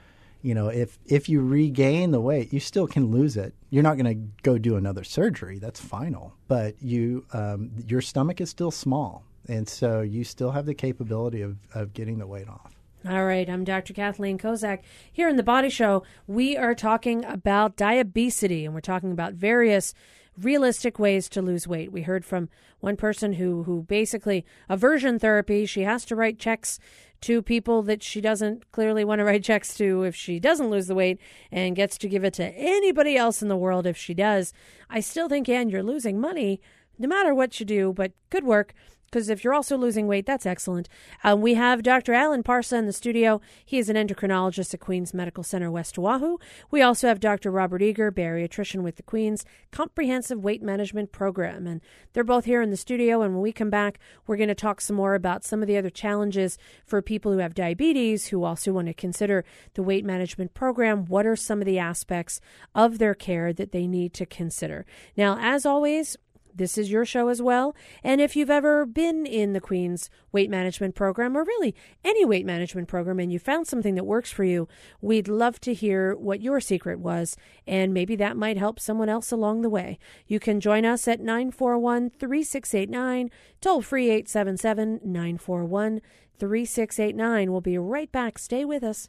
you 0.43 0.55
know, 0.55 0.69
if 0.69 0.99
if 1.07 1.29
you 1.29 1.41
regain 1.41 2.11
the 2.11 2.21
weight, 2.21 2.53
you 2.53 2.61
still 2.61 2.87
can 2.87 3.07
lose 3.11 3.37
it. 3.37 3.55
You're 3.71 3.83
not 3.83 3.97
going 3.97 4.07
to 4.07 4.43
go 4.43 4.59
do 4.59 4.77
another 4.77 5.05
surgery. 5.05 5.59
That's 5.59 5.81
final. 5.81 6.35
But 6.49 6.83
you, 6.83 7.25
um, 7.33 7.71
your 7.87 8.01
stomach 8.01 8.41
is 8.41 8.51
still 8.51 8.71
small, 8.71 9.25
and 9.49 9.69
so 9.69 10.01
you 10.01 10.25
still 10.25 10.51
have 10.51 10.67
the 10.67 10.75
capability 10.75 11.43
of, 11.43 11.57
of 11.75 11.95
getting 11.95 12.19
the 12.19 12.27
weight 12.27 12.49
off. 12.49 12.82
All 13.09 13.25
right, 13.25 13.51
I'm 13.51 13.65
Dr. 13.65 13.93
Kathleen 13.93 14.39
Kozak. 14.39 14.79
Here 15.11 15.29
in 15.29 15.35
the 15.35 15.43
Body 15.43 15.71
Show, 15.71 16.05
we 16.29 16.57
are 16.57 16.73
talking 16.73 17.25
about 17.25 17.75
diabetes, 17.75 18.45
and 18.45 18.73
we're 18.75 18.81
talking 18.81 19.11
about 19.11 19.35
various 19.35 19.93
realistic 20.39 21.01
ways 21.01 21.29
to 21.31 21.43
lose 21.43 21.67
weight. 21.67 21.91
We 21.91 22.03
heard 22.03 22.25
from 22.25 22.49
one 22.79 22.97
person 22.97 23.33
who 23.33 23.65
who 23.65 23.83
basically 23.83 24.47
aversion 24.69 25.19
therapy. 25.19 25.67
She 25.67 25.83
has 25.83 26.05
to 26.05 26.17
write 26.17 26.39
checks 26.39 26.79
to 27.23 27.43
people 27.43 27.83
that 27.83 28.05
she 28.05 28.21
doesn't 28.21 28.71
clearly 28.71 29.05
want 29.05 29.19
to 29.19 29.25
write 29.25 29.43
checks 29.43 29.75
to 29.79 30.05
if 30.05 30.15
she 30.15 30.39
doesn't 30.39 30.71
lose 30.71 30.87
the 30.87 30.95
weight, 30.95 31.19
and 31.51 31.75
gets 31.75 31.99
to 31.99 32.09
give 32.09 32.23
it 32.23 32.35
to 32.35 32.55
anybody 32.55 33.17
else 33.17 33.43
in 33.43 33.49
the 33.49 33.57
world 33.57 33.85
if 33.85 33.97
she 33.97 34.15
does. 34.15 34.53
I 34.89 35.01
still 35.01 35.29
think, 35.29 35.49
Anne 35.49 35.71
you're 35.71 35.83
losing 35.83 36.21
money 36.21 36.61
no 36.99 37.09
matter 37.09 37.35
what 37.35 37.59
you 37.59 37.67
do, 37.67 37.93
but 37.93 38.13
good 38.31 38.45
work. 38.45 38.75
Because 39.13 39.29
if 39.29 39.45
you're 39.45 39.53
also 39.53 39.77
losing 39.77 40.07
weight, 40.07 40.25
that's 40.25 40.47
excellent. 40.47 40.89
Um, 41.23 41.43
we 41.43 41.53
have 41.53 41.83
Dr. 41.83 42.15
Alan 42.15 42.43
Parsa 42.43 42.79
in 42.79 42.87
the 42.87 42.95
studio. 42.95 43.43
He 43.63 43.79
is 43.79 43.91
an 43.91 43.97
endocrinologist 43.97 44.73
at 44.73 44.81
Queens 44.81 45.13
Medical 45.13 45.45
Center, 45.45 45.71
West 45.71 45.99
Oahu. 45.99 46.39
We 46.71 46.81
also 46.81 47.09
have 47.09 47.21
Dr. 47.21 47.51
Robert 47.51 47.83
Eager, 47.83 48.11
bariatrician 48.11 48.83
with 48.83 48.97
the 48.97 49.03
Queens 49.03 49.45
Comprehensive 49.71 50.43
Weight 50.43 50.63
Management 50.63 51.13
Program. 51.13 51.67
And 51.67 51.83
they're 52.15 52.25
both 52.25 52.47
here 52.47 52.63
in 52.63 52.71
the 52.71 52.77
studio. 52.77 53.21
And 53.21 53.35
when 53.35 53.43
we 53.43 53.53
come 53.53 53.69
back, 53.69 53.99
we're 54.27 54.39
going 54.39 54.49
to 54.49 54.55
talk 54.55 54.81
some 54.81 54.97
more 54.97 55.15
about 55.15 55.45
some 55.45 55.61
of 55.61 55.69
the 55.69 55.77
other 55.77 55.91
challenges 55.91 56.57
for 56.87 57.03
people 57.03 57.33
who 57.33 57.39
have 57.39 57.55
diabetes 57.55 58.29
who 58.29 58.45
also 58.45 58.73
want 58.73 58.87
to 58.87 58.95
consider 58.95 59.45
the 59.75 59.83
weight 59.83 60.07
management 60.07 60.55
program. 60.55 61.05
What 61.05 61.27
are 61.27 61.37
some 61.37 61.61
of 61.61 61.67
the 61.67 61.79
aspects 61.79 62.41
of 62.75 62.99
their 62.99 63.15
care 63.15 63.53
that 63.53 63.73
they 63.73 63.87
need 63.87 64.15
to 64.15 64.25
consider? 64.25 64.87
Now, 65.19 65.37
as 65.39 65.67
always, 65.67 66.17
this 66.55 66.79
is 66.79 66.91
your 66.91 67.05
show 67.05 67.29
as 67.29 67.41
well. 67.41 67.75
And 68.03 68.21
if 68.21 68.37
you've 68.37 68.51
ever 68.51 68.87
been 68.87 69.27
in 69.27 69.53
the 69.53 69.61
Queen's 69.61 70.11
weight 70.31 70.51
management 70.51 70.95
program, 70.95 71.37
or 71.37 71.45
really 71.45 71.75
any 72.05 72.25
weight 72.25 72.47
management 72.47 72.89
program, 72.89 73.19
and 73.19 73.33
you 73.33 73.39
found 73.39 73.67
something 73.67 73.95
that 73.95 74.05
works 74.05 74.31
for 74.31 74.45
you, 74.45 74.69
we'd 75.01 75.29
love 75.29 75.61
to 75.61 75.75
hear 75.75 76.15
what 76.15 76.41
your 76.41 76.61
secret 76.61 76.99
was, 76.99 77.37
and 77.67 77.95
maybe 77.95 78.17
that 78.17 78.37
might 78.37 78.57
help 78.57 78.79
someone 78.81 79.09
else 79.09 79.33
along 79.33 79.63
the 79.63 79.71
way. 79.71 79.99
You 80.27 80.41
can 80.41 80.61
join 80.61 80.85
us 80.85 81.07
at 81.09 81.21
941 81.21 82.11
3689, 82.11 83.31
toll 83.61 83.83
free 83.83 84.11
877 84.11 85.01
941 85.05 86.01
3689. 86.39 87.53
We'll 87.53 87.61
be 87.61 87.79
right 87.79 88.11
back. 88.11 88.39
Stay 88.39 88.65
with 88.65 88.83
us. 88.83 89.09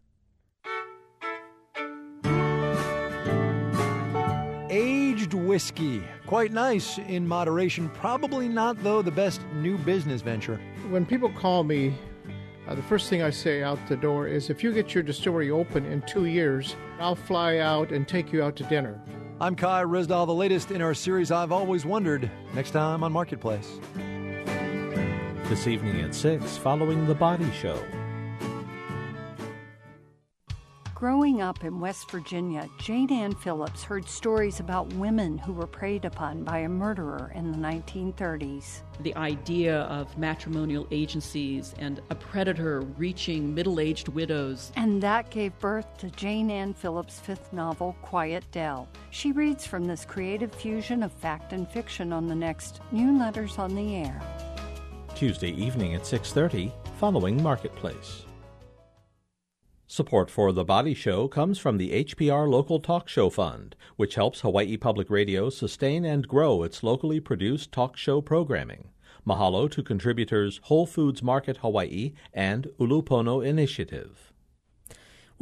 Aged 5.23 5.35
whiskey. 5.35 6.03
Quite 6.27 6.51
nice 6.51 6.97
in 6.97 7.25
moderation. 7.25 7.87
Probably 7.87 8.49
not, 8.49 8.83
though, 8.83 9.01
the 9.01 9.09
best 9.09 9.39
new 9.53 9.77
business 9.77 10.21
venture. 10.21 10.59
When 10.89 11.05
people 11.05 11.31
call 11.31 11.63
me, 11.63 11.93
uh, 12.67 12.75
the 12.75 12.81
first 12.81 13.09
thing 13.09 13.21
I 13.21 13.29
say 13.29 13.63
out 13.63 13.79
the 13.87 13.95
door 13.95 14.27
is 14.27 14.49
if 14.49 14.61
you 14.61 14.73
get 14.73 14.93
your 14.93 15.01
distillery 15.01 15.49
open 15.49 15.85
in 15.85 16.01
two 16.01 16.25
years, 16.25 16.75
I'll 16.99 17.15
fly 17.15 17.59
out 17.59 17.93
and 17.93 18.05
take 18.05 18.33
you 18.33 18.43
out 18.43 18.57
to 18.57 18.63
dinner. 18.63 18.99
I'm 19.39 19.55
Kai 19.55 19.83
Ryssdal, 19.83 20.27
the 20.27 20.33
latest 20.33 20.71
in 20.71 20.81
our 20.81 20.93
series 20.93 21.31
I've 21.31 21.53
Always 21.53 21.85
Wondered. 21.85 22.29
Next 22.53 22.71
time 22.71 23.01
on 23.01 23.13
Marketplace. 23.13 23.79
This 25.45 25.67
evening 25.67 26.01
at 26.01 26.13
6, 26.13 26.57
following 26.57 27.07
The 27.07 27.15
Body 27.15 27.49
Show. 27.51 27.81
Growing 31.03 31.41
up 31.41 31.65
in 31.65 31.81
West 31.81 32.09
Virginia, 32.09 32.69
Jayne 32.77 33.11
Anne 33.11 33.35
Phillips 33.35 33.83
heard 33.83 34.07
stories 34.07 34.61
about 34.61 34.93
women 34.93 35.37
who 35.37 35.51
were 35.51 35.67
preyed 35.67 36.05
upon 36.05 36.45
by 36.45 36.59
a 36.59 36.69
murderer 36.69 37.29
in 37.35 37.51
the 37.51 37.57
1930s. 37.57 38.83
The 39.01 39.13
idea 39.17 39.81
of 39.81 40.17
matrimonial 40.17 40.87
agencies 40.91 41.75
and 41.77 42.01
a 42.09 42.15
predator 42.15 42.83
reaching 42.97 43.53
middle 43.53 43.81
aged 43.81 44.07
widows. 44.07 44.71
And 44.77 45.03
that 45.03 45.29
gave 45.29 45.59
birth 45.59 45.97
to 45.97 46.09
Jayne 46.11 46.49
Anne 46.49 46.73
Phillips' 46.73 47.19
fifth 47.19 47.51
novel, 47.51 47.97
Quiet 48.01 48.45
Dell. 48.53 48.87
She 49.09 49.33
reads 49.33 49.67
from 49.67 49.83
this 49.83 50.05
creative 50.05 50.55
fusion 50.55 51.03
of 51.03 51.11
fact 51.11 51.51
and 51.51 51.67
fiction 51.67 52.13
on 52.13 52.27
the 52.27 52.35
next 52.35 52.79
New 52.93 53.19
Letters 53.19 53.57
on 53.57 53.75
the 53.75 53.97
Air. 53.97 54.21
Tuesday 55.15 55.51
evening 55.51 55.95
at 55.95 56.05
6:30, 56.05 56.71
following 56.97 57.43
Marketplace. 57.43 58.23
Support 59.93 60.31
for 60.31 60.51
The 60.51 60.65
Body 60.65 60.95
Show 60.95 61.27
comes 61.27 61.59
from 61.59 61.77
the 61.77 62.03
HPR 62.03 62.49
Local 62.49 62.79
Talk 62.79 63.07
Show 63.07 63.29
Fund, 63.29 63.75
which 63.95 64.15
helps 64.15 64.41
Hawaii 64.41 64.75
Public 64.75 65.07
Radio 65.07 65.51
sustain 65.51 66.03
and 66.03 66.27
grow 66.27 66.63
its 66.63 66.81
locally 66.81 67.19
produced 67.19 67.71
talk 67.71 67.95
show 67.95 68.19
programming. 68.19 68.89
Mahalo 69.23 69.69
to 69.69 69.83
contributors 69.83 70.59
Whole 70.63 70.87
Foods 70.87 71.21
Market 71.21 71.57
Hawaii 71.57 72.13
and 72.33 72.69
Ulupono 72.79 73.45
Initiative. 73.45 74.32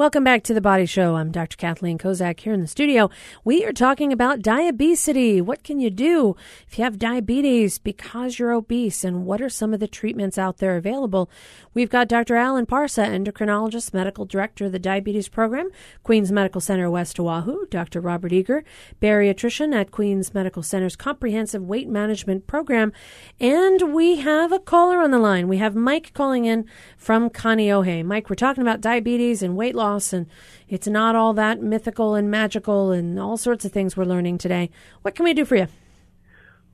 Welcome 0.02 0.24
back 0.24 0.42
to 0.46 0.56
the 0.56 0.62
Body 0.62 0.88
Show. 0.88 1.16
I'm 1.16 1.30
Dr. 1.30 1.56
Kathleen 1.58 2.00
Kozak 2.00 2.40
here 2.40 2.54
in 2.54 2.62
the 2.62 2.66
studio. 2.66 3.12
We 3.44 3.64
are 3.66 3.72
talking 3.72 4.12
about 4.12 4.42
diabetes. 4.42 5.44
What 5.44 5.64
can 5.64 5.80
you 5.80 5.92
do 5.92 6.36
if 6.68 6.80
you 6.80 6.84
have 6.86 6.98
diabetes 6.98 7.78
because 7.78 8.40
you're 8.40 8.52
obese, 8.52 9.04
and 9.04 9.28
what 9.28 9.44
are 9.44 9.48
some 9.48 9.76
of 9.76 9.80
the 9.80 9.88
treatments 9.88 10.40
out 10.40 10.58
there 10.58 10.76
available? 10.76 11.30
We've 11.76 11.92
got 11.92 12.08
Dr. 12.08 12.36
Alan 12.36 12.66
Parsa, 12.66 13.06
endocrinologist, 13.06 13.94
medical 13.94 14.26
director 14.26 14.66
of 14.66 14.72
the 14.72 14.80
diabetes 14.80 15.30
program, 15.30 15.70
Queens 16.02 16.32
Medical 16.32 16.62
Center, 16.62 16.90
West 16.90 17.20
Oahu. 17.20 17.68
Dr. 17.68 18.02
Robert 18.02 18.34
Eager, 18.34 18.64
bariatrician 19.00 19.72
at 19.72 19.92
Queens 19.92 20.34
Medical 20.34 20.64
Center's 20.64 20.96
comprehensive 20.96 21.62
weight 21.62 21.88
management 21.88 22.48
program, 22.48 22.92
and 23.40 23.94
we 23.94 24.16
have 24.16 24.52
a 24.52 24.58
caller 24.58 24.98
on 24.98 25.12
the 25.12 25.20
line. 25.20 25.48
We 25.48 25.58
have 25.58 25.76
Mike 25.76 26.12
calling 26.16 26.46
in 26.46 26.66
from 26.98 27.30
Kaneohe. 27.30 28.04
Mike, 28.04 28.32
we're 28.32 28.36
talking 28.36 28.64
about 28.64 28.82
diabetes 28.82 29.44
and 29.44 29.56
weight 29.56 29.76
loss, 29.76 29.91
and 30.14 30.28
it's 30.70 30.88
not 30.88 31.16
all 31.16 31.34
that 31.34 31.62
mythical 31.62 32.16
and 32.16 32.32
magical 32.32 32.92
and 32.92 33.20
all 33.20 33.38
sorts 33.38 33.66
of 33.66 33.72
things 33.72 33.98
we're 33.98 34.06
learning 34.06 34.38
today. 34.38 34.70
What 35.02 35.16
can 35.16 35.26
we 35.26 35.34
do 35.34 35.46
for 35.46 35.56
you? 35.56 35.68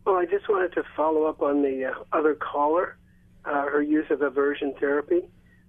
Well, 0.06 0.16
I 0.16 0.26
just 0.26 0.48
wanted 0.48 0.74
to 0.74 0.84
follow 0.96 1.26
up 1.26 1.42
on 1.42 1.64
the 1.64 1.86
uh, 1.86 2.18
other 2.18 2.34
caller, 2.36 2.96
uh, 3.46 3.64
her 3.66 3.82
use 3.82 4.10
of 4.10 4.22
aversion 4.22 4.74
therapy. 4.80 5.22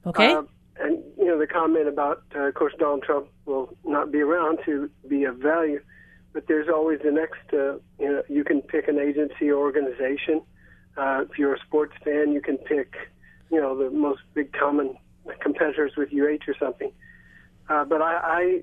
Okay. 0.07 0.32
Uh, 0.32 0.42
and, 0.80 1.03
you 1.18 1.24
know, 1.24 1.38
the 1.38 1.46
comment 1.46 1.88
about, 1.88 2.22
uh, 2.36 2.42
of 2.42 2.55
course, 2.55 2.72
Donald 2.78 3.03
Trump 3.03 3.26
will 3.46 3.76
not 3.84 4.12
be 4.12 4.20
around 4.20 4.61
to 4.64 4.88
be 5.09 5.24
of 5.24 5.38
value, 5.38 5.80
but 6.32 6.46
there's 6.46 6.68
always 6.68 7.01
the 7.03 7.11
next, 7.11 7.53
uh, 7.53 7.78
you 7.99 8.12
know, 8.12 8.22
you 8.28 8.44
can 8.44 8.62
pick 8.62 8.86
an 8.86 8.99
agency 8.99 9.51
or 9.51 9.57
organization. 9.57 10.40
Uh, 10.96 11.24
if 11.28 11.36
you're 11.36 11.55
a 11.55 11.61
sports 11.61 11.94
fan, 12.05 12.32
you 12.32 12.40
can 12.40 12.59
pick, 12.59 12.94
you 13.51 13.61
know, 13.61 13.76
the 13.76 13.90
most 13.90 14.20
big 14.34 14.53
common 14.53 14.96
competitors 15.40 15.92
with 15.96 16.11
UH 16.12 16.49
or 16.49 16.55
something. 16.61 16.92
Uh, 17.68 17.84
but 17.84 18.00
I, 18.00 18.20
I, 18.22 18.62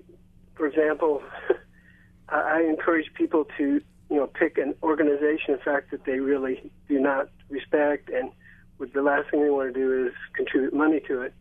for 0.55 0.65
example, 0.67 1.21
I 2.29 2.61
encourage 2.61 3.13
people 3.13 3.45
to 3.57 3.81
you 4.09 4.15
know 4.15 4.27
pick 4.27 4.57
an 4.57 4.75
organization, 4.81 5.53
in 5.53 5.59
fact, 5.59 5.91
that 5.91 6.05
they 6.05 6.19
really 6.19 6.71
do 6.87 6.99
not 6.99 7.29
respect, 7.49 8.09
and 8.09 8.31
with 8.77 8.93
the 8.93 9.01
last 9.01 9.29
thing 9.29 9.43
they 9.43 9.49
want 9.49 9.73
to 9.73 9.79
do 9.79 10.07
is 10.07 10.13
contribute 10.35 10.73
money 10.73 10.99
to 11.07 11.21
it. 11.21 11.33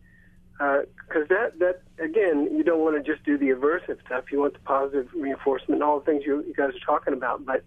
Because 0.57 1.23
uh, 1.23 1.35
that 1.35 1.59
that 1.59 1.81
again, 2.03 2.49
you 2.55 2.63
don't 2.63 2.79
want 2.79 3.03
to 3.03 3.11
just 3.11 3.25
do 3.25 3.37
the 3.37 3.49
aversive 3.49 3.99
stuff. 4.05 4.25
You 4.31 4.39
want 4.39 4.53
the 4.53 4.59
positive 4.59 5.07
reinforcement, 5.13 5.81
all 5.81 5.99
the 5.99 6.05
things 6.05 6.23
you, 6.25 6.43
you 6.45 6.53
guys 6.53 6.69
are 6.69 6.85
talking 6.85 7.13
about. 7.13 7.45
But 7.45 7.63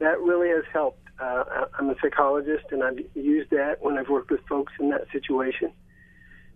that 0.00 0.20
really 0.20 0.48
has 0.48 0.64
helped. 0.72 1.00
Uh, 1.18 1.44
I'm 1.78 1.88
a 1.88 1.94
psychologist, 2.02 2.66
and 2.72 2.82
I've 2.82 2.98
used 3.14 3.50
that 3.50 3.76
when 3.80 3.96
I've 3.96 4.10
worked 4.10 4.30
with 4.30 4.40
folks 4.46 4.74
in 4.78 4.90
that 4.90 5.06
situation, 5.12 5.72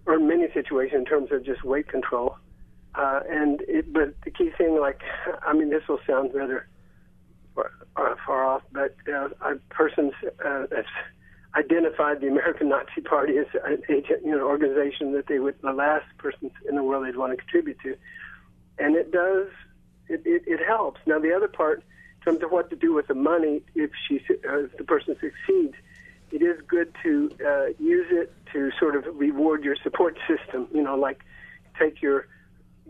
or 0.04 0.18
many 0.18 0.48
situations 0.52 0.98
in 0.98 1.04
terms 1.06 1.32
of 1.32 1.44
just 1.44 1.64
weight 1.64 1.88
control. 1.88 2.36
Uh, 2.94 3.20
and 3.30 3.62
it, 3.68 3.92
but 3.92 4.14
the 4.24 4.30
key 4.30 4.50
thing, 4.58 4.78
like, 4.80 5.00
I 5.46 5.52
mean, 5.52 5.70
this 5.70 5.82
will 5.88 6.00
sound 6.06 6.34
rather 6.34 6.66
far, 7.54 7.70
uh, 7.96 8.14
far 8.26 8.44
off, 8.44 8.62
but 8.72 8.96
uh, 9.08 9.28
a 9.42 9.56
person 9.70 10.10
uh, 10.44 10.66
identified 11.54 12.20
the 12.20 12.28
American 12.28 12.68
Nazi 12.68 13.00
Party 13.00 13.38
as 13.38 13.46
an 13.64 13.82
agent, 13.88 14.24
you 14.24 14.32
know, 14.32 14.46
organization 14.46 15.12
that 15.12 15.26
they 15.28 15.38
would 15.38 15.54
the 15.62 15.72
last 15.72 16.06
person 16.18 16.50
in 16.68 16.74
the 16.74 16.82
world 16.82 17.06
they'd 17.06 17.16
want 17.16 17.32
to 17.32 17.36
contribute 17.36 17.78
to, 17.84 17.96
and 18.78 18.96
it 18.96 19.12
does, 19.12 19.48
it, 20.08 20.22
it, 20.24 20.42
it 20.46 20.60
helps. 20.66 21.00
Now 21.06 21.18
the 21.18 21.32
other 21.32 21.48
part, 21.48 21.84
in 22.18 22.24
terms 22.24 22.42
of 22.42 22.50
what 22.50 22.70
to 22.70 22.76
do 22.76 22.92
with 22.92 23.06
the 23.06 23.14
money, 23.14 23.62
if 23.74 23.90
she, 24.06 24.20
uh, 24.48 24.64
if 24.64 24.76
the 24.76 24.84
person 24.84 25.16
succeeds, 25.20 25.74
it 26.32 26.42
is 26.42 26.60
good 26.66 26.92
to 27.02 27.30
uh, 27.44 27.66
use 27.78 28.06
it 28.10 28.32
to 28.52 28.70
sort 28.78 28.94
of 28.94 29.04
reward 29.14 29.64
your 29.64 29.76
support 29.76 30.16
system. 30.28 30.68
You 30.72 30.82
know, 30.82 30.96
like 30.96 31.24
take 31.78 32.02
your 32.02 32.26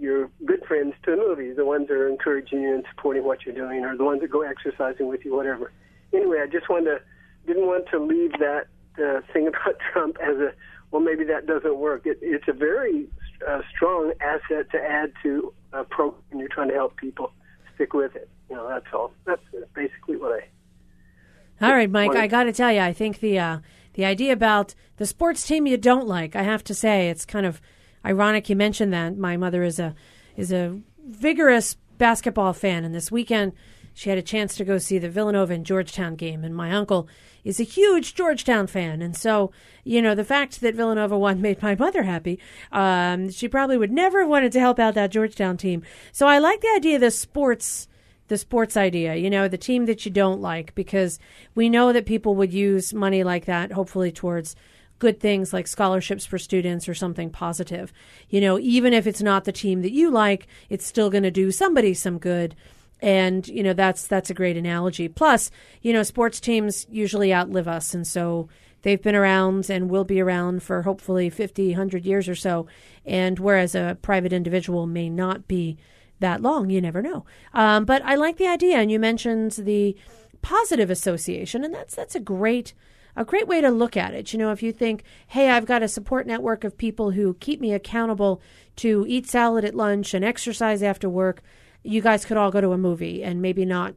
your 0.00 0.30
good 0.44 0.64
friends 0.66 0.94
to 1.04 1.12
the 1.12 1.16
movies, 1.16 1.56
the 1.56 1.64
ones 1.64 1.88
that 1.88 1.94
are 1.94 2.08
encouraging 2.08 2.62
you 2.62 2.74
and 2.74 2.84
supporting 2.94 3.24
what 3.24 3.44
you're 3.44 3.54
doing, 3.54 3.84
or 3.84 3.96
the 3.96 4.04
ones 4.04 4.20
that 4.22 4.30
go 4.30 4.42
exercising 4.42 5.06
with 5.06 5.24
you, 5.24 5.34
whatever. 5.34 5.70
Anyway, 6.12 6.38
I 6.42 6.46
just 6.46 6.68
wanted 6.68 6.86
to 6.86 7.00
didn't 7.46 7.66
want 7.66 7.86
to 7.90 7.98
leave 7.98 8.32
that 8.32 8.66
uh, 8.98 9.20
thing 9.32 9.46
about 9.46 9.78
Trump 9.92 10.16
as 10.22 10.36
a 10.36 10.52
well, 10.90 11.00
maybe 11.00 11.24
that 11.24 11.46
doesn't 11.46 11.76
work. 11.76 12.02
It, 12.04 12.18
it's 12.20 12.48
a 12.48 12.52
very 12.52 13.08
uh, 13.46 13.60
strong 13.74 14.12
asset 14.20 14.70
to 14.72 14.78
add 14.78 15.12
to 15.22 15.52
a 15.72 15.84
program 15.84 16.40
you're 16.40 16.48
trying 16.48 16.68
to 16.68 16.74
help 16.74 16.96
people 16.96 17.32
stick 17.74 17.94
with 17.94 18.16
it. 18.16 18.28
You 18.48 18.56
know, 18.56 18.68
that's 18.68 18.86
all. 18.92 19.12
That's 19.24 19.42
basically 19.74 20.16
what 20.16 20.32
I. 20.32 21.64
All 21.64 21.72
right, 21.72 21.90
Mike. 21.90 22.16
I 22.16 22.26
got 22.26 22.44
to 22.44 22.52
tell 22.52 22.72
you, 22.72 22.80
I 22.80 22.92
think 22.92 23.20
the 23.20 23.38
uh, 23.38 23.58
the 23.94 24.04
idea 24.04 24.32
about 24.32 24.74
the 24.96 25.06
sports 25.06 25.46
team 25.46 25.66
you 25.66 25.76
don't 25.76 26.06
like, 26.06 26.34
I 26.34 26.42
have 26.42 26.64
to 26.64 26.74
say, 26.74 27.08
it's 27.08 27.24
kind 27.24 27.46
of 27.46 27.60
ironic 28.04 28.48
you 28.48 28.56
mentioned 28.56 28.92
that. 28.92 29.16
My 29.16 29.36
mother 29.36 29.62
is 29.62 29.78
a 29.78 29.94
is 30.36 30.52
a 30.52 30.80
vigorous 31.06 31.76
basketball 31.98 32.52
fan, 32.52 32.84
and 32.84 32.94
this 32.94 33.10
weekend 33.10 33.52
she 33.92 34.08
had 34.08 34.18
a 34.18 34.22
chance 34.22 34.56
to 34.56 34.64
go 34.64 34.78
see 34.78 34.98
the 34.98 35.10
Villanova 35.10 35.52
and 35.52 35.66
Georgetown 35.66 36.16
game, 36.16 36.44
and 36.44 36.54
my 36.54 36.72
uncle 36.72 37.08
is 37.44 37.60
a 37.60 37.64
huge 37.64 38.14
Georgetown 38.14 38.66
fan, 38.66 39.02
and 39.02 39.16
so 39.16 39.52
you 39.84 40.00
know 40.00 40.14
the 40.14 40.24
fact 40.24 40.60
that 40.60 40.74
Villanova 40.74 41.18
won 41.18 41.40
made 41.42 41.62
my 41.62 41.74
mother 41.74 42.04
happy. 42.04 42.38
Um, 42.72 43.30
she 43.30 43.48
probably 43.48 43.76
would 43.76 43.92
never 43.92 44.20
have 44.20 44.28
wanted 44.28 44.52
to 44.52 44.60
help 44.60 44.78
out 44.78 44.94
that 44.94 45.10
Georgetown 45.10 45.56
team. 45.56 45.82
So 46.12 46.26
I 46.26 46.38
like 46.38 46.60
the 46.60 46.72
idea 46.74 46.96
of 46.96 47.00
the 47.00 47.10
sports 47.10 47.88
the 48.30 48.38
sports 48.38 48.76
idea, 48.76 49.16
you 49.16 49.28
know, 49.28 49.48
the 49.48 49.58
team 49.58 49.86
that 49.86 50.06
you 50.06 50.10
don't 50.10 50.40
like, 50.40 50.72
because 50.76 51.18
we 51.56 51.68
know 51.68 51.92
that 51.92 52.06
people 52.06 52.36
would 52.36 52.52
use 52.52 52.94
money 52.94 53.24
like 53.24 53.44
that, 53.46 53.72
hopefully, 53.72 54.12
towards 54.12 54.54
good 55.00 55.18
things 55.18 55.52
like 55.52 55.66
scholarships 55.66 56.24
for 56.24 56.38
students 56.38 56.88
or 56.88 56.94
something 56.94 57.30
positive. 57.30 57.92
You 58.28 58.40
know, 58.40 58.58
even 58.60 58.92
if 58.92 59.08
it's 59.08 59.20
not 59.20 59.44
the 59.44 59.52
team 59.52 59.82
that 59.82 59.92
you 59.92 60.10
like, 60.10 60.46
it's 60.68 60.86
still 60.86 61.10
going 61.10 61.24
to 61.24 61.30
do 61.32 61.50
somebody 61.50 61.92
some 61.94 62.18
good. 62.18 62.54
And, 63.02 63.48
you 63.48 63.64
know, 63.64 63.72
that's 63.72 64.06
that's 64.06 64.30
a 64.30 64.34
great 64.34 64.56
analogy. 64.56 65.08
Plus, 65.08 65.50
you 65.82 65.92
know, 65.92 66.04
sports 66.04 66.38
teams 66.38 66.86
usually 66.88 67.34
outlive 67.34 67.66
us 67.66 67.94
and 67.94 68.06
so 68.06 68.48
they've 68.82 69.02
been 69.02 69.16
around 69.16 69.68
and 69.68 69.90
will 69.90 70.04
be 70.04 70.20
around 70.20 70.62
for 70.62 70.82
hopefully 70.82 71.30
50, 71.30 71.70
100 71.70 72.04
years 72.04 72.28
or 72.28 72.34
so. 72.34 72.66
And 73.04 73.38
whereas 73.38 73.74
a 73.74 73.98
private 74.00 74.32
individual 74.32 74.86
may 74.86 75.08
not 75.08 75.48
be 75.48 75.78
that 76.20 76.42
long, 76.42 76.70
you 76.70 76.80
never 76.80 77.02
know. 77.02 77.24
Um, 77.52 77.84
but 77.84 78.02
I 78.04 78.14
like 78.14 78.36
the 78.36 78.46
idea, 78.46 78.76
and 78.76 78.90
you 78.90 78.98
mentioned 78.98 79.52
the 79.52 79.96
positive 80.42 80.90
association, 80.90 81.64
and 81.64 81.74
that's 81.74 81.94
that's 81.94 82.14
a 82.14 82.20
great 82.20 82.74
a 83.20 83.24
great 83.24 83.46
way 83.46 83.60
to 83.60 83.70
look 83.70 83.98
at 83.98 84.14
it. 84.14 84.32
You 84.32 84.38
know, 84.38 84.50
if 84.50 84.62
you 84.62 84.72
think, 84.72 85.04
hey, 85.26 85.50
I've 85.50 85.66
got 85.66 85.82
a 85.82 85.88
support 85.88 86.26
network 86.26 86.64
of 86.64 86.78
people 86.78 87.10
who 87.10 87.34
keep 87.34 87.60
me 87.60 87.74
accountable 87.74 88.40
to 88.76 89.04
eat 89.06 89.26
salad 89.26 89.62
at 89.62 89.74
lunch 89.74 90.14
and 90.14 90.24
exercise 90.24 90.82
after 90.82 91.06
work, 91.06 91.42
you 91.82 92.00
guys 92.00 92.24
could 92.24 92.38
all 92.38 92.50
go 92.50 92.62
to 92.62 92.72
a 92.72 92.78
movie 92.78 93.22
and 93.22 93.42
maybe 93.42 93.66
not 93.66 93.94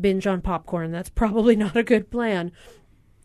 binge 0.00 0.28
on 0.28 0.40
popcorn. 0.40 0.92
That's 0.92 1.10
probably 1.22 1.56
not 1.56 1.74
a 1.74 1.82
good 1.82 2.08
plan 2.08 2.52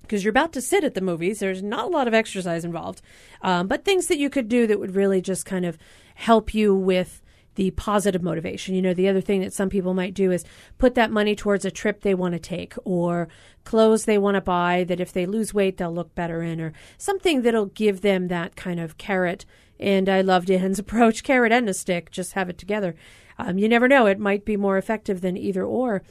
because 0.01 0.23
you're 0.23 0.31
about 0.31 0.53
to 0.53 0.61
sit 0.61 0.83
at 0.83 0.95
the 0.95 1.01
movies. 1.01 1.37
There's 1.37 1.61
not 1.61 1.85
a 1.85 1.89
lot 1.89 2.07
of 2.07 2.15
exercise 2.15 2.65
involved, 2.65 3.03
um, 3.43 3.67
but 3.67 3.85
things 3.85 4.07
that 4.07 4.17
you 4.17 4.31
could 4.31 4.49
do 4.49 4.65
that 4.65 4.79
would 4.79 4.95
really 4.95 5.21
just 5.21 5.45
kind 5.45 5.67
of 5.67 5.77
help 6.15 6.55
you 6.55 6.73
with 6.73 7.21
the 7.57 7.71
positive 7.71 8.21
motivation. 8.23 8.75
You 8.75 8.81
know, 8.81 8.93
the 8.93 9.09
other 9.09 9.19
thing 9.19 9.41
that 9.41 9.51
some 9.51 9.69
people 9.69 9.93
might 9.93 10.13
do 10.13 10.31
is 10.31 10.45
put 10.77 10.95
that 10.95 11.11
money 11.11 11.35
towards 11.35 11.65
a 11.65 11.71
trip 11.71 12.01
they 12.01 12.13
want 12.13 12.33
to 12.33 12.39
take 12.39 12.75
or 12.85 13.27
clothes 13.65 14.05
they 14.05 14.17
want 14.17 14.35
to 14.35 14.41
buy 14.41 14.85
that 14.85 15.01
if 15.01 15.11
they 15.11 15.25
lose 15.25 15.53
weight, 15.53 15.77
they'll 15.77 15.93
look 15.93 16.15
better 16.15 16.41
in 16.41 16.61
or 16.61 16.71
something 16.97 17.41
that'll 17.41 17.65
give 17.65 18.01
them 18.01 18.27
that 18.27 18.55
kind 18.55 18.79
of 18.79 18.97
carrot. 18.97 19.43
And 19.79 20.07
I 20.07 20.21
love 20.21 20.45
Dan's 20.45 20.79
approach 20.79 21.23
carrot 21.23 21.51
and 21.51 21.67
a 21.67 21.73
stick, 21.73 22.11
just 22.11 22.33
have 22.33 22.47
it 22.47 22.57
together. 22.57 22.95
Um, 23.39 23.57
you 23.57 23.67
never 23.67 23.87
know, 23.87 24.05
it 24.05 24.19
might 24.19 24.45
be 24.45 24.55
more 24.55 24.77
effective 24.77 25.21
than 25.21 25.35
either 25.35 25.65
or. 25.65 26.03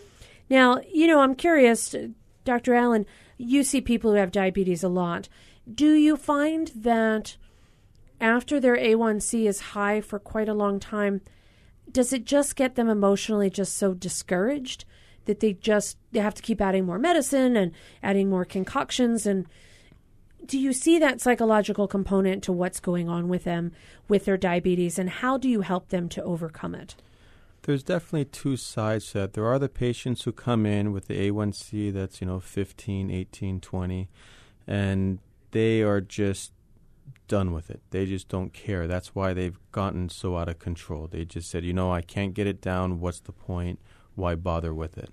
Now, 0.51 0.81
you 0.93 1.07
know, 1.07 1.21
I'm 1.21 1.35
curious, 1.35 1.95
Dr. 2.45 2.75
Alan, 2.75 3.07
you 3.39 3.63
see 3.63 3.81
people 3.81 4.11
who 4.11 4.17
have 4.17 4.33
diabetes 4.33 4.83
a 4.83 4.89
lot. 4.89 5.29
Do 5.73 5.95
you 5.95 6.17
find 6.17 6.73
that 6.75 7.37
after 8.21 8.59
their 8.59 8.77
A1C 8.77 9.47
is 9.47 9.61
high 9.61 10.01
for 10.01 10.19
quite 10.19 10.49
a 10.49 10.55
long 10.55 10.81
time, 10.81 11.21
does 11.97 12.13
it 12.13 12.27
just 12.27 12.57
get 12.57 12.75
them 12.75 12.91
emotionally 12.91 13.49
just 13.49 13.75
so 13.75 13.95
discouraged 13.95 14.85
that 15.25 15.41
they 15.41 15.55
just 15.55 15.97
they 16.13 16.21
have 16.21 16.35
to 16.35 16.43
keep 16.43 16.61
adding 16.61 16.85
more 16.85 16.99
medicine 16.99 17.57
and 17.57 17.73
adding 18.03 18.29
more 18.29 18.45
concoctions? 18.45 19.25
And 19.25 19.47
do 20.45 20.59
you 20.59 20.75
see 20.75 20.99
that 20.99 21.23
psychological 21.23 21.89
component 21.89 22.43
to 22.45 22.53
what's 22.53 22.81
going 22.81 23.09
on 23.09 23.29
with 23.29 23.45
them 23.45 23.73
with 24.09 24.27
their 24.27 24.37
diabetes 24.37 24.99
and 24.99 25.09
how 25.09 25.39
do 25.39 25.49
you 25.49 25.63
help 25.63 25.89
them 25.89 26.11
to 26.11 26.23
overcome 26.23 26.75
it? 26.75 26.97
There's 27.63 27.83
definitely 27.83 28.27
two 28.27 28.59
sides 28.59 29.13
to 29.13 29.21
that. 29.21 29.33
There 29.33 29.47
are 29.47 29.59
the 29.59 29.71
patients 29.71 30.25
who 30.25 30.33
come 30.33 30.67
in 30.67 30.93
with 30.93 31.07
the 31.07 31.31
a1c 31.31 31.95
that's 31.95 32.21
you 32.21 32.27
know 32.27 32.41
15 32.41 33.11
18 33.11 33.59
20 33.59 34.09
and 34.67 35.19
they 35.53 35.81
are 35.81 36.03
just 36.03 36.53
done 37.29 37.53
with 37.53 37.71
it. 37.71 37.81
They 37.91 38.07
just 38.07 38.29
don't 38.29 38.53
care. 38.53 38.87
That's 38.87 39.15
why 39.15 39.33
they've 39.33 39.59
gotten 39.73 40.09
so 40.09 40.37
out 40.37 40.49
of 40.49 40.59
control. 40.59 41.07
They 41.07 41.25
just 41.25 41.51
said, 41.51 41.65
you 41.65 41.73
know, 41.73 41.93
I 41.93 42.03
can't 42.03 42.35
get 42.35 42.47
it 42.47 42.61
down. 42.61 43.01
What's 43.01 43.21
the 43.21 43.33
point? 43.33 43.81
Why 44.15 44.35
bother 44.35 44.73
with 44.73 44.97
it? 44.99 45.11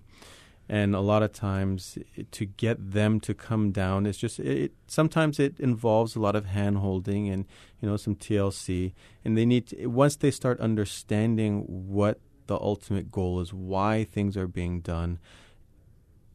And 0.69 0.95
a 0.95 1.01
lot 1.01 1.23
of 1.23 1.33
times, 1.33 1.97
to 2.31 2.45
get 2.45 2.93
them 2.93 3.19
to 3.21 3.33
come 3.33 3.71
down, 3.71 4.05
it's 4.05 4.17
just 4.17 4.39
it. 4.39 4.71
Sometimes 4.87 5.37
it 5.37 5.59
involves 5.59 6.15
a 6.15 6.21
lot 6.21 6.37
of 6.37 6.45
hand 6.45 6.77
holding 6.77 7.27
and 7.27 7.45
you 7.81 7.89
know 7.89 7.97
some 7.97 8.15
TLC. 8.15 8.93
And 9.25 9.37
they 9.37 9.45
need 9.45 9.67
to, 9.67 9.87
once 9.87 10.15
they 10.15 10.31
start 10.31 10.61
understanding 10.61 11.65
what 11.67 12.21
the 12.47 12.55
ultimate 12.55 13.11
goal 13.11 13.41
is, 13.41 13.53
why 13.53 14.05
things 14.05 14.37
are 14.37 14.47
being 14.47 14.79
done 14.79 15.19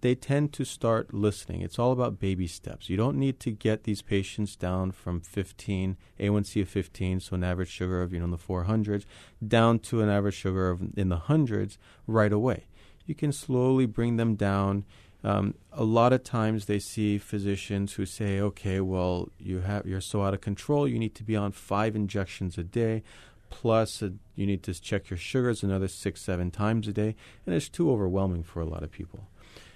they 0.01 0.15
tend 0.15 0.53
to 0.55 0.65
start 0.65 1.13
listening. 1.13 1.63
It's 1.63 1.79
all 1.79 1.93
about 1.93 2.21
baby 2.21 2.47
steps. 2.47 2.89
You 2.89 2.97
don't 2.97 3.17
need 3.17 3.41
to 3.41 3.51
get 3.51 3.85
these 3.85 4.03
patients 4.03 4.57
down 4.57 4.93
from 4.93 5.21
15, 5.21 5.97
A1C 6.21 6.63
of 6.63 6.69
15, 6.69 7.21
so 7.21 7.35
an 7.35 7.45
average 7.45 7.71
sugar 7.71 8.03
of, 8.03 8.13
you 8.13 8.19
know, 8.19 8.27
in 8.27 8.31
the 8.31 8.39
400s, 8.39 9.05
down 9.47 9.79
to 9.81 10.01
an 10.03 10.09
average 10.09 10.35
sugar 10.35 10.71
of 10.71 10.83
in 10.97 11.09
the 11.09 11.17
hundreds 11.17 11.79
right 12.07 12.33
away. 12.33 12.67
You 13.07 13.15
can 13.15 13.33
slowly 13.33 13.87
bring 13.87 14.17
them 14.17 14.35
down. 14.35 14.85
Um, 15.25 15.55
a 15.73 15.85
lot 15.85 16.13
of 16.13 16.23
times 16.23 16.67
they 16.67 16.79
see 16.79 17.19
physicians 17.19 17.95
who 17.95 18.07
say, 18.07 18.41
okay, 18.41 18.81
well, 18.81 19.31
you 19.39 19.61
have, 19.61 19.87
you're 19.87 20.01
so 20.01 20.23
out 20.23 20.35
of 20.35 20.41
control, 20.41 20.87
you 20.87 20.99
need 20.99 21.15
to 21.17 21.25
be 21.25 21.35
on 21.35 21.53
five 21.53 21.97
injections 21.97 22.57
a 22.57 22.63
day 22.63 23.03
plus 23.51 24.03
uh, 24.03 24.11
you 24.35 24.47
need 24.47 24.63
to 24.63 24.75
check 24.75 25.11
your 25.11 25.17
sugars 25.17 25.63
another 25.63 25.89
six, 25.89 26.21
seven 26.21 26.51
times 26.51 26.87
a 26.89 26.93
day, 26.93 27.17
and 27.47 27.55
it's 27.55 27.69
too 27.69 27.91
overwhelming 27.91 28.43
for 28.43 28.61
a 28.61 28.67
lot 28.67 28.83
of 28.83 28.91
people. 28.91 29.27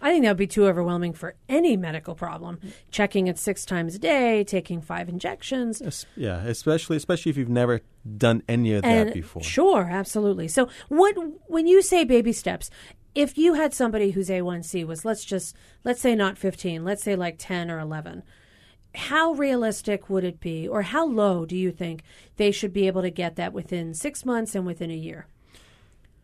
I 0.03 0.11
think 0.11 0.25
that 0.25 0.31
would 0.31 0.37
be 0.37 0.49
too 0.49 0.67
overwhelming 0.67 1.13
for 1.13 1.37
any 1.49 1.77
medical 1.77 2.17
problem. 2.17 2.59
Checking 2.91 3.29
it 3.29 3.39
six 3.39 3.65
times 3.65 3.95
a 3.95 3.99
day, 4.01 4.43
taking 4.43 4.81
five 4.81 5.09
injections. 5.09 5.81
Es- 5.81 6.07
yeah, 6.17 6.43
especially 6.43 6.97
especially 6.97 7.31
if 7.31 7.37
you've 7.37 7.49
never 7.49 7.81
done 8.17 8.43
any 8.49 8.75
of 8.75 8.85
and 8.85 9.09
that 9.09 9.15
before. 9.15 9.43
Sure, 9.43 9.89
absolutely. 9.89 10.49
So, 10.49 10.69
what 10.89 11.17
when 11.47 11.69
you 11.69 11.83
say 11.83 12.03
baby 12.03 12.33
steps, 12.33 12.69
if 13.15 13.39
you 13.39 13.55
had 13.55 13.73
somebody 13.73 14.11
whose 14.11 14.29
A1C 14.29 14.85
was 14.85 15.05
let's 15.05 15.25
just 15.25 15.55
let's 15.85 16.01
say 16.01 16.17
not 16.17 16.37
15, 16.37 16.85
let's 16.85 17.05
say 17.05 17.15
like 17.15 17.37
10 17.39 17.71
or 17.71 17.79
11, 17.79 18.25
how 18.97 19.33
realistic 19.33 20.11
would 20.11 20.25
it 20.25 20.41
be 20.41 20.67
or 20.67 20.83
how 20.83 21.07
low 21.07 21.47
do 21.47 21.57
you 21.57 21.71
think 21.71 22.03
they 22.39 22.51
should 22.51 22.73
be 22.73 22.89
able 22.89 23.03
to 23.03 23.11
get 23.11 23.37
that 23.37 23.53
within 23.53 23.95
6 23.95 24.25
months 24.25 24.57
and 24.57 24.67
within 24.67 24.91
a 24.91 24.97
year? 24.97 25.27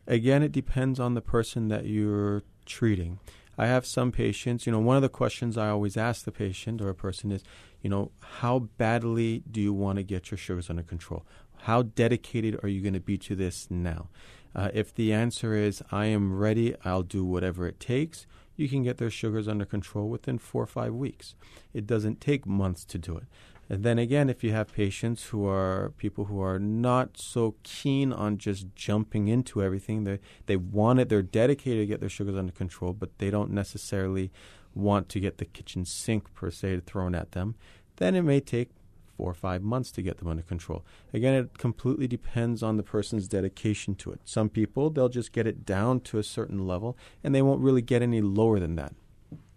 Again, 0.09 0.43
it 0.43 0.51
depends 0.53 0.99
on 0.99 1.15
the 1.15 1.21
person 1.21 1.69
that 1.69 1.87
you're 1.87 2.43
treating. 2.65 3.21
I 3.59 3.67
have 3.67 3.85
some 3.85 4.13
patients, 4.13 4.67
you 4.67 4.73
know, 4.73 4.79
one 4.79 4.97
of 4.97 5.03
the 5.03 5.09
questions 5.09 5.59
I 5.59 5.69
always 5.69 5.97
ask 5.97 6.25
the 6.25 6.31
patient 6.33 6.81
or 6.81 6.89
a 6.89 6.95
person 6.95 7.33
is, 7.33 7.43
you 7.83 7.91
know, 7.91 8.13
how 8.21 8.61
badly 8.61 9.43
do 9.51 9.61
you 9.61 9.73
want 9.73 9.97
to 9.97 10.05
get 10.05 10.31
your 10.31 10.39
sugars 10.39 10.71
under 10.71 10.85
control? 10.85 11.27
How 11.63 11.83
dedicated 11.83 12.61
are 12.63 12.69
you 12.69 12.81
going 12.81 12.95
to 12.95 13.01
be 13.01 13.19
to 13.19 13.35
this 13.35 13.67
now? 13.69 14.09
Uh, 14.55 14.71
if 14.73 14.95
the 14.95 15.13
answer 15.13 15.55
is, 15.55 15.83
I 15.91 16.07
am 16.07 16.39
ready, 16.39 16.77
I'll 16.85 17.03
do 17.03 17.25
whatever 17.25 17.67
it 17.67 17.81
takes, 17.81 18.27
you 18.57 18.69
can 18.69 18.83
get 18.83 18.99
their 18.99 19.11
sugars 19.11 19.49
under 19.49 19.65
control 19.65 20.09
within 20.09 20.39
four 20.39 20.63
or 20.63 20.67
five 20.67 20.95
weeks. 20.95 21.35
It 21.75 21.87
doesn't 21.87 22.21
take 22.21 22.47
months 22.47 22.85
to 22.87 22.99
do 22.99 23.17
it. 23.17 23.25
And 23.71 23.85
then 23.85 23.99
again, 23.99 24.31
if 24.31 24.43
you 24.43 24.53
have 24.53 24.73
patients 24.73 25.25
who 25.25 25.47
are 25.47 25.93
people 25.99 26.25
who 26.27 26.41
are 26.41 26.59
not 26.59 27.19
so 27.19 27.55
keen 27.63 28.13
on 28.13 28.39
just 28.39 28.75
jumping 28.75 29.29
into 29.29 29.63
everything, 29.63 30.05
they 30.05 30.21
they 30.47 30.57
want 30.57 31.01
it, 31.01 31.09
they're 31.09 31.23
dedicated 31.23 31.83
to 31.83 31.87
get 31.87 32.01
their 32.01 32.09
sugars 32.09 32.37
under 32.37 32.53
control, 32.53 32.95
but 32.95 33.19
they 33.19 33.31
don't 33.31 33.51
necessarily 33.51 34.31
want 34.75 35.09
to 35.11 35.21
get 35.21 35.39
the 35.39 35.45
kitchen 35.45 35.85
sink 35.85 36.33
per 36.35 36.51
se 36.51 36.81
thrown 36.87 37.15
at 37.15 37.33
them, 37.33 37.57
then 37.97 38.15
it 38.15 38.23
may 38.23 38.41
take 38.41 38.71
four 39.17 39.31
or 39.31 39.35
five 39.35 39.63
months 39.63 39.91
to 39.91 40.01
get 40.01 40.19
them 40.19 40.29
under 40.29 40.43
control. 40.43 40.85
Again, 41.13 41.35
it 41.35 41.59
completely 41.59 42.07
depends 42.07 42.63
on 42.63 42.77
the 42.77 42.85
person's 42.85 43.27
dedication 43.27 43.97
to 43.97 44.13
it. 44.13 44.21
Some 44.25 44.49
people, 44.49 44.91
they'll 44.91 45.09
just 45.09 45.33
get 45.33 45.47
it 45.47 45.67
down 45.67 46.01
to 46.03 46.19
a 46.19 46.23
certain 46.23 46.67
level 46.67 46.97
and 47.25 47.35
they 47.35 47.43
won't 47.43 47.61
really 47.61 47.83
get 47.83 48.01
any 48.01 48.21
lower 48.21 48.61
than 48.61 48.77
that. 48.77 48.95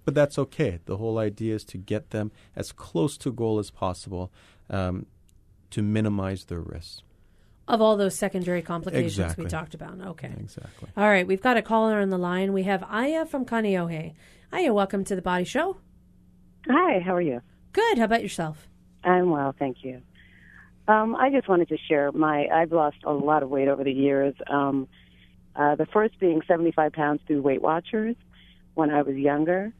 But 0.04 0.16
that's 0.16 0.39
okay. 0.39 0.80
The 0.86 0.97
whole 0.97 1.18
idea 1.18 1.56
is 1.56 1.64
to 1.66 1.78
get 1.78 2.10
them 2.10 2.32
as 2.56 2.72
close 2.72 3.18
to 3.20 3.32
goal 3.32 3.60
as 3.60 3.70
possible 3.70 4.32
um, 4.70 5.06
to 5.72 5.82
minimize 5.82 6.45
their 6.45 6.60
risks. 6.60 7.02
Of 7.68 7.82
all 7.82 7.95
those 7.95 8.18
secondary 8.18 8.62
complications 8.62 9.20
exactly. 9.20 9.45
we 9.45 9.49
talked 9.49 9.76
about. 9.76 9.99
Okay. 10.02 10.32
Exactly. 10.39 10.89
All 10.97 11.08
right. 11.08 11.26
We've 11.26 11.41
got 11.41 11.58
a 11.58 11.62
caller 11.62 12.02
on 12.02 12.10
the 12.10 12.18
line. 12.18 12.52
We 12.52 12.64
have 12.64 12.84
Aya 12.84 13.26
from 13.26 13.45
Kaneohe. 13.45 14.14
Aya, 14.52 14.74
welcome 14.74 15.04
to 15.06 15.16
the 15.16 15.22
Body 15.22 15.45
Show. 15.45 15.78
Hi, 16.68 16.99
how 16.99 17.16
are 17.16 17.22
you? 17.22 17.41
Good. 17.72 17.97
How 17.97 18.06
about 18.06 18.24
yourself? 18.24 18.68
I'm 19.04 19.30
well, 19.30 19.56
thank 19.58 19.78
you. 19.84 20.02
Um, 20.88 21.16
I 21.16 21.30
just 21.30 21.47
wanted 21.47 21.70
to 21.70 21.78
share 21.88 22.12
my. 22.12 22.47
I've 22.47 22.72
lost 22.72 22.97
a 23.06 23.14
lot 23.14 23.43
of 23.43 23.49
weight 23.49 23.68
over 23.68 23.84
the 23.84 23.91
years. 23.91 24.36
Um, 24.49 24.88
uh, 25.56 25.76
the 25.76 25.86
first 25.86 26.20
being 26.20 26.41
75 26.47 26.91
pounds 26.93 27.22
through 27.28 27.41
Weight 27.41 27.62
Watchers 27.62 28.16
when 28.74 28.89
I 28.89 29.02
was 29.02 29.16
younger, 29.16 29.74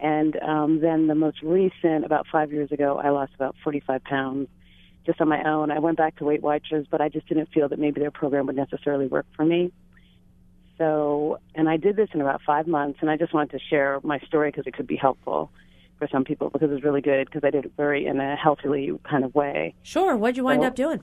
and 0.00 0.40
um, 0.42 0.80
then 0.80 1.06
the 1.06 1.14
most 1.14 1.42
recent, 1.42 2.04
about 2.04 2.26
five 2.30 2.52
years 2.52 2.70
ago, 2.72 3.00
I 3.02 3.10
lost 3.10 3.32
about 3.34 3.56
45 3.64 4.04
pounds 4.04 4.48
just 5.04 5.20
on 5.20 5.28
my 5.28 5.42
own. 5.42 5.70
I 5.70 5.78
went 5.78 5.96
back 5.96 6.16
to 6.16 6.24
Weight 6.24 6.42
Watchers, 6.42 6.86
but 6.90 7.00
I 7.00 7.08
just 7.08 7.26
didn't 7.28 7.48
feel 7.52 7.68
that 7.68 7.78
maybe 7.78 8.00
their 8.00 8.10
program 8.10 8.46
would 8.46 8.56
necessarily 8.56 9.06
work 9.06 9.26
for 9.34 9.44
me. 9.44 9.72
So, 10.76 11.40
and 11.54 11.68
I 11.68 11.76
did 11.76 11.96
this 11.96 12.08
in 12.14 12.20
about 12.20 12.40
five 12.46 12.66
months, 12.68 12.98
and 13.00 13.10
I 13.10 13.16
just 13.16 13.34
wanted 13.34 13.58
to 13.58 13.64
share 13.68 13.98
my 14.04 14.20
story 14.20 14.50
because 14.50 14.66
it 14.66 14.74
could 14.74 14.86
be 14.86 14.96
helpful 14.96 15.50
for 15.98 16.08
some 16.12 16.24
people 16.24 16.50
because 16.50 16.70
it 16.70 16.74
was 16.74 16.84
really 16.84 17.00
good 17.00 17.26
because 17.26 17.42
I 17.44 17.50
did 17.50 17.64
it 17.64 17.72
very 17.76 18.06
in 18.06 18.20
a 18.20 18.36
healthily 18.36 18.92
kind 19.02 19.24
of 19.24 19.34
way. 19.34 19.74
Sure. 19.82 20.16
What'd 20.16 20.36
you 20.36 20.44
wind 20.44 20.62
so, 20.62 20.68
up 20.68 20.76
doing? 20.76 21.00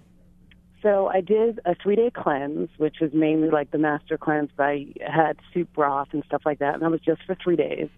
So 0.81 1.07
I 1.07 1.19
did 1.19 1.59
a 1.65 1.75
three 1.75 1.95
day 1.95 2.11
cleanse, 2.13 2.69
which 2.77 2.97
was 3.01 3.11
mainly 3.13 3.49
like 3.49 3.71
the 3.71 3.77
master 3.77 4.17
cleanse, 4.17 4.51
but 4.55 4.63
I 4.63 4.85
had 5.05 5.37
soup 5.53 5.73
broth 5.73 6.09
and 6.11 6.23
stuff 6.25 6.43
like 6.45 6.59
that, 6.59 6.75
and 6.75 6.83
that 6.83 6.91
was 6.91 7.01
just 7.01 7.23
for 7.23 7.35
three 7.35 7.55
days. 7.55 7.89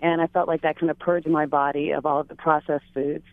And 0.00 0.20
I 0.20 0.26
felt 0.28 0.48
like 0.48 0.62
that 0.62 0.78
kind 0.78 0.90
of 0.90 0.98
purged 0.98 1.26
my 1.26 1.46
body 1.46 1.90
of 1.90 2.06
all 2.06 2.20
of 2.20 2.28
the 2.28 2.36
processed 2.36 2.84
foods. 2.94 3.24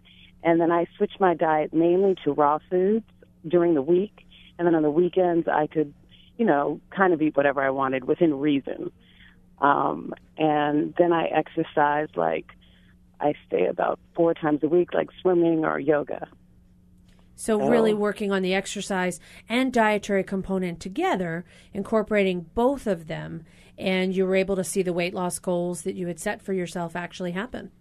And 0.44 0.60
then 0.60 0.72
I 0.72 0.86
switched 0.98 1.20
my 1.20 1.34
diet 1.34 1.74
mainly 1.74 2.16
to 2.24 2.32
raw 2.32 2.60
foods 2.70 3.06
during 3.48 3.74
the 3.74 3.82
week, 3.82 4.26
and 4.58 4.68
then 4.68 4.76
on 4.76 4.84
the 4.84 4.92
weekends 4.92 5.48
I 5.48 5.68
could, 5.68 5.94
you 6.38 6.46
know, 6.46 6.80
kind 6.96 7.14
of 7.14 7.22
eat 7.22 7.36
whatever 7.36 7.62
I 7.62 7.70
wanted 7.70 8.06
within 8.06 8.40
reason. 8.40 8.92
Um, 9.60 10.14
and 10.38 10.94
then 10.98 11.14
I 11.14 11.26
exercised 11.28 12.18
like 12.18 12.46
I 13.20 13.34
stay 13.48 13.66
about 13.68 14.00
four 14.16 14.34
times 14.34 14.62
a 14.64 14.68
week, 14.68 14.94
like 14.94 15.10
swimming 15.22 15.66
or 15.66 15.80
yoga. 15.80 16.28
So, 17.38 17.70
really 17.70 17.94
working 17.94 18.32
on 18.32 18.44
the 18.44 18.54
exercise 18.54 19.20
and 19.50 19.74
dietary 19.74 20.24
component 20.24 20.80
together, 20.80 21.44
incorporating 21.74 22.46
both 22.56 22.88
of 22.88 23.08
them, 23.08 23.44
and 23.78 24.16
you 24.16 24.26
were 24.26 24.36
able 24.36 24.56
to 24.56 24.64
see 24.64 24.82
the 24.82 24.94
weight 24.94 25.14
loss 25.14 25.40
goals 25.40 25.82
that 25.82 25.96
you 25.96 26.08
had 26.08 26.20
set 26.20 26.42
for 26.42 26.54
yourself 26.54 26.96
actually 26.96 27.32
happen. 27.32 27.72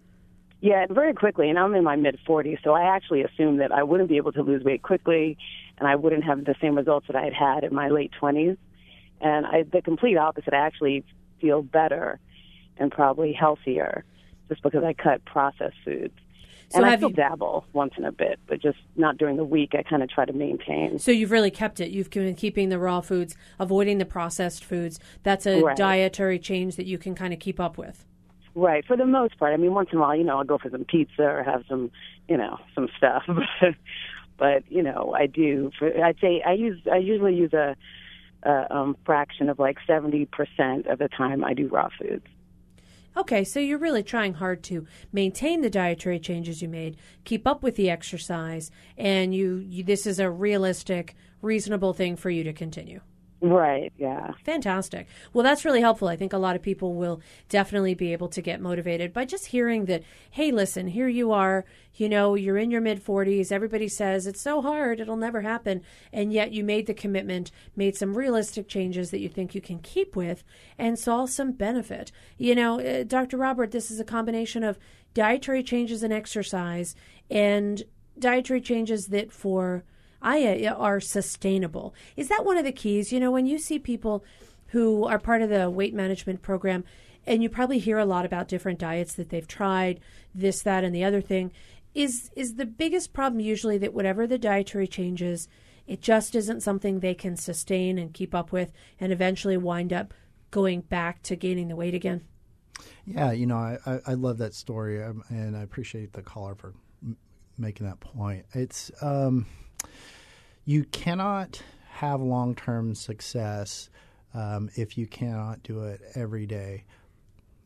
Yeah, 0.61 0.85
very 0.89 1.13
quickly. 1.13 1.49
And 1.49 1.59
I'm 1.59 1.75
in 1.75 1.83
my 1.83 1.95
mid 1.95 2.17
40s, 2.27 2.57
so 2.63 2.73
I 2.73 2.83
actually 2.95 3.23
assumed 3.23 3.59
that 3.59 3.71
I 3.71 3.83
wouldn't 3.83 4.09
be 4.09 4.17
able 4.17 4.31
to 4.33 4.41
lose 4.41 4.63
weight 4.63 4.81
quickly, 4.81 5.37
and 5.77 5.87
I 5.87 5.95
wouldn't 5.95 6.23
have 6.23 6.43
the 6.43 6.55
same 6.61 6.75
results 6.75 7.07
that 7.07 7.15
I 7.15 7.23
had 7.23 7.33
had 7.33 7.63
in 7.63 7.73
my 7.73 7.89
late 7.89 8.11
20s. 8.21 8.57
And 9.21 9.45
I, 9.45 9.63
the 9.63 9.81
complete 9.81 10.17
opposite. 10.17 10.53
I 10.53 10.65
actually 10.65 11.03
feel 11.39 11.61
better 11.61 12.19
and 12.77 12.91
probably 12.91 13.31
healthier 13.33 14.03
just 14.49 14.61
because 14.61 14.83
I 14.83 14.93
cut 14.93 15.23
processed 15.25 15.77
foods. 15.83 16.13
So 16.69 16.77
and 16.77 16.85
I 16.85 16.95
still 16.97 17.09
you- 17.09 17.15
dabble 17.15 17.65
once 17.73 17.93
in 17.97 18.05
a 18.05 18.11
bit, 18.11 18.39
but 18.47 18.61
just 18.61 18.77
not 18.95 19.17
during 19.17 19.37
the 19.37 19.43
week. 19.43 19.73
I 19.73 19.83
kind 19.83 20.01
of 20.03 20.09
try 20.09 20.25
to 20.25 20.33
maintain. 20.33 20.99
So, 20.99 21.11
you've 21.11 21.31
really 21.31 21.51
kept 21.51 21.79
it. 21.79 21.91
You've 21.91 22.09
been 22.09 22.35
keeping 22.35 22.69
the 22.69 22.79
raw 22.79 23.01
foods, 23.01 23.35
avoiding 23.59 23.97
the 23.99 24.05
processed 24.05 24.63
foods. 24.63 24.99
That's 25.23 25.45
a 25.45 25.61
Right. 25.61 25.77
dietary 25.77 26.39
change 26.39 26.75
that 26.75 26.85
you 26.85 26.97
can 26.97 27.13
kind 27.15 27.33
of 27.33 27.39
keep 27.39 27.59
up 27.59 27.77
with. 27.77 28.05
Right, 28.55 28.85
for 28.85 28.95
the 28.95 29.05
most 29.05 29.37
part. 29.37 29.53
I 29.53 29.57
mean, 29.57 29.73
once 29.73 29.89
in 29.91 29.97
a 29.97 30.01
while, 30.01 30.15
you 30.15 30.23
know, 30.23 30.37
I'll 30.37 30.43
go 30.45 30.57
for 30.57 30.69
some 30.69 30.85
pizza 30.85 31.23
or 31.23 31.43
have 31.43 31.63
some, 31.67 31.91
you 32.29 32.37
know, 32.37 32.57
some 32.73 32.87
stuff. 32.97 33.23
but 34.37 34.63
you 34.69 34.81
know, 34.81 35.13
I 35.17 35.27
do. 35.27 35.71
For, 35.77 35.87
I'd 36.03 36.17
say 36.19 36.41
I 36.45 36.53
use. 36.53 36.79
I 36.91 36.97
usually 36.97 37.35
use 37.35 37.53
a, 37.53 37.75
a 38.43 38.75
um, 38.75 38.95
fraction 39.05 39.49
of 39.49 39.59
like 39.59 39.77
seventy 39.85 40.25
percent 40.25 40.87
of 40.87 40.99
the 40.99 41.07
time 41.09 41.43
I 41.43 41.53
do 41.53 41.67
raw 41.67 41.89
foods. 41.99 42.25
Okay, 43.17 43.45
so 43.45 43.61
you're 43.61 43.77
really 43.77 44.03
trying 44.03 44.33
hard 44.33 44.61
to 44.63 44.85
maintain 45.13 45.61
the 45.61 45.69
dietary 45.69 46.19
changes 46.19 46.61
you 46.61 46.67
made, 46.67 46.97
keep 47.23 47.47
up 47.47 47.63
with 47.63 47.77
the 47.77 47.89
exercise, 47.89 48.71
and 48.97 49.33
you, 49.33 49.57
you 49.57 49.83
this 49.83 50.05
is 50.05 50.19
a 50.19 50.29
realistic, 50.29 51.15
reasonable 51.41 51.93
thing 51.93 52.17
for 52.17 52.29
you 52.29 52.43
to 52.43 52.51
continue. 52.51 52.99
Right. 53.41 53.91
Yeah. 53.97 54.31
Fantastic. 54.43 55.07
Well, 55.33 55.43
that's 55.43 55.65
really 55.65 55.81
helpful. 55.81 56.07
I 56.07 56.15
think 56.15 56.33
a 56.33 56.37
lot 56.37 56.55
of 56.55 56.61
people 56.61 56.93
will 56.95 57.21
definitely 57.49 57.93
be 57.93 58.13
able 58.13 58.29
to 58.29 58.41
get 58.41 58.61
motivated 58.61 59.13
by 59.13 59.25
just 59.25 59.47
hearing 59.47 59.85
that, 59.85 60.03
hey, 60.31 60.51
listen, 60.51 60.87
here 60.87 61.09
you 61.09 61.31
are, 61.31 61.65
you 61.95 62.07
know, 62.07 62.35
you're 62.35 62.57
in 62.57 62.71
your 62.71 62.81
mid 62.81 63.03
40s. 63.03 63.51
Everybody 63.51 63.87
says 63.87 64.25
it's 64.25 64.41
so 64.41 64.61
hard, 64.61 64.99
it'll 64.99 65.17
never 65.17 65.41
happen. 65.41 65.81
And 66.13 66.31
yet 66.31 66.53
you 66.53 66.63
made 66.63 66.87
the 66.87 66.93
commitment, 66.93 67.51
made 67.75 67.95
some 67.95 68.17
realistic 68.17 68.67
changes 68.67 69.11
that 69.11 69.19
you 69.19 69.29
think 69.29 69.53
you 69.53 69.61
can 69.61 69.79
keep 69.79 70.15
with, 70.15 70.43
and 70.77 70.97
saw 70.97 71.25
some 71.25 71.51
benefit. 71.51 72.11
You 72.37 72.55
know, 72.55 72.79
uh, 72.79 73.03
Dr. 73.03 73.37
Robert, 73.37 73.71
this 73.71 73.91
is 73.91 73.99
a 73.99 74.05
combination 74.05 74.63
of 74.63 74.79
dietary 75.13 75.61
changes 75.61 76.03
and 76.03 76.13
exercise 76.13 76.95
and 77.29 77.83
dietary 78.17 78.61
changes 78.61 79.07
that 79.07 79.31
for 79.31 79.83
I 80.25 80.67
are 80.75 80.99
sustainable. 80.99 81.93
Is 82.17 82.29
that 82.29 82.43
one 82.43 82.57
of 82.57 82.65
the 82.65 82.71
keys? 82.71 83.13
You 83.13 83.19
know, 83.19 83.29
when 83.29 83.45
you 83.45 83.59
see 83.59 83.77
people 83.77 84.25
who 84.69 85.05
are 85.05 85.19
part 85.19 85.43
of 85.43 85.49
the 85.49 85.69
weight 85.69 85.93
management 85.93 86.41
program, 86.41 86.83
and 87.27 87.43
you 87.43 87.49
probably 87.49 87.77
hear 87.79 87.99
a 87.99 88.05
lot 88.05 88.25
about 88.25 88.47
different 88.47 88.79
diets 88.79 89.13
that 89.13 89.29
they've 89.29 89.47
tried, 89.47 89.99
this, 90.33 90.63
that, 90.63 90.83
and 90.83 90.93
the 90.93 91.03
other 91.03 91.21
thing. 91.21 91.51
Is 91.93 92.29
is 92.35 92.55
the 92.55 92.65
biggest 92.65 93.13
problem 93.13 93.39
usually 93.39 93.77
that 93.77 93.93
whatever 93.93 94.27
the 94.27 94.37
dietary 94.37 94.87
changes, 94.87 95.47
it 95.87 96.01
just 96.01 96.35
isn't 96.35 96.61
something 96.61 96.99
they 96.99 97.13
can 97.13 97.37
sustain 97.37 97.97
and 97.97 98.13
keep 98.13 98.35
up 98.35 98.51
with, 98.51 98.71
and 98.99 99.13
eventually 99.13 99.57
wind 99.57 99.93
up 99.93 100.13
going 100.51 100.81
back 100.81 101.21
to 101.23 101.35
gaining 101.35 101.67
the 101.67 101.75
weight 101.75 101.93
again. 101.93 102.21
Yeah, 103.05 103.31
you 103.31 103.45
know, 103.45 103.57
I, 103.57 103.77
I, 103.85 103.99
I 104.07 104.13
love 104.15 104.39
that 104.39 104.53
story, 104.53 105.01
um, 105.03 105.23
and 105.29 105.55
I 105.55 105.61
appreciate 105.61 106.13
the 106.13 106.21
caller 106.21 106.55
for 106.55 106.73
m- 107.01 107.15
making 107.57 107.85
that 107.85 107.99
point. 108.01 108.45
It's 108.53 108.91
um, 109.01 109.45
you 110.65 110.83
cannot 110.85 111.61
have 111.89 112.21
long 112.21 112.55
term 112.55 112.93
success 112.95 113.89
um, 114.33 114.69
if 114.75 114.97
you 114.97 115.07
cannot 115.07 115.63
do 115.63 115.83
it 115.83 116.01
every 116.15 116.45
day. 116.45 116.83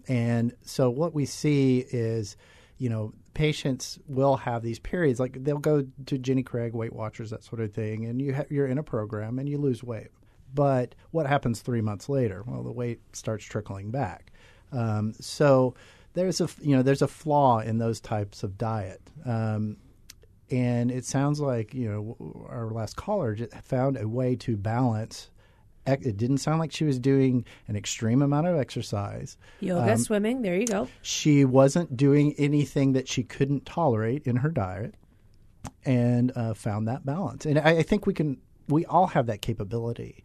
And 0.08 0.54
so 0.62 0.89
what 0.89 1.14
we 1.14 1.26
see 1.26 1.86
is, 1.89 2.38
you 2.78 2.89
know, 2.89 3.14
patients 3.34 4.00
will 4.08 4.38
have 4.38 4.62
these 4.62 4.80
periods 4.80 5.20
like 5.20 5.43
they'll 5.43 5.58
go 5.58 5.86
to 6.06 6.18
Jenny 6.18 6.43
Craig, 6.43 6.74
Weight 6.74 6.93
Watchers, 6.93 7.30
that 7.32 7.43
sort 7.43 7.62
of 7.62 7.74
thing, 7.74 8.06
and 8.06 8.22
you 8.22 8.36
ha- 8.36 8.45
you're 8.50 8.68
in 8.68 8.78
a 8.78 8.84
program 8.84 9.39
and 9.39 9.47
you 9.47 9.58
lose 9.58 9.84
weight. 9.84 10.10
But 10.54 10.95
what 11.12 11.28
happens 11.28 11.62
three 11.62 11.82
months 11.82 12.10
later? 12.10 12.43
Well, 12.45 12.64
the 12.64 12.72
weight 12.72 13.00
starts 13.14 13.45
trickling 13.45 13.91
back. 13.91 14.32
Um, 14.72 15.14
so 15.20 15.76
there's 16.14 16.41
a 16.41 16.50
you 16.62 16.76
know 16.76 16.84
there's 16.84 17.02
a 17.02 17.08
flaw 17.08 17.60
in 17.60 17.78
those 17.78 18.00
types 18.00 18.43
of 18.43 18.58
diet. 18.58 19.02
Um, 19.26 19.78
and 20.52 20.91
it 20.91 21.06
sounds 21.06 21.39
like 21.39 21.74
you 21.74 21.89
know 21.89 22.45
our 22.50 22.70
last 22.72 22.95
caller 22.95 23.36
found 23.64 23.97
a 23.97 24.08
way 24.08 24.36
to 24.38 24.58
balance. 24.58 25.30
It 25.86 26.18
didn't 26.18 26.38
sound 26.38 26.60
like 26.60 26.72
she 26.72 26.84
was 26.84 27.00
doing 27.00 27.45
an 27.68 27.76
extreme 27.76 28.22
amount 28.22 28.45
of 28.45 28.56
exercise. 28.60 29.38
Yoga, 29.60 29.93
Um, 29.93 29.97
swimming, 29.97 30.43
there 30.43 30.56
you 30.56 30.68
go. 30.68 30.88
she 31.02 31.45
wasn't 31.45 31.97
doing 31.97 32.36
anything 32.38 32.93
that 32.93 33.08
she 33.08 33.24
couldn't 33.24 33.66
tolerate 33.66 34.28
in 34.28 34.36
her 34.38 34.50
diet, 34.50 34.93
and 35.86 36.32
uh, 36.36 36.54
found 36.54 36.88
that 36.88 37.06
balance. 37.06 37.45
And 37.45 37.58
I, 37.60 37.78
I 37.78 37.82
think 37.84 38.06
we 38.06 38.14
can. 38.14 38.38
We 38.68 38.86
all 38.86 39.08
have 39.08 39.26
that 39.28 39.41
capability. 39.41 40.24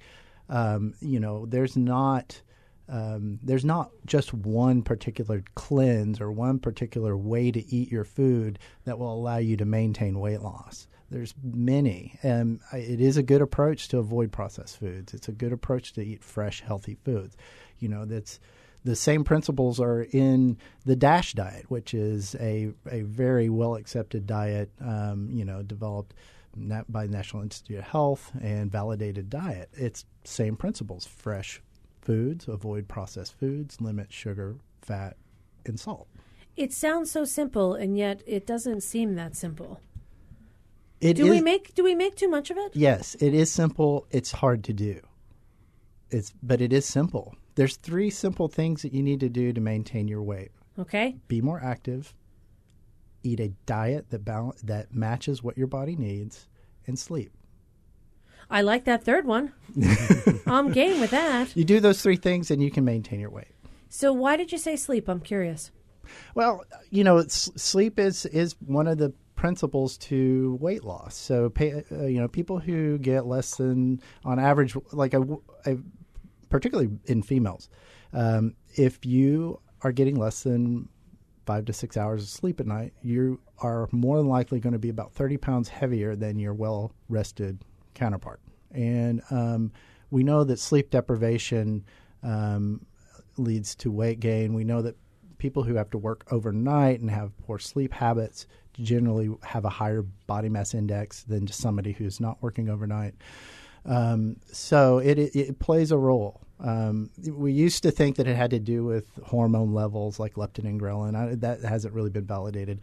Um, 0.51 0.95
you 1.01 1.19
know, 1.21 1.47
there's 1.47 1.77
not. 1.77 2.43
Um, 2.89 3.39
there's 3.43 3.65
not 3.65 3.91
just 4.05 4.35
one 4.35 4.83
particular 4.83 5.43
cleanse 5.55 6.21
or 6.21 6.31
one 6.31 6.59
particular 6.59 7.17
way 7.17 7.51
to 7.51 7.75
eat 7.75 7.91
your 7.91 8.05
food 8.05 8.59
that 8.85 8.99
will 8.99 9.13
allow 9.13 9.39
you 9.39 9.57
to 9.57 9.65
maintain 9.65 10.19
weight 10.19 10.43
loss. 10.43 10.87
There's 11.11 11.35
many. 11.43 12.19
and 12.23 12.61
it 12.73 13.01
is 13.01 13.17
a 13.17 13.23
good 13.23 13.41
approach 13.41 13.89
to 13.89 13.99
avoid 13.99 14.33
processed 14.33 14.79
foods. 14.79 15.15
It's 15.15 15.29
a 15.29 15.33
good 15.33 15.53
approach 15.53 15.93
to 15.95 16.03
eat 16.03 16.25
fresh, 16.25 16.61
healthy 16.61 16.97
foods. 17.05 17.37
You 17.79 17.89
know, 17.89 18.05
that's 18.05 18.41
the 18.85 18.97
same 18.97 19.25
principles 19.25 19.81
are 19.81 20.03
in 20.03 20.59
the 20.85 20.97
DASH 20.97 21.35
diet, 21.35 21.71
which 21.71 21.95
is 21.95 22.35
a, 22.37 22.73
a 22.91 23.03
very 23.03 23.49
well 23.49 23.77
accepted 23.77 24.27
diet, 24.27 24.71
um, 24.81 25.31
you 25.31 25.45
know, 25.45 25.63
developed 25.63 26.15
by 26.89 27.07
the 27.07 27.13
National 27.13 27.43
Institute 27.43 27.79
of 27.79 27.85
Health 27.85 28.31
and 28.41 28.71
validated 28.71 29.31
diet. 29.31 29.71
It's 29.73 30.05
same 30.25 30.57
principles: 30.57 31.07
fresh 31.07 31.63
foods, 32.05 32.47
avoid 32.49 32.89
processed 32.89 33.39
foods, 33.39 33.81
limit 33.81 34.13
sugar, 34.13 34.57
fat, 34.83 35.17
and 35.67 35.79
salt. 35.81 36.07
It 36.57 36.73
sounds 36.73 37.11
so 37.11 37.25
simple, 37.25 37.75
and 37.75 37.97
yet 37.97 38.23
it 38.27 38.47
doesn't 38.47 38.83
seem 38.83 39.17
that 39.17 39.35
simple. 39.35 39.81
It 41.01 41.15
do 41.15 41.29
we 41.29 41.41
make 41.41 41.75
do 41.75 41.83
we 41.83 41.95
make 41.95 42.15
too 42.15 42.29
much 42.29 42.51
of 42.51 42.57
it? 42.57 42.75
Yes, 42.75 43.15
it 43.21 43.35
is 43.35 43.51
simple. 43.51 44.07
It's 44.11 44.31
hard 44.33 44.65
to 44.65 44.73
do. 44.73 45.01
It's 46.11 46.33
but 46.43 46.61
it 46.61 46.73
is 46.73 46.87
simple. 46.87 47.35
There's 47.57 47.77
three 47.77 48.11
simple 48.11 48.49
things 48.49 48.83
that 48.83 48.93
you 48.93 49.03
need 49.03 49.21
to 49.21 49.29
do 49.29 49.53
to 49.53 49.61
maintain 49.61 50.09
your 50.09 50.23
weight. 50.23 50.51
Okay. 50.79 51.17
Be 51.29 51.41
more 51.41 51.63
active. 51.63 52.15
Eat 53.23 53.41
a 53.41 53.49
diet 53.67 54.11
that 54.11 54.25
bal- 54.25 54.57
that 54.63 54.95
matches 54.95 55.43
what 55.43 55.59
your 55.59 55.67
body 55.67 55.97
needs, 55.97 56.49
and 56.87 56.99
sleep. 56.99 57.33
I 58.51 58.63
like 58.63 58.85
that 58.85 59.05
third 59.05 59.27
one. 59.27 59.53
I'm 60.47 60.73
game 60.73 61.01
with 61.01 61.11
that. 61.11 61.57
You 61.57 61.65
do 61.65 61.81
those 61.81 62.03
three 62.03 62.17
things, 62.17 62.51
and 62.51 62.63
you 62.63 62.71
can 62.71 62.85
maintain 62.85 63.21
your 63.21 63.31
weight. 63.31 63.49
So 63.89 64.13
why 64.13 64.37
did 64.37 64.53
you 64.53 64.59
say 64.59 64.77
sleep? 64.77 65.09
I'm 65.09 65.21
curious. 65.21 65.71
Well, 66.35 66.65
you 66.91 67.05
know, 67.05 67.23
sleep 67.29 67.99
is 67.99 68.27
is 68.27 68.57
one 68.61 68.87
of 68.87 68.99
the 68.99 69.13
principles 69.37 69.99
to 69.99 70.57
weight 70.61 70.85
loss. 70.85 71.15
So, 71.15 71.51
pay, 71.51 71.85
uh, 71.91 72.07
you 72.07 72.21
know, 72.21 72.29
people 72.29 72.59
who 72.59 72.99
get 72.99 73.27
less 73.27 73.57
than 73.57 74.01
on 74.25 74.39
average, 74.39 74.77
like 74.93 75.15
a, 75.15 75.23
a 75.67 75.77
particularly 76.49 76.91
in 77.07 77.23
females, 77.23 77.69
um, 78.13 78.55
if 78.75 79.05
you 79.05 79.61
are 79.83 79.93
getting 79.93 80.17
less 80.17 80.43
than 80.43 80.89
five 81.47 81.65
to 81.67 81.73
six 81.73 81.97
hours 81.97 82.23
of 82.23 82.29
sleep 82.29 82.61
at 82.61 82.67
night, 82.67 82.95
you 83.03 83.41
are 83.59 83.89
more 83.93 84.17
than 84.17 84.29
likely 84.29 84.61
going 84.61 84.73
to 84.73 84.79
be 84.79 84.89
about 84.89 85.13
30 85.13 85.37
pounds 85.37 85.69
heavier 85.69 86.17
than 86.17 86.39
your 86.39 86.55
well 86.55 86.93
rested 87.09 87.65
counterpart. 87.95 88.41
And 88.73 89.23
um, 89.31 89.73
we 90.11 90.23
know 90.23 90.45
that 90.45 90.59
sleep 90.59 90.91
deprivation 90.91 91.85
um, 92.23 92.85
leads 93.37 93.75
to 93.77 93.91
weight 93.91 94.21
gain. 94.21 94.55
We 94.55 94.65
know 94.65 94.83
that 94.83 94.97
people 95.39 95.63
who 95.63 95.75
have 95.75 95.91
to 95.91 95.99
work 95.99 96.25
overnight 96.31 97.01
and 97.01 97.11
have 97.11 97.37
poor 97.47 97.59
sleep 97.59 97.93
habits 97.93 98.47
generally 98.73 99.31
have 99.43 99.65
a 99.65 99.69
higher 99.69 100.03
body 100.27 100.49
mass 100.49 100.75
index 100.75 101.23
than 101.23 101.47
just 101.47 101.61
somebody 101.61 101.93
who's 101.93 102.21
not 102.21 102.43
working 102.43 102.69
overnight. 102.69 103.15
Um, 103.85 104.37
so 104.51 104.99
it, 104.99 105.19
it, 105.19 105.37
it 105.37 105.59
plays 105.59 105.91
a 105.91 105.99
role. 105.99 106.41
Um, 106.61 107.11
we 107.29 107.53
used 107.53 107.83
to 107.83 107.91
think 107.91 108.17
that 108.17 108.27
it 108.27 108.37
had 108.37 108.51
to 108.51 108.59
do 108.59 108.85
with 108.85 109.07
hormone 109.23 109.75
levels 109.75 110.19
like 110.19 110.35
leptin 110.35 110.65
and 110.65 110.81
ghrelin. 110.81 111.15
I, 111.15 111.35
that 111.37 111.63
hasn't 111.63 111.95
really 111.95 112.11
been 112.11 112.25
validated. 112.25 112.81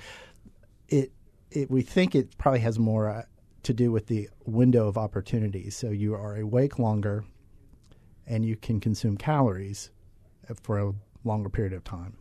It, 0.89 1.12
it 1.49 1.72
we 1.72 1.82
think 1.82 2.14
it 2.14 2.38
probably 2.38 2.59
has 2.59 2.78
more 2.78 3.09
uh, 3.09 3.24
to 3.64 3.74
do 3.74 3.91
with 3.91 4.07
the 4.07 4.30
window 4.45 4.88
of 4.88 4.97
opportunity. 4.97 5.70
So 5.70 5.89
you 5.89 6.14
are 6.16 6.36
awake 6.36 6.80
longer, 6.80 7.24
and 8.28 8.45
you 8.45 8.55
can 8.55 8.80
consume 8.80 9.18
calories 9.18 9.91
for 10.62 10.80
a 10.80 10.93
longer 11.24 11.49
period 11.49 11.74
of 11.74 11.84
time. 11.84 12.18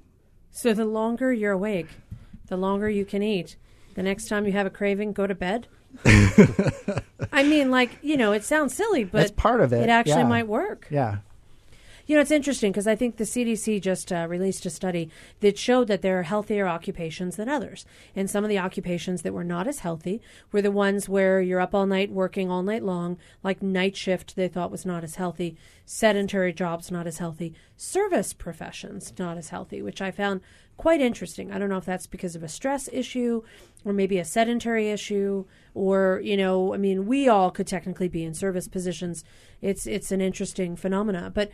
So 0.51 0.75
the 0.75 0.85
longer 0.85 1.33
you're 1.33 1.53
awake, 1.53 1.89
the 2.47 2.57
longer 2.57 2.89
you 2.89 3.05
can 3.05 3.23
eat. 3.23 3.57
The 3.95 4.03
next 4.03 4.29
time 4.29 4.47
you 4.47 4.53
have 4.53 4.67
a 4.67 4.71
craving, 4.71 5.13
go 5.13 5.27
to 5.27 5.35
bed. 5.35 5.67
I 7.33 7.43
mean, 7.43 7.71
like 7.71 7.91
you 8.03 8.17
know, 8.17 8.33
it 8.33 8.45
sounds 8.45 8.75
silly, 8.75 9.05
but 9.05 9.19
That's 9.19 9.31
part 9.33 9.61
of 9.61 9.73
it, 9.73 9.83
It 9.83 9.89
actually 9.89 10.23
yeah. 10.23 10.29
might 10.29 10.47
work. 10.47 10.87
Yeah. 10.91 11.19
You 12.11 12.17
know, 12.17 12.23
it's 12.23 12.33
interesting 12.33 12.73
because 12.73 12.89
I 12.89 12.97
think 12.97 13.19
the 13.19 13.23
CDC 13.25 13.81
just 13.81 14.13
uh, 14.13 14.27
released 14.29 14.67
a 14.67 14.71
study 14.71 15.11
that 15.39 15.57
showed 15.57 15.87
that 15.87 16.03
there 16.03 16.19
are 16.19 16.25
healthier 16.25 16.67
occupations 16.67 17.37
than 17.37 17.49
others. 17.49 17.87
And 18.17 18.29
some 18.29 18.43
of 18.43 18.51
the 18.51 18.59
occupations 18.59 19.23
that 19.23 19.33
were 19.33 19.45
not 19.45 19.69
as 19.69 19.79
healthy 19.79 20.21
were 20.51 20.61
the 20.61 20.73
ones 20.73 21.09
where 21.09 21.41
you're 21.41 21.61
up 21.61 21.73
all 21.73 21.87
night 21.87 22.11
working 22.11 22.51
all 22.51 22.65
night 22.65 22.83
long, 22.83 23.17
like 23.45 23.63
night 23.63 23.97
shift, 23.97 24.35
they 24.35 24.49
thought 24.49 24.73
was 24.73 24.85
not 24.85 25.05
as 25.05 25.15
healthy, 25.15 25.57
sedentary 25.85 26.53
jobs, 26.53 26.91
not 26.91 27.07
as 27.07 27.19
healthy, 27.19 27.55
service 27.77 28.33
professions, 28.33 29.13
not 29.17 29.39
as 29.39 29.51
healthy, 29.51 29.81
which 29.81 30.03
I 30.03 30.11
found 30.11 30.41
quite 30.77 31.01
interesting. 31.01 31.53
I 31.53 31.61
don't 31.61 31.69
know 31.69 31.77
if 31.77 31.85
that's 31.85 32.09
because 32.09 32.35
of 32.35 32.43
a 32.43 32.49
stress 32.49 32.89
issue 32.93 33.43
or 33.85 33.93
maybe 33.93 34.19
a 34.19 34.25
sedentary 34.25 34.91
issue 34.91 35.45
or, 35.75 36.21
you 36.25 36.37
know, 36.37 36.75
I 36.75 36.77
mean, 36.77 37.07
we 37.07 37.29
all 37.29 37.53
could 37.53 37.69
technically 37.69 38.09
be 38.09 38.25
in 38.25 38.35
service 38.35 38.67
positions. 38.67 39.23
It's 39.63 39.87
it's 39.87 40.11
an 40.11 40.21
interesting 40.21 40.75
phenomena, 40.75 41.31
but 41.33 41.53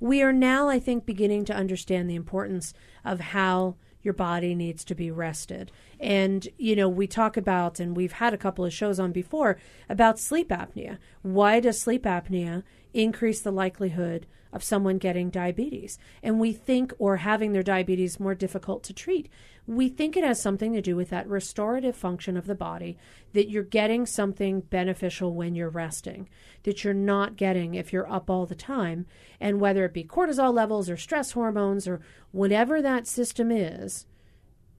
we 0.00 0.22
are 0.22 0.32
now, 0.32 0.68
I 0.68 0.78
think, 0.78 1.06
beginning 1.06 1.44
to 1.46 1.54
understand 1.54 2.08
the 2.08 2.14
importance 2.14 2.74
of 3.04 3.20
how 3.20 3.76
your 4.02 4.14
body 4.14 4.54
needs 4.54 4.84
to 4.84 4.94
be 4.94 5.10
rested. 5.10 5.72
And, 5.98 6.46
you 6.56 6.76
know, 6.76 6.88
we 6.88 7.06
talk 7.06 7.36
about, 7.36 7.80
and 7.80 7.96
we've 7.96 8.12
had 8.12 8.32
a 8.32 8.38
couple 8.38 8.64
of 8.64 8.72
shows 8.72 9.00
on 9.00 9.12
before 9.12 9.58
about 9.88 10.18
sleep 10.18 10.50
apnea. 10.50 10.98
Why 11.22 11.60
does 11.60 11.80
sleep 11.80 12.04
apnea 12.04 12.62
increase 12.94 13.40
the 13.40 13.50
likelihood 13.50 14.26
of 14.52 14.64
someone 14.64 14.98
getting 14.98 15.30
diabetes? 15.30 15.98
And 16.22 16.40
we 16.40 16.52
think, 16.52 16.92
or 16.98 17.18
having 17.18 17.52
their 17.52 17.62
diabetes 17.62 18.20
more 18.20 18.34
difficult 18.34 18.82
to 18.84 18.92
treat, 18.92 19.28
we 19.66 19.88
think 19.88 20.16
it 20.16 20.24
has 20.24 20.40
something 20.40 20.72
to 20.72 20.80
do 20.80 20.96
with 20.96 21.10
that 21.10 21.28
restorative 21.28 21.94
function 21.94 22.36
of 22.36 22.46
the 22.46 22.54
body, 22.54 22.96
that 23.34 23.50
you're 23.50 23.62
getting 23.62 24.06
something 24.06 24.60
beneficial 24.60 25.34
when 25.34 25.54
you're 25.54 25.68
resting, 25.68 26.28
that 26.62 26.82
you're 26.82 26.94
not 26.94 27.36
getting 27.36 27.74
if 27.74 27.92
you're 27.92 28.10
up 28.10 28.30
all 28.30 28.46
the 28.46 28.54
time. 28.54 29.04
And 29.38 29.60
whether 29.60 29.84
it 29.84 29.92
be 29.92 30.04
cortisol 30.04 30.54
levels 30.54 30.88
or 30.88 30.96
stress 30.96 31.32
hormones 31.32 31.86
or 31.86 32.00
whatever 32.32 32.80
that 32.80 33.06
system 33.06 33.50
is, 33.50 34.06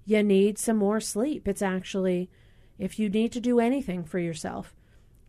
you 0.05 0.23
need 0.23 0.57
some 0.57 0.77
more 0.77 0.99
sleep. 0.99 1.47
It's 1.47 1.61
actually, 1.61 2.31
if 2.79 2.97
you 2.97 3.09
need 3.09 3.31
to 3.33 3.39
do 3.39 3.59
anything 3.59 4.03
for 4.03 4.17
yourself, 4.17 4.73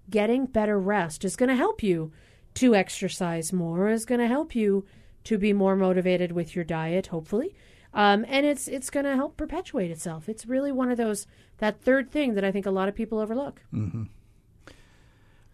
getting 0.09 0.47
better 0.47 0.81
rest 0.81 1.23
is 1.23 1.37
going 1.37 1.51
to 1.51 1.55
help 1.55 1.83
you 1.83 2.13
to 2.55 2.75
exercise 2.75 3.53
more, 3.53 3.89
is 3.89 4.05
going 4.05 4.21
to 4.21 4.27
help 4.27 4.55
you 4.55 4.85
to 5.25 5.39
be 5.39 5.53
more 5.53 5.77
motivated 5.77 6.33
with 6.33 6.55
your 6.55 6.65
diet, 6.65 7.09
hopefully. 7.09 7.55
Um, 7.93 8.25
and 8.29 8.47
it's 8.47 8.69
it's 8.69 8.91
going 8.91 9.07
to 9.07 9.17
help 9.17 9.37
perpetuate 9.37 9.91
itself. 9.91 10.29
It's 10.29 10.47
really 10.47 10.71
one 10.73 10.91
of 10.91 10.97
those 10.97 11.27
that 11.59 11.81
third 11.81 12.11
thing 12.11 12.35
that 12.35 12.45
I 12.45 12.53
think 12.53 12.67
a 12.67 12.71
lot 12.71 12.89
of 12.89 12.95
people 12.95 13.19
overlook. 13.19 13.63
Mm-hmm. 13.75 14.05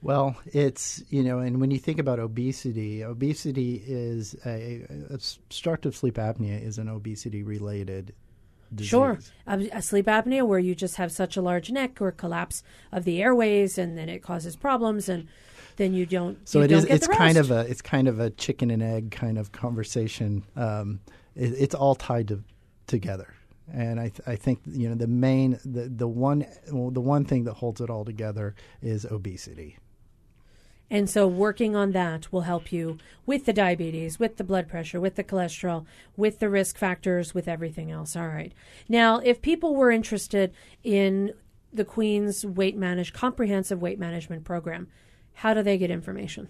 Well, 0.03 0.37
it's 0.47 1.03
you 1.09 1.25
know, 1.25 1.39
and 1.39 1.61
when 1.61 1.71
you 1.71 1.79
think 1.79 1.99
about 1.99 2.19
obesity, 2.19 3.03
obesity 3.03 3.83
is 3.87 4.37
a, 4.45 4.87
a 4.89 5.15
obstructive 5.15 5.97
sleep 5.97 6.17
apnea 6.17 6.63
is 6.63 6.79
an 6.79 6.89
obesity 6.89 7.43
related 7.43 8.15
disease. 8.75 8.91
Sure, 8.91 9.19
a, 9.47 9.69
a 9.73 9.83
sleep 9.83 10.07
apnea 10.07 10.47
where 10.47 10.59
you 10.59 10.75
just 10.75 10.97
have 10.97 11.11
such 11.11 11.37
a 11.37 11.43
large 11.43 11.71
neck 11.71 12.01
or 12.03 12.13
collapse 12.13 12.63
of 12.93 13.05
the 13.05 13.23
airways, 13.23 13.79
and 13.79 13.97
then 13.97 14.11
it 14.11 14.23
causes 14.23 14.57
problems, 14.57 15.09
and 15.09 15.27
then 15.77 15.95
you 15.95 16.07
don't. 16.07 16.49
So 16.49 16.59
you 16.59 16.65
it 16.65 16.69
don't 16.69 16.79
is. 16.79 16.85
It's 16.85 17.07
kind 17.07 17.39
of 17.39 17.51
a. 17.51 17.61
It's 17.61 17.83
kind 17.83 18.09
of 18.09 18.21
a 18.21 18.31
chicken 18.31 18.71
and 18.71 18.83
egg 18.83 19.11
kind 19.11 19.39
of 19.39 19.53
conversation. 19.53 20.45
Um, 20.57 21.01
it, 21.35 21.53
it's 21.59 21.75
all 21.75 21.95
tied 21.95 22.29
to, 22.29 22.43
together, 22.87 23.35
and 23.73 24.01
I, 24.01 24.09
th- 24.09 24.23
I 24.27 24.37
think 24.37 24.61
you 24.67 24.89
know 24.89 24.95
the 24.95 25.07
main, 25.07 25.59
the 25.65 25.89
the 25.89 26.09
one, 26.09 26.47
well, 26.73 26.91
the 26.91 27.01
one 27.01 27.25
thing 27.25 27.45
that 27.45 27.55
holds 27.55 27.81
it 27.81 27.91
all 27.91 28.05
together 28.05 28.55
is 28.83 29.05
obesity. 29.05 29.79
And 30.89 31.11
so, 31.11 31.27
working 31.27 31.75
on 31.75 31.93
that 31.93 32.33
will 32.33 32.43
help 32.43 32.73
you 32.73 32.99
with 33.25 33.45
the 33.45 33.53
diabetes, 33.53 34.21
with 34.21 34.37
the 34.37 34.45
blood 34.45 34.69
pressure, 34.69 35.01
with 35.01 35.17
the 35.17 35.25
cholesterol, 35.25 35.85
with 36.17 36.39
the 36.39 36.49
risk 36.49 36.79
factors, 36.79 37.35
with 37.35 37.49
everything 37.49 37.91
else. 37.91 38.15
All 38.15 38.29
right. 38.29 38.53
Now, 38.89 39.19
if 39.19 39.43
people 39.43 39.75
were 39.75 39.91
interested 39.91 40.53
in 40.85 41.33
the 41.73 41.85
Queen's 41.85 42.47
weight 42.47 42.77
manage 42.77 43.13
comprehensive 43.13 43.83
weight 43.83 43.99
management 43.99 44.45
program, 44.45 44.87
how 45.37 45.53
do 45.53 45.63
they 45.63 45.77
get 45.77 45.91
information? 45.91 46.49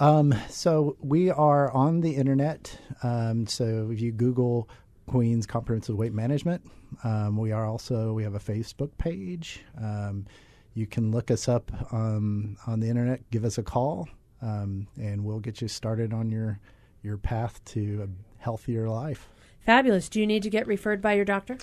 Um, 0.00 0.34
so 0.48 0.96
we 1.00 1.30
are 1.30 1.70
on 1.70 2.00
the 2.00 2.16
internet. 2.16 2.78
Um, 3.02 3.46
so 3.46 3.90
if 3.92 4.00
you 4.00 4.12
Google 4.12 4.68
Queen's 5.06 5.46
Comprehensive 5.46 5.94
Weight 5.94 6.14
Management, 6.14 6.64
um, 7.04 7.36
we 7.36 7.52
are 7.52 7.66
also 7.66 8.14
we 8.14 8.22
have 8.22 8.34
a 8.34 8.40
Facebook 8.40 8.96
page. 8.96 9.62
Um, 9.78 10.24
you 10.72 10.86
can 10.86 11.10
look 11.10 11.30
us 11.30 11.48
up 11.48 11.70
um, 11.92 12.56
on 12.66 12.80
the 12.80 12.88
internet. 12.88 13.30
Give 13.30 13.44
us 13.44 13.58
a 13.58 13.62
call, 13.62 14.08
um, 14.40 14.86
and 14.96 15.22
we'll 15.22 15.40
get 15.40 15.60
you 15.60 15.68
started 15.68 16.14
on 16.14 16.30
your 16.30 16.58
your 17.02 17.18
path 17.18 17.62
to 17.66 18.08
a 18.08 18.42
healthier 18.42 18.88
life. 18.88 19.28
Fabulous. 19.66 20.08
Do 20.08 20.18
you 20.18 20.26
need 20.26 20.42
to 20.44 20.50
get 20.50 20.66
referred 20.66 21.02
by 21.02 21.12
your 21.12 21.26
doctor? 21.26 21.58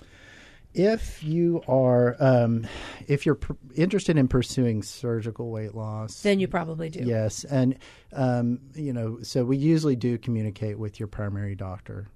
If 0.74 1.24
you 1.24 1.64
are, 1.68 2.16
um, 2.20 2.68
if 3.08 3.26
you're 3.26 3.36
pr- 3.36 3.54
interested 3.76 4.18
in 4.18 4.28
pursuing 4.28 4.84
surgical 4.84 5.50
weight 5.50 5.74
loss, 5.74 6.22
Then 6.22 6.40
you 6.40 6.48
probably 6.48 6.90
do. 6.90 7.04
Yes, 7.04 7.44
and 7.44 7.76
um, 8.14 8.60
you 8.76 8.94
know, 8.94 9.20
so 9.24 9.44
we 9.44 9.58
usually 9.58 9.96
do 9.96 10.18
communicate 10.20 10.78
with 10.78 11.00
your 11.00 11.08
primary 11.08 11.56
doctor. 11.56 12.08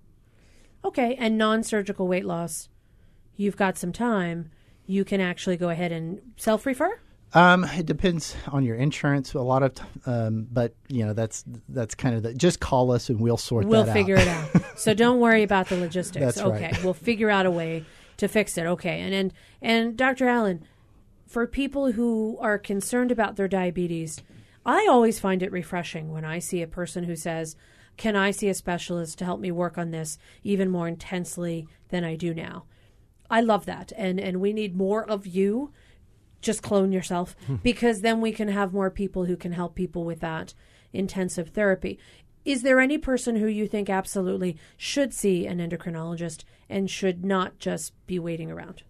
Okay. 0.85 1.15
And 1.15 1.37
non 1.37 1.63
surgical 1.63 2.07
weight 2.07 2.25
loss, 2.25 2.69
you've 3.35 3.57
got 3.57 3.77
some 3.77 3.91
time. 3.91 4.51
You 4.85 5.03
can 5.05 5.19
actually 5.21 5.57
go 5.57 5.69
ahead 5.69 5.91
and 5.91 6.19
self 6.37 6.65
refer? 6.65 6.99
Um, 7.35 7.63
it 7.63 7.87
depends 7.87 8.35
on 8.49 8.63
your 8.63 8.75
insurance 8.75 9.33
a 9.33 9.39
lot 9.41 9.63
of, 9.63 9.73
t- 9.73 9.83
um, 10.05 10.47
but 10.51 10.75
you 10.89 11.03
know 11.03 11.13
that's 11.13 11.43
that's 11.69 11.95
kind 11.95 12.15
of 12.15 12.21
the. 12.21 12.33
Just 12.35 12.59
call 12.59 12.91
us 12.91 13.09
and 13.09 13.19
we'll 13.19 13.37
sort 13.37 13.65
We'll 13.65 13.83
that 13.85 13.89
out. 13.89 13.93
figure 13.93 14.15
it 14.17 14.27
out. 14.27 14.49
so 14.77 14.93
don't 14.93 15.19
worry 15.19 15.41
about 15.41 15.69
the 15.69 15.77
logistics. 15.79 16.23
That's 16.23 16.37
okay, 16.37 16.65
right. 16.73 16.83
we'll 16.83 16.93
figure 16.93 17.31
out 17.31 17.47
a 17.47 17.51
way 17.51 17.85
to 18.23 18.27
fix 18.27 18.57
it. 18.57 18.65
Okay, 18.65 18.99
and 19.01 19.13
and 19.13 19.33
and 19.61 19.97
Dr. 19.97 20.27
Alan, 20.27 20.65
for 21.27 21.45
people 21.45 21.91
who 21.91 22.37
are 22.41 22.57
concerned 22.57 23.11
about 23.11 23.35
their 23.35 23.47
diabetes, 23.47 24.21
I 24.65 24.87
always 24.89 25.19
find 25.19 25.43
it 25.43 25.51
refreshing 25.51 26.11
when 26.11 26.25
I 26.25 26.39
see 26.39 26.61
a 26.61 26.67
person 26.67 27.03
who 27.03 27.15
says, 27.15 27.55
"Can 27.97 28.15
I 28.15 28.31
see 28.31 28.49
a 28.49 28.53
specialist 28.53 29.17
to 29.19 29.25
help 29.25 29.39
me 29.39 29.51
work 29.51 29.77
on 29.77 29.91
this 29.91 30.17
even 30.43 30.69
more 30.69 30.87
intensely 30.87 31.67
than 31.89 32.03
I 32.03 32.15
do 32.15 32.33
now?" 32.33 32.65
I 33.29 33.41
love 33.41 33.65
that, 33.65 33.91
and 33.95 34.19
and 34.19 34.41
we 34.41 34.53
need 34.53 34.75
more 34.75 35.03
of 35.03 35.27
you. 35.27 35.71
Just 36.41 36.63
clone 36.63 36.91
yourself 36.91 37.35
hmm. 37.45 37.55
because 37.63 38.01
then 38.01 38.19
we 38.19 38.31
can 38.31 38.49
have 38.49 38.73
more 38.73 38.89
people 38.89 39.25
who 39.25 39.37
can 39.37 39.53
help 39.53 39.75
people 39.75 40.03
with 40.03 40.19
that 40.21 40.53
intensive 40.91 41.49
therapy. 41.49 41.99
Is 42.45 42.61
there 42.61 42.79
any 42.79 42.97
person 42.97 43.37
who 43.37 43.47
you 43.47 43.67
think 43.67 43.89
absolutely 43.89 44.57
should 44.77 45.13
see 45.13 45.45
an 45.45 45.59
endocrinologist 45.59 46.43
and 46.69 46.89
should 46.89 47.23
not 47.23 47.57
just 47.59 47.93
be 48.05 48.19
waiting 48.19 48.51
around? 48.51 48.83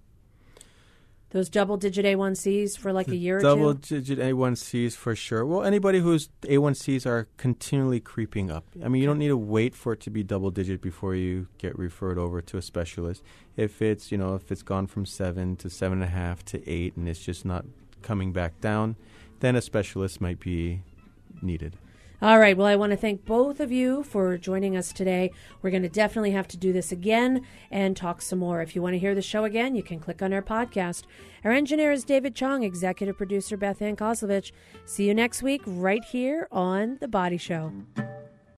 Those 1.29 1.49
double 1.49 1.77
digit 1.77 2.05
A1Cs 2.05 2.77
for 2.77 2.93
like 2.93 3.07
a 3.07 3.15
year 3.15 3.39
or 3.39 3.41
Double 3.41 3.73
two? 3.73 4.01
digit 4.01 4.19
A1Cs 4.19 4.95
for 4.95 5.15
sure. 5.15 5.43
Well, 5.43 5.63
anybody 5.63 5.99
whose 5.99 6.29
A1Cs 6.43 7.07
are 7.07 7.27
continually 7.37 7.99
creeping 7.99 8.51
up. 8.51 8.65
I 8.83 8.87
mean, 8.87 9.01
you 9.01 9.07
don't 9.07 9.17
need 9.17 9.29
to 9.29 9.37
wait 9.37 9.73
for 9.73 9.93
it 9.93 9.99
to 10.01 10.11
be 10.11 10.21
double 10.21 10.51
digit 10.51 10.79
before 10.79 11.15
you 11.15 11.47
get 11.57 11.77
referred 11.77 12.19
over 12.19 12.39
to 12.39 12.57
a 12.57 12.61
specialist. 12.61 13.23
If 13.57 13.81
it's, 13.81 14.11
you 14.11 14.17
know, 14.17 14.35
if 14.35 14.51
it's 14.51 14.61
gone 14.61 14.85
from 14.85 15.07
seven 15.07 15.55
to 15.57 15.71
seven 15.71 16.03
and 16.03 16.11
a 16.11 16.15
half 16.15 16.45
to 16.45 16.69
eight 16.69 16.95
and 16.95 17.09
it's 17.09 17.25
just 17.25 17.45
not 17.45 17.65
coming 18.03 18.31
back 18.31 18.61
down, 18.61 18.95
then 19.39 19.55
a 19.55 19.61
specialist 19.61 20.21
might 20.21 20.39
be 20.39 20.83
needed. 21.41 21.77
All 22.23 22.39
right. 22.39 22.55
Well, 22.55 22.67
I 22.67 22.77
want 22.77 22.91
to 22.91 22.97
thank 22.97 23.25
both 23.25 23.59
of 23.59 23.69
you 23.69 24.01
for 24.01 24.37
joining 24.37 24.77
us 24.77 24.93
today. 24.93 25.29
We're 25.61 25.71
going 25.71 25.83
to 25.83 25.89
definitely 25.89 26.31
have 26.31 26.47
to 26.47 26.57
do 26.57 26.71
this 26.71 26.89
again 26.89 27.45
and 27.69 27.97
talk 27.97 28.21
some 28.21 28.39
more. 28.39 28.61
If 28.61 28.77
you 28.77 28.81
want 28.81 28.93
to 28.93 28.99
hear 28.99 29.13
the 29.13 29.21
show 29.21 29.43
again, 29.43 29.75
you 29.75 29.83
can 29.83 29.99
click 29.99 30.21
on 30.21 30.31
our 30.31 30.41
podcast. 30.41 31.03
Our 31.43 31.51
engineer 31.51 31.91
is 31.91 32.05
David 32.05 32.33
Chong, 32.33 32.63
executive 32.63 33.17
producer 33.17 33.57
Beth 33.57 33.81
Ann 33.81 33.97
Kozlovich. 33.97 34.53
See 34.85 35.05
you 35.05 35.13
next 35.13 35.43
week 35.43 35.63
right 35.65 36.01
here 36.01 36.47
on 36.49 36.97
The 37.01 37.09
Body 37.09 37.35
Show. 37.35 37.73